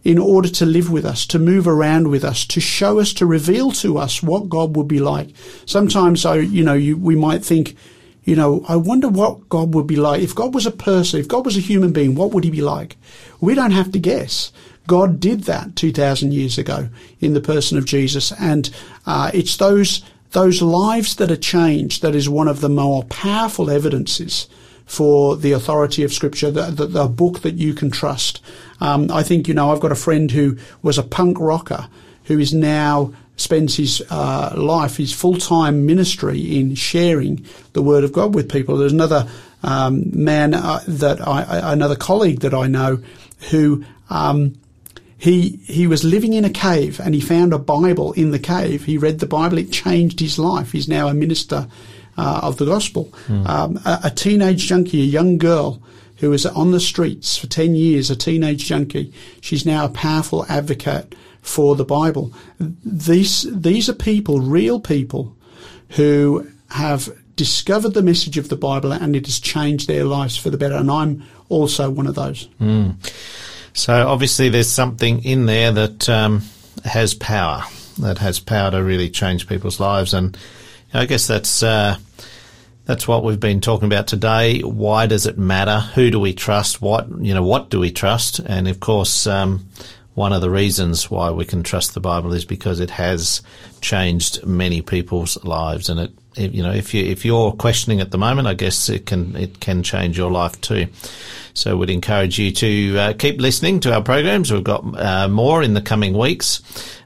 in 0.05 0.19
order 0.19 0.49
to 0.49 0.67
live 0.67 0.91
with 0.91 1.05
us, 1.05 1.27
to 1.27 1.39
move 1.39 1.69
around 1.69 2.09
with 2.09 2.25
us, 2.25 2.45
to 2.47 2.61
show 2.61 2.99
us, 2.99 3.13
to 3.15 3.27
reveal 3.27 3.71
to 3.71 3.99
us 3.99 4.23
what 4.23 4.49
God 4.49 4.77
would 4.77 4.89
be 4.89 4.99
like. 4.99 5.29
Sometimes, 5.65 6.25
I, 6.25 6.37
you 6.37 6.65
know, 6.65 6.75
you, 6.75 6.97
we 6.97 7.15
might 7.15 7.45
think, 7.45 7.77
You 8.25 8.37
know, 8.37 8.65
I 8.69 8.77
wonder 8.77 9.09
what 9.09 9.49
God 9.49 9.75
would 9.75 9.87
be 9.87 9.97
like. 9.97 10.23
If 10.23 10.35
God 10.35 10.55
was 10.55 10.67
a 10.67 10.71
person, 10.71 11.21
if 11.21 11.29
God 11.29 11.45
was 11.45 11.57
a 11.57 11.61
human 11.61 11.93
being, 11.93 12.15
what 12.15 12.33
would 12.33 12.45
he 12.45 12.51
be 12.51 12.63
like? 12.63 12.97
We 13.41 13.55
don't 13.55 13.73
have 13.73 13.93
to 13.93 13.99
guess. 13.99 14.53
God 14.87 15.21
did 15.21 15.45
that 15.45 15.77
2,000 15.77 16.33
years 16.33 16.59
ago 16.59 16.89
in 17.21 17.35
the 17.35 17.41
person 17.41 17.79
of 17.79 17.85
Jesus. 17.85 18.33
And 18.41 18.71
uh, 19.07 19.31
it's 19.33 19.57
those, 19.57 20.03
those 20.33 20.63
lives 20.63 21.17
that 21.17 21.31
are 21.31 21.37
changed 21.37 22.03
that 22.03 22.15
is 22.15 22.29
one 22.29 22.49
of 22.49 22.61
the 22.61 22.69
more 22.69 23.05
powerful 23.05 23.71
evidences 23.71 24.49
for 24.93 25.39
the 25.39 25.53
authority 25.53 26.05
of 26.05 26.13
Scripture, 26.13 26.51
the, 26.51 26.67
the, 26.67 26.87
the 26.87 27.07
book 27.07 27.41
that 27.41 27.55
you 27.55 27.73
can 27.73 27.91
trust. 27.91 28.43
Um, 28.79 29.11
I 29.11 29.23
think, 29.23 29.49
you 29.49 29.55
know, 29.55 29.73
I've 29.73 29.81
got 29.81 29.91
a 29.91 29.95
friend 29.95 30.31
who 30.31 30.59
was 30.83 30.99
a 30.99 31.03
punk 31.03 31.41
rocker 31.41 31.89
who 32.25 32.39
is 32.39 32.53
now 32.53 33.15
spends 33.37 33.75
his 33.79 34.05
uh, 34.11 34.53
life, 34.55 34.99
his 34.99 35.15
full-time 35.15 35.87
ministry 35.87 36.59
in 36.59 36.75
sharing 36.75 37.43
the 37.73 37.81
Word 37.81 38.05
of 38.05 38.13
God 38.13 38.35
with 38.35 38.53
people. 38.53 38.77
There's 38.77 38.93
another 38.93 39.27
um, 39.63 40.11
man 40.13 40.53
uh, 40.53 40.81
that 40.87 41.27
I, 41.27 41.73
another 41.73 41.97
colleague 41.97 42.41
that 42.41 42.53
I 42.53 42.67
know 42.67 43.03
who 43.51 43.87
um, 44.11 44.61
he 45.17 45.59
he 45.65 45.87
was 45.87 46.05
living 46.05 46.35
in 46.35 46.45
a 46.45 46.51
cave 46.51 47.01
and 47.01 47.15
he 47.15 47.21
found 47.23 47.55
a 47.55 47.59
Bible 47.59 48.13
in 48.13 48.31
the 48.31 48.39
cave. 48.39 48.85
He 48.85 48.99
read 48.99 49.21
the 49.21 49.27
Bible. 49.27 49.57
It 49.57 49.73
changed 49.73 50.21
his 50.21 50.39
life. 50.39 50.73
He's 50.73 50.87
now 50.87 51.09
a 51.09 51.15
minister 51.15 51.67
uh, 52.17 52.41
of 52.43 52.57
the 52.59 52.67
gospel. 52.67 53.13
Um, 53.47 53.79
a, 53.85 54.01
a 54.05 54.11
teenage 54.11 54.67
junkie, 54.67 55.03
a 55.03 55.07
young 55.07 55.39
girl 55.39 55.83
who 56.17 56.31
was 56.31 56.47
on 56.47 56.71
the 56.71 56.81
streets 56.81 57.37
for 57.37 57.47
10 57.47 57.75
years, 57.75 58.11
a 58.11 58.17
teenage 58.17 58.67
junkie. 58.67 59.13
She's 59.41 59.67
now 59.67 59.87
a 59.87 59.89
powerful 59.89 60.47
advocate 60.49 61.15
for 61.41 61.75
the 61.75 61.85
Bible. 61.85 62.33
These, 62.61 63.47
these 63.51 63.89
are 63.89 63.95
people, 63.95 64.41
real 64.41 64.79
people, 64.79 65.37
who 65.91 66.49
have 66.71 67.09
discovered 67.37 67.95
the 67.95 68.03
message 68.03 68.39
of 68.39 68.49
the 68.49 68.57
Bible 68.57 68.93
and 68.93 69.17
it 69.17 69.27
has 69.27 69.41
changed 69.41 69.89
their 69.89 70.05
lives 70.05 70.37
for 70.37 70.49
the 70.51 70.57
better. 70.57 70.77
And 70.77 70.91
I'm 70.91 71.25
also 71.49 71.91
one 71.91 72.07
of 72.07 72.15
those. 72.15 72.49
So 73.75 74.07
obviously, 74.07 74.49
there's 74.49 74.71
something 74.71 75.25
in 75.25 75.47
there 75.47 75.73
that 75.73 76.09
um, 76.09 76.43
has 76.85 77.15
power, 77.15 77.65
that 77.99 78.19
has 78.19 78.39
power 78.39 78.71
to 78.71 78.83
really 78.83 79.09
change 79.09 79.49
people's 79.49 79.81
lives, 79.81 80.13
and 80.13 80.37
I 80.95 81.07
guess 81.07 81.27
that's 81.27 81.63
uh, 81.63 81.97
that's 82.85 83.07
what 83.09 83.25
we've 83.25 83.41
been 83.41 83.61
talking 83.61 83.87
about 83.87 84.07
today. 84.07 84.61
Why 84.61 85.07
does 85.07 85.27
it 85.27 85.39
matter? 85.39 85.81
Who 85.81 86.11
do 86.11 86.21
we 86.21 86.35
trust? 86.35 86.83
What 86.83 87.09
you 87.21 87.35
know? 87.35 87.43
What 87.43 87.71
do 87.71 87.81
we 87.81 87.91
trust? 87.91 88.41
And 88.41 88.69
of 88.69 88.81
course, 88.81 89.27
um, 89.27 89.67
one 90.15 90.33
of 90.33 90.41
the 90.43 90.51
reasons 90.51 91.11
why 91.11 91.31
we 91.31 91.45
can 91.45 91.63
trust 91.63 91.95
the 91.95 92.01
Bible 92.01 92.33
is 92.35 92.45
because 92.45 92.81
it 92.81 92.91
has 92.91 93.41
changed 93.81 94.45
many 94.45 94.83
people's 94.83 95.43
lives, 95.45 95.89
and 95.89 96.01
it. 96.01 96.13
You 96.35 96.63
know, 96.63 96.73
if 96.73 96.95
you 96.95 97.05
if 97.05 97.27
you're 97.27 97.53
questioning 97.53 98.01
at 98.01 98.11
the 98.11 98.17
moment, 98.17 98.49
I 98.49 98.55
guess 98.55 98.89
it 98.89 99.05
can 99.05 99.37
it 99.37 99.61
can 99.61 99.83
change 99.83 100.17
your 100.17 100.31
life 100.31 100.59
too. 100.63 100.87
So, 101.53 101.77
we'd 101.77 101.91
encourage 101.91 102.39
you 102.39 102.51
to 102.53 102.99
uh, 102.99 103.13
keep 103.13 103.39
listening 103.39 103.81
to 103.81 103.93
our 103.93 104.03
programs. 104.03 104.51
We've 104.51 104.65
got 104.65 104.83
uh, 104.99 105.29
more 105.29 105.63
in 105.63 105.75
the 105.75 105.83
coming 105.83 106.17
weeks. 106.17 106.63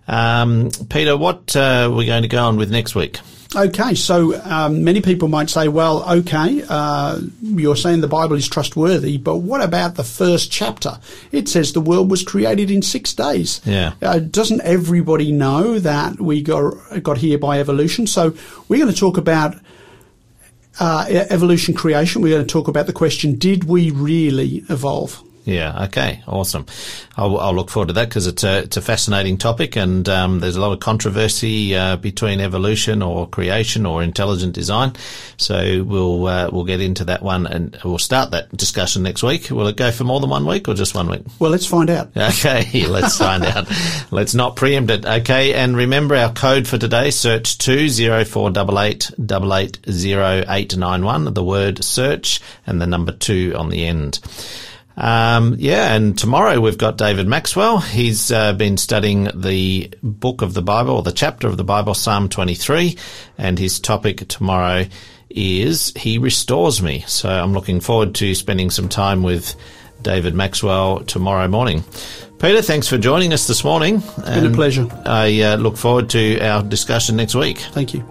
Um, 0.06 0.70
Peter, 0.90 1.16
what 1.16 1.56
uh, 1.56 1.90
we're 1.92 2.06
going 2.06 2.22
to 2.22 2.28
go 2.28 2.44
on 2.44 2.56
with 2.56 2.70
next 2.70 2.94
week? 2.94 3.18
Okay, 3.56 3.94
so 3.94 4.38
um, 4.44 4.84
many 4.84 5.00
people 5.00 5.28
might 5.28 5.48
say, 5.48 5.68
well, 5.68 6.06
okay, 6.18 6.62
uh, 6.68 7.18
you're 7.40 7.74
saying 7.74 8.02
the 8.02 8.06
Bible 8.08 8.36
is 8.36 8.46
trustworthy, 8.46 9.16
but 9.16 9.36
what 9.38 9.62
about 9.62 9.94
the 9.94 10.04
first 10.04 10.52
chapter? 10.52 11.00
It 11.32 11.48
says 11.48 11.72
the 11.72 11.80
world 11.80 12.10
was 12.10 12.22
created 12.22 12.70
in 12.70 12.82
six 12.82 13.14
days. 13.14 13.62
Yeah. 13.64 13.94
Uh, 14.02 14.18
doesn't 14.18 14.60
everybody 14.60 15.32
know 15.32 15.78
that 15.78 16.20
we 16.20 16.42
got, 16.42 17.02
got 17.02 17.16
here 17.16 17.38
by 17.38 17.58
evolution? 17.58 18.06
So 18.06 18.34
we're 18.68 18.80
going 18.80 18.92
to 18.92 19.00
talk 19.00 19.16
about 19.16 19.56
uh, 20.78 21.06
evolution 21.08 21.72
creation. 21.72 22.20
We're 22.20 22.34
going 22.34 22.46
to 22.46 22.52
talk 22.52 22.68
about 22.68 22.86
the 22.86 22.92
question, 22.92 23.38
did 23.38 23.64
we 23.64 23.90
really 23.90 24.64
evolve? 24.68 25.22
Yeah. 25.46 25.84
Okay. 25.84 26.22
Awesome. 26.26 26.66
I'll, 27.16 27.38
I'll 27.38 27.54
look 27.54 27.70
forward 27.70 27.86
to 27.86 27.92
that 27.94 28.08
because 28.08 28.26
it's 28.26 28.42
a 28.42 28.58
it's 28.58 28.76
a 28.76 28.82
fascinating 28.82 29.38
topic, 29.38 29.76
and 29.76 30.06
um, 30.08 30.40
there's 30.40 30.56
a 30.56 30.60
lot 30.60 30.72
of 30.72 30.80
controversy 30.80 31.74
uh, 31.74 31.96
between 31.96 32.40
evolution 32.40 33.00
or 33.00 33.28
creation 33.28 33.86
or 33.86 34.02
intelligent 34.02 34.54
design. 34.54 34.94
So 35.36 35.84
we'll 35.84 36.26
uh, 36.26 36.50
we'll 36.52 36.64
get 36.64 36.80
into 36.80 37.04
that 37.04 37.22
one, 37.22 37.46
and 37.46 37.78
we'll 37.84 37.98
start 37.98 38.32
that 38.32 38.54
discussion 38.56 39.04
next 39.04 39.22
week. 39.22 39.48
Will 39.50 39.68
it 39.68 39.76
go 39.76 39.92
for 39.92 40.02
more 40.02 40.18
than 40.18 40.30
one 40.30 40.46
week 40.46 40.68
or 40.68 40.74
just 40.74 40.96
one 40.96 41.08
week? 41.08 41.22
Well, 41.38 41.52
let's 41.52 41.66
find 41.66 41.90
out. 41.90 42.10
Okay, 42.36 42.86
let's 42.88 43.16
find 43.16 43.44
out. 43.44 43.68
Let's 44.10 44.34
not 44.34 44.56
preempt 44.56 44.90
it. 44.90 45.06
Okay, 45.06 45.54
and 45.54 45.76
remember 45.76 46.16
our 46.16 46.32
code 46.32 46.66
for 46.66 46.76
today, 46.76 47.10
search 47.10 47.56
20488 47.58 49.12
880891, 49.18 51.34
the 51.34 51.44
word 51.44 51.84
search 51.84 52.40
and 52.66 52.82
the 52.82 52.86
number 52.86 53.12
2 53.12 53.54
on 53.56 53.70
the 53.70 53.86
end. 53.86 54.18
Um, 54.96 55.56
yeah, 55.58 55.94
and 55.94 56.18
tomorrow 56.18 56.58
we've 56.60 56.78
got 56.78 56.96
David 56.96 57.26
Maxwell. 57.26 57.78
He's 57.78 58.32
uh, 58.32 58.54
been 58.54 58.76
studying 58.78 59.28
the 59.34 59.92
book 60.02 60.42
of 60.42 60.54
the 60.54 60.62
Bible, 60.62 60.96
or 60.96 61.02
the 61.02 61.12
chapter 61.12 61.46
of 61.46 61.56
the 61.56 61.64
Bible, 61.64 61.94
Psalm 61.94 62.28
23, 62.28 62.96
and 63.36 63.58
his 63.58 63.78
topic 63.78 64.26
tomorrow 64.28 64.86
is 65.28 65.92
He 65.96 66.18
Restores 66.18 66.80
Me. 66.80 67.04
So 67.06 67.28
I'm 67.28 67.52
looking 67.52 67.80
forward 67.80 68.14
to 68.16 68.34
spending 68.34 68.70
some 68.70 68.88
time 68.88 69.22
with 69.22 69.54
David 70.02 70.34
Maxwell 70.34 71.00
tomorrow 71.00 71.48
morning. 71.48 71.84
Peter, 72.38 72.62
thanks 72.62 72.88
for 72.88 72.98
joining 72.98 73.32
us 73.32 73.46
this 73.46 73.64
morning. 73.64 73.96
It's 73.96 74.30
been 74.30 74.46
a 74.46 74.54
pleasure. 74.54 74.86
I 75.04 75.40
uh, 75.42 75.56
look 75.56 75.76
forward 75.76 76.10
to 76.10 76.40
our 76.40 76.62
discussion 76.62 77.16
next 77.16 77.34
week. 77.34 77.58
Thank 77.58 77.94
you. 77.94 78.04